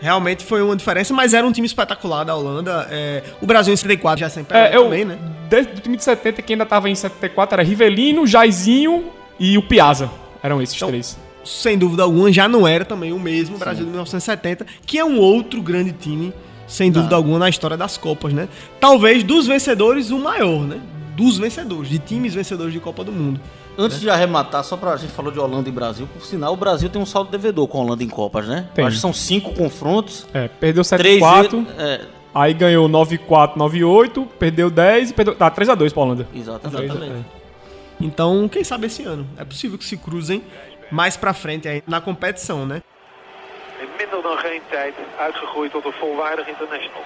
Realmente 0.02 0.44
foi 0.44 0.62
uma 0.62 0.76
diferença, 0.76 1.14
mas 1.14 1.34
era 1.34 1.48
um 1.48 1.52
time 1.52 1.66
espetacular 1.66 2.24
da 2.26 2.36
Holanda. 2.36 2.86
É, 2.92 3.24
o 3.42 3.46
Brasil 3.46 3.74
em 3.74 3.78
74 3.78 4.20
já 4.20 4.30
sempre 4.30 4.56
É, 4.58 4.76
eu, 4.76 4.84
também, 4.84 5.06
né? 5.06 5.18
desde 5.50 5.72
o 5.72 5.76
time 5.80 5.96
de 5.96 6.04
70, 6.04 6.42
quem 6.42 6.56
ainda 6.56 6.66
tava 6.66 6.90
em 6.90 6.96
74 6.96 7.56
era 7.56 7.64
Rivelino, 7.64 8.28
Jairzinho 8.28 9.06
e 9.40 9.58
o 9.58 9.64
Piazza. 9.64 10.12
Eram 10.46 10.62
esses 10.62 10.76
Então, 10.76 10.90
três. 10.90 11.18
Sem 11.44 11.78
dúvida 11.78 12.04
alguma, 12.04 12.32
já 12.32 12.48
não 12.48 12.68
era 12.68 12.86
também 12.86 13.12
o 13.12 13.20
mesmo 13.20 13.58
Brasil 13.58 13.84
de 13.84 13.90
1970, 13.90 14.66
que 14.86 14.98
é 14.98 15.06
um 15.06 15.20
outro 15.20 15.62
grande 15.62 15.92
time, 15.92 16.34
sem 16.68 16.92
dúvida 16.92 17.16
alguma, 17.16 17.38
na 17.40 17.50
história 17.50 17.78
das 17.78 17.98
Copas, 17.98 18.34
né? 18.34 18.48
Talvez 18.80 19.24
dos 19.24 19.46
vencedores, 19.46 20.10
o 20.12 20.18
maior, 20.18 20.62
né? 20.62 20.80
Dos 21.16 21.38
vencedores, 21.38 21.90
de 21.90 22.00
times 22.00 22.34
vencedores 22.34 22.74
de 22.74 22.80
Copa 22.80 23.04
do 23.04 23.12
Mundo. 23.12 23.40
Antes 23.78 24.00
de 24.00 24.10
arrematar, 24.10 24.64
só 24.64 24.78
pra 24.78 24.96
gente 24.98 25.12
falou 25.12 25.32
de 25.32 25.40
Holanda 25.40 25.68
e 25.68 25.72
Brasil, 25.72 26.08
por 26.14 26.26
sinal, 26.26 26.54
o 26.54 26.58
Brasil 26.58 26.90
tem 26.90 27.02
um 27.02 27.06
saldo 27.06 27.30
devedor 27.30 27.68
com 27.68 27.80
a 27.80 27.82
Holanda 27.82 28.04
em 28.04 28.10
Copas, 28.10 28.48
né? 28.48 28.68
Tem. 28.74 28.86
Acho 28.86 28.96
que 28.98 29.02
são 29.02 29.14
cinco 29.14 29.54
confrontos. 29.54 30.26
É, 30.34 30.48
perdeu 30.48 30.84
Três 30.84 31.22
7x4, 31.22 31.66
é, 31.78 32.02
aí 32.34 32.54
ganhou 32.54 32.90
9x4, 32.90 33.56
9x8, 33.56 34.28
perdeu 34.40 34.70
10 34.70 35.10
e 35.10 35.14
perdeu... 35.14 35.36
Tá, 35.36 35.52
3x2 35.52 35.94
pra 35.94 36.04
Holanda. 36.04 36.28
Exatamente. 36.34 36.84
Exatamente. 36.86 37.26
Então, 38.00 38.50
quem 38.50 38.64
sabe 38.64 38.88
esse 38.88 39.04
ano? 39.04 39.28
É 39.38 39.46
possível 39.46 39.78
que 39.78 39.86
se 39.86 39.98
cruzem 39.98 40.44
mais 40.92 41.16
pra 41.18 41.34
frente 41.34 41.68
aí 41.68 41.84
na 41.88 42.02
competição, 42.02 42.66
né? 42.66 42.82
In 43.82 43.88
minder 43.98 44.22
dan 44.22 44.38
geen 44.38 44.62
tijd 44.70 44.94
uitgegroeid 45.20 45.72
tot 45.72 45.86
een 45.86 45.94
volwaardig 45.94 46.48
international. 46.48 47.04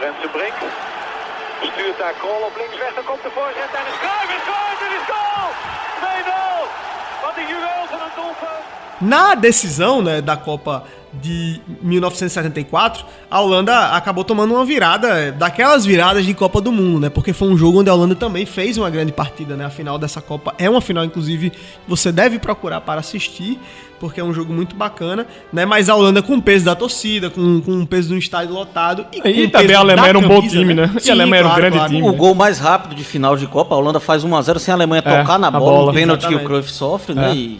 Renze 0.00 0.28
Brink 0.28 0.54
stuurt 1.62 1.98
daar 1.98 2.12
Krol 2.12 2.42
op 2.48 2.56
links 2.56 2.78
weg. 2.78 2.94
Dan 2.94 3.04
komt 3.04 3.22
de 3.22 3.30
voorzet. 3.30 3.70
Is 3.92 3.98
Cruijff. 4.04 4.30
Het 4.32 4.42
scoort. 4.46 4.78
Het 4.84 4.92
is 4.98 5.06
goal. 5.12 5.48
2-0. 6.00 6.68
Wat 7.24 7.36
een 7.36 7.48
juweel 7.52 7.84
van 7.90 8.00
een 8.00 8.14
doelpunt. 8.14 8.75
Na 9.00 9.34
decisão 9.34 10.00
né, 10.02 10.20
da 10.20 10.36
Copa 10.36 10.84
de 11.22 11.60
1974, 11.82 13.04
a 13.30 13.40
Holanda 13.40 13.88
acabou 13.90 14.22
tomando 14.24 14.52
uma 14.54 14.64
virada, 14.64 15.32
daquelas 15.32 15.84
viradas 15.86 16.24
de 16.26 16.34
Copa 16.34 16.60
do 16.60 16.70
Mundo, 16.70 17.00
né? 17.00 17.08
Porque 17.08 17.32
foi 17.32 17.48
um 17.48 17.56
jogo 17.56 17.80
onde 17.80 17.88
a 17.88 17.94
Holanda 17.94 18.14
também 18.14 18.44
fez 18.44 18.76
uma 18.76 18.90
grande 18.90 19.12
partida, 19.12 19.56
né? 19.56 19.64
A 19.64 19.70
final 19.70 19.98
dessa 19.98 20.20
Copa 20.20 20.54
é 20.58 20.68
uma 20.68 20.80
final, 20.80 21.04
inclusive, 21.04 21.50
que 21.50 21.58
você 21.88 22.12
deve 22.12 22.38
procurar 22.38 22.82
para 22.82 23.00
assistir, 23.00 23.58
porque 23.98 24.20
é 24.20 24.24
um 24.24 24.32
jogo 24.32 24.52
muito 24.52 24.76
bacana, 24.76 25.26
né? 25.52 25.64
Mas 25.64 25.88
a 25.88 25.94
Holanda 25.94 26.20
com 26.22 26.34
o 26.34 26.42
peso 26.42 26.66
da 26.66 26.74
torcida, 26.74 27.30
com, 27.30 27.62
com 27.62 27.80
o 27.80 27.86
peso 27.86 28.08
de 28.08 28.14
um 28.14 28.18
estádio 28.18 28.52
lotado 28.52 29.06
e, 29.12 29.16
E 29.16 29.44
o 29.46 29.50
também 29.50 29.68
peso 29.68 29.78
a 29.78 29.80
Alemanha 29.80 30.08
era 30.08 30.18
um 30.18 30.22
bom 30.28 30.36
camisa, 30.36 30.58
time, 30.58 30.74
né? 30.74 30.90
E 30.94 30.96
a 30.96 31.00
Sim, 31.00 31.10
Alemanha 31.12 31.40
era 31.40 31.46
um 31.46 31.50
claro, 31.50 31.60
grande 31.62 31.76
claro. 31.78 31.92
time. 31.94 32.08
O 32.08 32.12
gol 32.12 32.34
mais 32.34 32.58
rápido 32.58 32.94
de 32.94 33.04
final 33.04 33.36
de 33.38 33.46
Copa, 33.46 33.74
a 33.74 33.78
Holanda 33.78 34.00
faz 34.00 34.22
1x0 34.22 34.58
sem 34.58 34.72
a 34.72 34.76
Alemanha 34.76 35.02
É, 35.04 35.18
tocar 35.22 35.38
na 35.38 35.50
bola, 35.50 35.64
bola. 35.64 35.90
um 35.92 35.94
pênalti 35.94 36.26
que 36.28 36.34
o. 36.34 36.44
Cruyff 36.44 36.70
sofre, 36.70 37.14
né? 37.14 37.30
É. 37.30 37.34
E 37.34 37.58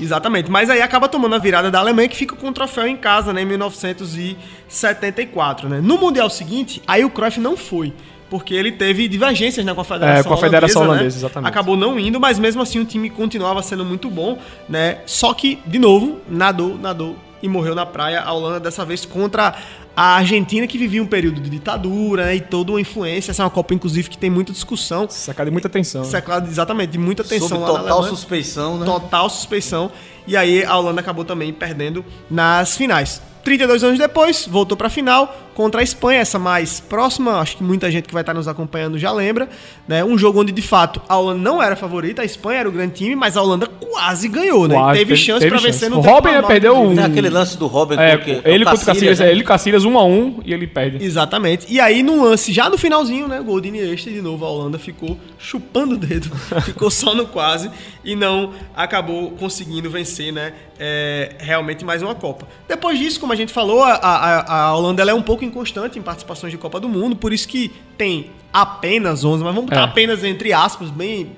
Exatamente, 0.00 0.50
mas 0.50 0.70
aí 0.70 0.80
acaba 0.80 1.08
tomando 1.08 1.34
a 1.34 1.38
virada 1.38 1.70
da 1.70 1.78
Alemanha 1.78 2.08
que 2.08 2.16
fica 2.16 2.34
com 2.34 2.48
o 2.48 2.52
troféu 2.52 2.86
em 2.86 2.96
casa, 2.96 3.32
né, 3.32 3.42
em 3.42 3.46
1974, 3.46 5.68
né? 5.68 5.80
No 5.82 5.98
Mundial 5.98 6.30
seguinte, 6.30 6.82
aí 6.86 7.04
o 7.04 7.10
Cruyff 7.10 7.38
não 7.38 7.56
foi, 7.56 7.92
porque 8.30 8.54
ele 8.54 8.72
teve 8.72 9.06
divergências 9.08 9.64
né, 9.64 9.74
com 9.74 9.82
a 9.82 9.84
Federação 9.84 10.20
É, 10.20 10.24
com 10.24 10.34
a 10.34 10.38
Federação 10.38 10.82
Holandesa, 10.82 10.98
Holandesa, 10.98 11.16
né? 11.16 11.20
exatamente. 11.20 11.50
Acabou 11.50 11.76
não 11.76 11.98
indo, 12.00 12.18
mas 12.18 12.38
mesmo 12.38 12.62
assim 12.62 12.78
o 12.78 12.84
time 12.84 13.10
continuava 13.10 13.62
sendo 13.62 13.84
muito 13.84 14.10
bom, 14.10 14.38
né? 14.68 14.98
Só 15.06 15.34
que, 15.34 15.58
de 15.66 15.78
novo, 15.78 16.20
nadou, 16.28 16.78
nadou 16.78 17.16
e 17.42 17.48
morreu 17.48 17.74
na 17.74 17.84
praia. 17.84 18.22
A 18.22 18.32
Holanda 18.32 18.60
dessa 18.60 18.84
vez 18.84 19.04
contra 19.04 19.54
a 19.96 20.16
Argentina, 20.16 20.66
que 20.66 20.78
vivia 20.78 21.02
um 21.02 21.06
período 21.06 21.40
de 21.40 21.50
ditadura, 21.50 22.26
né, 22.26 22.36
e 22.36 22.40
toda 22.40 22.72
uma 22.72 22.80
influência. 22.80 23.30
Essa 23.30 23.42
é 23.42 23.44
uma 23.44 23.50
Copa, 23.50 23.74
inclusive, 23.74 24.08
que 24.08 24.16
tem 24.16 24.30
muita 24.30 24.52
discussão. 24.52 25.08
Sacada 25.08 25.50
de 25.50 25.52
muita 25.52 25.68
atenção. 25.68 26.02
né? 26.02 26.08
Seclado, 26.08 26.48
exatamente, 26.48 26.90
de 26.90 26.98
muita 26.98 27.22
tensão 27.22 27.48
sob 27.48 27.60
lá 27.60 27.72
na 27.72 27.78
total 27.80 28.04
suspeição, 28.04 28.78
né? 28.78 28.86
total 28.86 29.28
suspeição. 29.28 29.90
E 30.26 30.36
aí 30.36 30.64
a 30.64 30.76
Holanda 30.76 31.00
acabou 31.00 31.24
também 31.24 31.52
perdendo 31.52 32.04
nas 32.30 32.76
finais. 32.76 33.20
32 33.44 33.82
anos 33.82 33.98
depois, 33.98 34.46
voltou 34.48 34.76
para 34.76 34.86
a 34.86 34.90
final 34.90 35.50
contra 35.54 35.80
a 35.80 35.84
Espanha, 35.84 36.20
essa 36.20 36.38
mais 36.38 36.80
próxima, 36.80 37.38
acho 37.40 37.56
que 37.56 37.62
muita 37.62 37.90
gente 37.90 38.06
que 38.08 38.12
vai 38.14 38.22
estar 38.22 38.34
nos 38.34 38.48
acompanhando 38.48 38.98
já 38.98 39.12
lembra, 39.12 39.48
né? 39.86 40.04
Um 40.04 40.16
jogo 40.16 40.40
onde 40.40 40.52
de 40.52 40.62
fato 40.62 41.00
a 41.08 41.16
Holanda 41.18 41.40
não 41.40 41.62
era 41.62 41.74
a 41.74 41.76
favorita, 41.76 42.22
a 42.22 42.24
Espanha 42.24 42.60
era 42.60 42.68
o 42.68 42.72
grande 42.72 42.94
time, 42.94 43.14
mas 43.14 43.36
a 43.36 43.42
Holanda 43.42 43.66
quase 43.66 44.28
ganhou, 44.28 44.66
né? 44.66 44.74
Quase, 44.74 44.98
teve, 44.98 45.08
teve- 45.14 45.20
chance 45.20 45.46
para 45.48 45.58
vencer 45.58 45.90
no 45.90 45.98
O 45.98 46.02
tempo 46.02 46.14
Robin, 46.14 46.28
né, 46.28 46.32
normal, 46.34 46.50
perdeu 46.50 46.76
um- 46.80 46.94
Tem 46.94 47.04
aquele 47.04 47.30
lance 47.30 47.56
do 47.58 47.66
Robin 47.66 47.96
É, 47.96 48.16
com 48.16 48.30
o- 48.30 48.42
ele 48.44 48.64
contra 48.64 48.82
o 48.82 48.86
Cacilhas, 48.86 49.18
né? 49.20 49.26
é, 49.26 49.30
ele 49.30 49.40
e 49.40 49.42
o 49.42 49.46
Cacilhas 49.46 49.84
1 49.84 49.98
a 49.98 50.04
1 50.04 50.40
e 50.44 50.52
ele 50.52 50.66
perde. 50.66 51.04
Exatamente. 51.04 51.66
E 51.68 51.78
aí, 51.80 52.02
num 52.02 52.22
lance 52.24 52.52
já 52.52 52.68
no 52.70 52.78
finalzinho, 52.78 53.28
né? 53.28 53.40
Gol 53.40 53.60
de 53.60 53.68
Iniesta, 53.68 54.10
de 54.10 54.20
novo 54.22 54.44
a 54.44 54.48
Holanda 54.48 54.78
ficou 54.78 55.18
chupando 55.38 55.94
o 55.94 55.98
dedo, 55.98 56.30
ficou 56.64 56.90
só 56.90 57.14
no 57.14 57.26
quase 57.26 57.70
e 58.04 58.14
não 58.16 58.52
acabou 58.74 59.30
conseguindo 59.32 59.90
vencer, 59.90 60.32
né? 60.32 60.52
é, 60.84 61.36
realmente 61.38 61.84
mais 61.84 62.02
uma 62.02 62.12
Copa. 62.12 62.48
Depois 62.66 62.98
disso, 62.98 63.20
como 63.20 63.32
a 63.32 63.36
gente 63.36 63.52
falou, 63.52 63.84
a, 63.84 63.92
a, 63.92 64.54
a 64.70 64.76
Holanda 64.76 65.00
ela 65.00 65.12
é 65.12 65.14
um 65.14 65.22
pouco 65.22 65.41
inconstante 65.44 65.98
em 65.98 66.02
participações 66.02 66.50
de 66.52 66.58
Copa 66.58 66.78
do 66.80 66.88
Mundo, 66.88 67.16
por 67.16 67.32
isso 67.32 67.46
que 67.48 67.72
tem 67.96 68.30
apenas 68.52 69.24
11, 69.24 69.42
mas 69.44 69.54
vamos 69.54 69.70
botar 69.70 69.82
É. 69.82 69.84
apenas 69.84 70.22
entre 70.24 70.52
aspas, 70.52 70.90
bem 70.90 71.32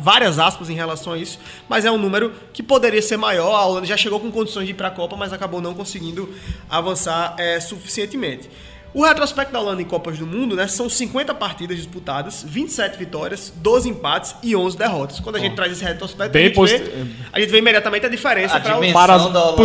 várias 0.00 0.38
aspas 0.38 0.68
em 0.68 0.74
relação 0.74 1.14
a 1.14 1.18
isso, 1.18 1.38
mas 1.66 1.84
é 1.86 1.90
um 1.90 1.96
número 1.96 2.30
que 2.52 2.62
poderia 2.62 3.00
ser 3.00 3.16
maior. 3.16 3.54
A 3.54 3.64
Holanda 3.64 3.86
já 3.86 3.96
chegou 3.96 4.20
com 4.20 4.30
condições 4.30 4.66
de 4.66 4.72
ir 4.72 4.74
para 4.74 4.88
a 4.88 4.90
Copa, 4.90 5.16
mas 5.16 5.32
acabou 5.32 5.62
não 5.62 5.72
conseguindo 5.72 6.28
avançar 6.68 7.34
é, 7.38 7.58
suficientemente. 7.58 8.50
O 8.94 9.02
retrospecto 9.04 9.50
da 9.54 9.58
Holanda 9.58 9.80
em 9.80 9.86
Copas 9.86 10.18
do 10.18 10.26
Mundo, 10.26 10.54
né, 10.54 10.66
são 10.68 10.86
50 10.86 11.32
partidas 11.34 11.78
disputadas, 11.78 12.44
27 12.46 12.98
vitórias, 12.98 13.50
12 13.56 13.88
empates 13.88 14.34
e 14.42 14.54
11 14.54 14.76
derrotas. 14.76 15.18
Quando 15.18 15.36
a 15.36 15.38
gente 15.38 15.54
traz 15.56 15.72
esse 15.72 15.82
retrospecto, 15.82 16.36
a 16.36 16.40
gente, 16.40 16.54
posi- 16.54 16.76
vê, 16.76 17.06
a 17.32 17.40
gente 17.40 17.48
vê 17.50 17.58
imediatamente 17.58 18.04
a 18.04 18.08
diferença 18.10 18.56
A 18.56 18.60
para 18.60 18.74
para 18.92 19.14
as- 19.14 19.22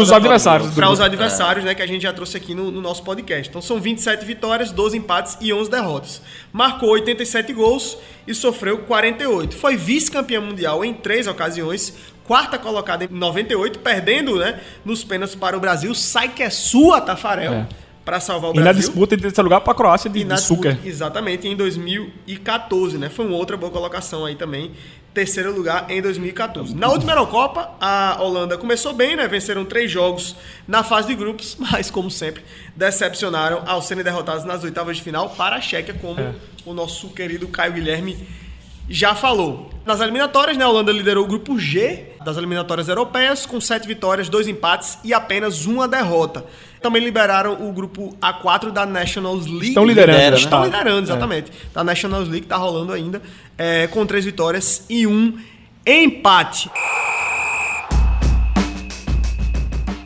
pra 0.08 0.16
adversários. 0.18 0.74
Para 0.74 0.90
os 0.90 1.00
É. 1.02 1.04
adversários, 1.04 1.66
né, 1.66 1.76
que 1.76 1.82
a 1.82 1.86
gente 1.88 2.04
já 2.04 2.14
trouxe 2.14 2.38
aqui 2.38 2.56
no, 2.56 2.72
no 2.72 2.82
nosso 2.82 3.04
podcast. 3.04 3.50
Então 3.50 3.62
são 3.62 3.82
27 3.82 4.24
vitórias, 4.24 4.72
12 4.72 4.96
empates 4.98 5.38
e 5.42 5.52
11 5.52 5.70
derrotas. 5.70 6.22
Marcou 6.54 6.90
87 6.92 7.52
gols 7.52 7.98
e 8.26 8.34
sofreu 8.34 8.78
48. 8.80 9.58
Foi 9.58 9.76
vice-campeão 9.76 10.42
mundial 10.42 10.86
em 10.86 10.94
três 10.94 11.28
ocasiões, 11.28 11.94
quarta 12.24 12.58
colocada 12.58 13.04
em 13.04 13.10
98, 13.10 13.80
perdendo, 13.80 14.38
né, 14.38 14.62
nos 14.86 15.04
pênaltis 15.04 15.36
para 15.36 15.58
o 15.58 15.60
Brasil. 15.60 15.94
Sai 15.94 16.30
que 16.30 16.42
é 16.42 16.50
sua, 16.50 17.02
Tafarel, 17.02 17.54
É. 17.54 17.68
para 18.08 18.22
salvar 18.22 18.52
o 18.52 18.54
E 18.54 18.58
na 18.58 18.64
Brasil. 18.64 18.82
disputa 18.84 19.16
em 19.16 19.20
terceiro 19.20 19.44
lugar 19.44 19.60
pra 19.60 19.74
Croácia 19.74 20.10
de, 20.10 20.20
E 20.20 20.24
na 20.24 20.36
de 20.36 20.40
disputa, 20.42 20.80
exatamente, 20.86 21.46
em 21.46 21.58
2014, 21.58 22.98
né? 22.98 23.10
Foi 23.10 23.26
uma 23.26 23.36
outra 23.36 23.58
boa 23.58 23.70
colocação 23.70 24.26
aí 24.26 24.36
também. 24.36 24.72
Terceiro 25.14 25.54
lugar 25.54 25.88
em 25.90 26.02
2014. 26.02 26.74
Na 26.76 26.88
última 26.90 27.12
Eurocopa, 27.12 27.72
a 27.82 28.18
Holanda 28.22 28.58
começou 28.58 28.94
bem, 28.94 29.16
né? 29.18 29.28
Venceram 29.28 29.66
três 29.66 29.92
jogos 29.92 30.36
na 30.68 30.84
fase 30.84 31.08
de 31.10 31.16
grupos, 31.16 31.58
mas, 31.60 31.92
como 31.92 32.10
sempre, 32.10 32.44
decepcionaram 32.76 33.64
ao 33.66 33.82
serem 33.82 34.04
derrotados 34.04 34.46
nas 34.46 34.64
oitavas 34.64 34.96
de 34.98 35.04
final 35.04 35.30
para 35.32 35.58
a 35.58 35.62
Chequia, 35.62 35.94
como 35.96 36.20
É. 36.20 36.34
o 36.66 36.74
nosso 36.74 37.10
querido 37.10 37.48
Caio 37.50 37.74
Guilherme 37.74 38.16
já 38.90 39.16
falou. 39.16 39.70
Nas 39.86 40.02
eliminatórias, 40.02 40.58
né, 40.58 40.66
a 40.66 40.70
Holanda 40.70 40.92
liderou 40.92 41.24
o 41.24 41.28
grupo 41.28 41.58
G 41.58 42.12
das 42.24 42.36
eliminatórias 42.38 42.90
europeias, 42.90 43.46
com 43.46 43.60
sete 43.62 43.88
vitórias, 43.88 44.28
dois 44.28 44.48
empates 44.48 44.98
e 45.04 45.14
apenas 45.14 45.66
uma 45.66 45.88
derrota. 45.88 46.46
Também 46.82 47.04
liberaram 47.04 47.68
o 47.68 47.72
grupo 47.72 48.16
A4 48.22 48.72
da 48.72 48.86
Nationals 48.86 49.46
League. 49.46 49.70
Estão 49.70 49.86
liderando, 49.86 50.18
Lidera, 50.18 50.36
né? 50.36 50.42
Estão 50.42 50.64
liderando, 50.66 51.02
exatamente. 51.04 51.52
Da 51.74 51.84
Nationals 51.84 52.28
League, 52.28 52.46
tá 52.46 52.58
rolando 52.58 52.92
ainda, 52.92 53.22
é, 53.58 53.88
com 53.88 54.06
três 54.06 54.26
vitórias 54.26 54.86
e 54.90 55.08
um 55.08 55.38
empate. 55.86 56.70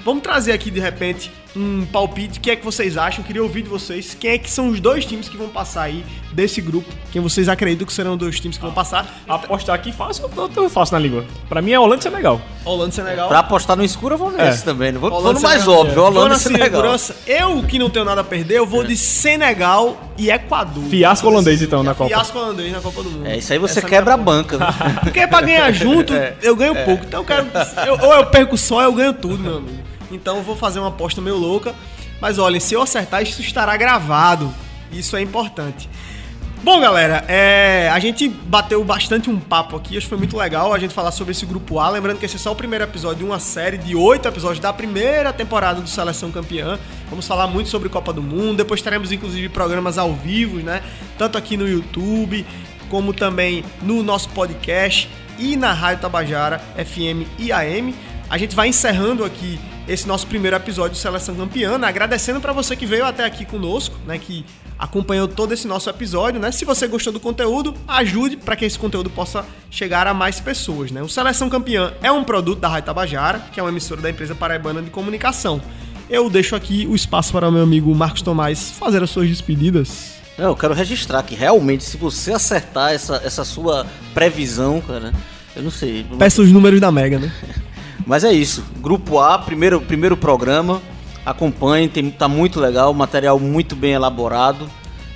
Vamos 0.04 0.24
trazer 0.24 0.52
aqui, 0.52 0.72
de 0.72 0.80
repente, 0.80 1.32
um 1.56 1.86
palpite. 1.86 2.40
O 2.40 2.42
que 2.42 2.52
é 2.52 2.56
que 2.56 2.64
vocês 2.64 2.98
acham? 2.98 3.24
Queria 3.24 3.44
ouvir 3.44 3.62
de 3.64 3.70
vocês. 3.70 4.16
Quem 4.20 4.32
é 4.32 4.38
que 4.38 4.50
são 4.50 4.70
os 4.70 4.80
dois 4.80 5.06
times 5.06 5.28
que 5.28 5.36
vão 5.38 5.50
passar 5.50 5.84
aí 5.84 6.04
desse 6.32 6.62
grupo? 6.62 6.88
Quem 7.12 7.22
vocês 7.22 7.50
acreditam 7.50 7.86
que 7.86 7.92
serão 7.94 8.14
os 8.14 8.18
dois 8.18 8.40
times 8.40 8.58
que 8.58 8.64
vão 8.64 8.74
passar? 8.74 9.22
Apostar 9.28 9.76
aqui 9.76 9.92
fácil, 9.92 10.30
eu 10.56 10.70
fácil 10.70 10.94
na 10.94 11.00
língua. 11.00 11.26
Pra 11.50 11.62
mim 11.62 11.72
é 11.72 11.80
Holanda 11.80 12.00
e 12.00 12.04
Senegal. 12.04 12.42
Holanda 12.64 12.90
e 12.92 12.96
Senegal. 12.96 13.28
Pra 13.28 13.40
apostar 13.40 13.76
no 13.76 13.84
escuro, 13.84 14.16
eu 14.16 14.18
vou 14.18 14.32
nesse 14.32 14.62
É. 14.62 14.66
também. 14.66 14.92
Não 14.92 15.02
vou, 15.02 15.12
Holanda 15.12 15.34
no 15.34 15.42
mais 15.42 15.62
Senegal. 15.62 15.82
óbvio, 15.82 16.04
Holanda 16.04 16.36
e 16.36 16.40
Senegal. 16.40 16.84
Eu, 17.28 17.64
que 17.64 17.78
não 17.80 17.90
tenho 17.90 18.06
nada 18.06 18.22
a 18.22 18.24
perder, 18.24 18.58
eu 18.58 18.66
vou 18.66 18.84
de 18.84 18.96
Senegal 18.96 20.10
e 20.18 20.30
Equador. 20.32 20.84
Fiasco 20.86 21.28
holandês, 21.28 21.62
então, 21.62 21.84
na 21.84 21.94
Copa. 21.94 22.10
Fiasco 22.10 22.38
holandês 22.38 22.72
na 22.72 22.80
Copa 22.82 23.04
do 23.04 23.10
Mundo. 23.10 23.26
É, 23.28 23.38
isso 23.38 23.52
aí 23.52 23.60
você 23.60 23.80
Essa 23.80 23.88
é 23.88 23.90
quebra 23.90 24.14
a 24.14 24.18
minha 24.18 24.26
banca. 24.26 24.58
né? 24.58 24.68
Porque 25.04 25.28
pra 25.28 25.42
ganhar 25.42 25.72
junto, 25.72 26.14
eu 26.42 26.56
ganho 26.56 26.76
pouco. 26.86 27.04
Então 27.06 27.22
eu 27.22 27.26
quero. 27.26 27.48
eu- 27.88 28.00
ou 28.08 28.14
eu 28.14 28.26
perco 28.28 28.58
só, 28.58 28.76
ou 28.76 28.82
eu 28.84 28.94
ganho 28.94 29.14
tudo, 29.14 29.38
meu 29.38 29.58
amigo. 29.58 29.82
Então 30.16 30.38
eu 30.38 30.44
vou 30.44 30.56
fazer 30.56 30.80
uma 30.80 30.90
aposta 30.90 31.22
meio 31.22 31.38
louca. 31.38 31.76
Mas 32.20 32.38
olhem, 32.38 32.60
se 32.60 32.74
eu 32.74 32.82
acertar, 32.82 33.22
isso 33.24 33.42
estará 33.42 33.76
gravado. 33.76 34.54
Isso 34.92 35.16
é 35.16 35.22
importante. 35.22 35.90
Bom, 36.64 36.80
galera, 36.80 37.26
é, 37.28 37.90
a 37.92 37.98
gente 37.98 38.28
bateu 38.30 38.84
bastante 38.84 39.32
um 39.32 39.40
papo 39.40 39.76
aqui, 39.76 39.98
acho 39.98 40.06
que 40.06 40.10
foi 40.10 40.18
muito 40.20 40.38
legal 40.38 40.72
a 40.72 40.78
gente 40.78 40.94
falar 40.94 41.12
sobre 41.12 41.32
esse 41.32 41.44
grupo 41.44 41.80
A. 41.80 41.90
Lembrando 41.90 42.20
que 42.20 42.26
esse 42.28 42.36
é 42.36 42.40
só 42.40 42.52
o 42.52 42.56
primeiro 42.56 42.84
episódio 42.84 43.18
de 43.18 43.24
uma 43.24 43.40
série 43.40 43.80
de 43.80 43.96
oito 43.96 44.28
episódios 44.28 44.60
da 44.60 44.72
primeira 44.72 45.34
temporada 45.34 45.82
do 45.82 45.90
Seleção 45.90 46.32
Campeã. 46.32 46.78
Vamos 47.10 47.26
falar 47.26 47.48
muito 47.48 47.68
sobre 47.68 47.90
Copa 47.90 48.14
do 48.14 48.22
Mundo, 48.22 48.58
depois 48.58 48.80
teremos 48.80 49.12
inclusive 49.12 49.50
programas 49.50 49.98
ao 49.98 50.14
vivo, 50.14 50.58
né? 50.58 50.84
Tanto 51.18 51.36
aqui 51.36 51.58
no 51.58 51.68
YouTube, 51.68 52.46
como 52.92 53.12
também 53.12 53.66
no 53.82 54.04
nosso 54.04 54.30
podcast 54.30 55.10
e 55.40 55.56
na 55.56 55.74
Rádio 55.74 56.04
Tabajara 56.04 56.60
FM 56.78 57.26
e 57.40 57.52
AM. 57.52 57.96
A 58.30 58.38
gente 58.38 58.56
vai 58.56 58.68
encerrando 58.68 59.26
aqui 59.26 59.60
esse 59.88 60.08
nosso 60.08 60.28
primeiro 60.28 60.56
episódio 60.56 60.94
de 60.94 61.00
Seleção 61.00 61.36
Campeã, 61.36 61.78
né? 61.78 61.88
agradecendo 61.88 62.40
para 62.40 62.54
você 62.54 62.76
que 62.76 62.86
veio 62.86 63.06
até 63.06 63.26
aqui 63.26 63.46
conosco, 63.46 63.96
né, 64.06 64.18
que 64.18 64.46
acompanhou 64.78 65.28
todo 65.28 65.54
esse 65.54 65.68
nosso 65.68 65.90
episódio, 65.92 66.40
né? 66.40 66.52
Se 66.52 66.66
você 66.66 66.88
gostou 66.88 67.14
do 67.14 67.20
conteúdo, 67.20 67.76
ajude 67.88 68.36
para 68.36 68.56
que 68.56 68.66
esse 68.66 68.80
conteúdo 68.80 69.12
possa 69.12 69.46
chegar 69.70 70.08
a 70.08 70.14
mais 70.14 70.40
pessoas, 70.40 70.90
né? 70.90 71.04
O 71.04 71.08
Seleção 71.08 71.48
Campeã 71.52 71.94
é 72.02 72.12
um 72.12 72.24
produto 72.24 72.60
da 72.60 72.68
Rádio 72.68 72.88
Tabajara, 72.88 73.40
que 73.54 73.60
é 73.60 73.64
uma 73.64 73.70
emissora 73.70 74.02
da 74.02 74.10
empresa 74.10 74.34
paraibana 74.34 74.82
de 74.82 74.90
comunicação. 74.90 75.62
Eu 76.10 76.32
deixo 76.32 76.56
aqui 76.56 76.88
o 76.90 76.96
espaço 76.96 77.32
para 77.32 77.48
o 77.48 77.52
meu 77.52 77.62
amigo 77.62 77.94
Marcos 77.94 78.24
Tomás 78.24 78.72
fazer 78.72 79.04
as 79.04 79.12
suas 79.12 79.30
despedidas. 79.30 80.16
Eu 80.36 80.56
quero 80.56 80.74
registrar 80.74 81.22
que 81.22 81.36
realmente, 81.36 81.84
se 81.84 81.96
você 81.96 82.34
acertar 82.34 82.92
essa, 82.92 83.22
essa 83.24 83.46
sua 83.46 83.86
previsão, 84.16 84.82
cara, 84.82 85.14
eu 85.56 85.62
não 85.62 85.70
sei. 85.70 86.04
Peça 86.18 86.42
os 86.42 86.52
números 86.52 86.82
da 86.82 86.92
Mega, 86.92 87.20
né? 87.20 87.32
Mas 88.06 88.24
é 88.24 88.32
isso. 88.32 88.64
Grupo 88.82 89.20
A, 89.20 89.38
primeiro, 89.40 89.80
primeiro 89.82 90.18
programa. 90.18 90.82
Acompanhe, 91.26 91.88
tem, 91.88 92.10
tá 92.10 92.28
muito 92.28 92.60
legal, 92.60 92.94
material 92.94 93.40
muito 93.40 93.76
bem 93.76 93.92
elaborado. 93.92 94.68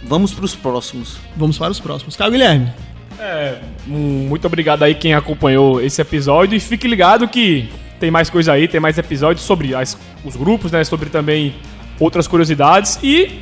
Vamos 0.04 0.34
para 0.34 0.46
os 0.46 0.56
próximos. 0.56 1.18
Vamos 1.36 1.58
para 1.58 1.72
os 1.72 1.80
próximos. 1.80 2.16
Caio 2.16 2.32
Guilherme. 2.32 2.72
É, 3.20 3.60
um, 3.88 4.28
muito 4.28 4.46
obrigado 4.46 4.84
aí 4.84 4.94
quem 4.94 5.14
acompanhou 5.14 5.82
esse 5.82 6.02
episódio 6.02 6.56
e 6.56 6.60
fique 6.60 6.88
ligado 6.88 7.28
que 7.28 7.70
tem 8.00 8.12
mais 8.12 8.30
coisa 8.30 8.52
aí, 8.52 8.68
tem 8.68 8.80
mais 8.80 8.98
episódios 8.98 9.46
sobre 9.46 9.74
as- 9.74 9.98
os 10.24 10.36
grupos, 10.36 10.70
né, 10.72 10.84
sobre 10.84 11.10
também 11.10 11.56
outras 11.98 12.28
curiosidades 12.28 13.00
e 13.02 13.40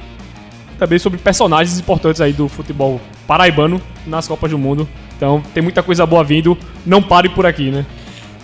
também 0.78 1.00
sobre 1.00 1.18
personagens 1.18 1.80
importantes 1.80 2.22
aí 2.22 2.32
do 2.32 2.48
futebol 2.48 3.02
paraibano 3.26 3.82
nas 4.06 4.28
Copas 4.28 4.52
do 4.52 4.60
Mundo. 4.60 4.88
Então 5.18 5.44
tem 5.56 5.64
muita 5.64 5.82
coisa 5.82 6.06
boa 6.06 6.24
vindo, 6.24 6.56
não 6.86 7.02
pare 7.02 7.30
por 7.30 7.46
aqui, 7.46 7.72
né? 7.72 7.84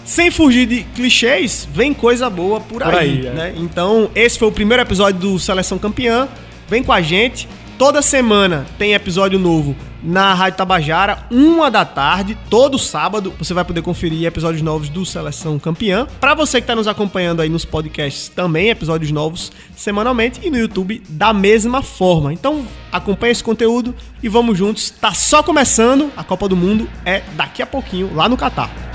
Sem 0.10 0.32
fugir 0.32 0.66
de 0.66 0.82
clichês, 0.96 1.70
vem 1.72 1.94
coisa 1.94 2.32
boa 2.32 2.60
por, 2.60 2.82
Por 2.82 2.96
aí, 2.96 3.20
aí, 3.20 3.28
é. 3.28 3.32
né? 3.32 3.54
Então, 3.56 4.10
esse 4.16 4.40
foi 4.40 4.48
o 4.48 4.52
primeiro 4.52 4.82
episódio 4.82 5.20
do 5.20 5.38
Seleção 5.38 5.78
Campeã. 5.78 6.28
Vem 6.68 6.82
com 6.82 6.92
a 6.92 7.00
gente. 7.00 7.48
Toda 7.78 8.02
semana 8.02 8.66
tem 8.80 8.96
episódio 8.96 9.38
novo 9.38 9.76
na 10.02 10.34
Rádio 10.34 10.58
Tabajara, 10.58 11.28
uma 11.30 11.70
da 11.70 11.86
tarde, 11.86 12.36
todo 12.50 12.80
sábado. 12.80 13.32
Você 13.38 13.54
vai 13.54 13.64
poder 13.64 13.84
conferir 13.84 14.26
episódios 14.26 14.64
novos 14.64 14.90
do 14.90 15.06
Seleção 15.06 15.60
Campeã. 15.60 16.08
Para 16.20 16.34
você 16.34 16.58
que 16.60 16.64
está 16.64 16.76
nos 16.76 16.88
acompanhando 16.88 17.44
aí 17.44 17.48
nos 17.48 17.64
podcasts, 17.64 18.30
também 18.30 18.72
episódios 18.72 19.12
novos 19.12 19.52
semanalmente 19.76 20.40
e 20.42 20.50
no 20.50 20.58
YouTube 20.58 21.04
da 21.08 21.32
mesma 21.34 21.84
forma. 21.84 22.34
Então, 22.34 22.66
acompanhe 22.92 23.32
esse 23.32 23.44
conteúdo 23.44 23.94
e 24.24 24.28
vamos 24.28 24.58
juntos. 24.58 24.90
Tá 24.90 25.14
só 25.14 25.44
começando. 25.44 26.12
A 26.18 26.24
Copa 26.24 26.50
do 26.50 26.56
Mundo 26.56 26.90
é 27.06 27.22
daqui 27.36 27.62
a 27.62 27.68
pouquinho 27.68 28.12
lá 28.16 28.28
no 28.28 28.36
Catar. 28.36 28.90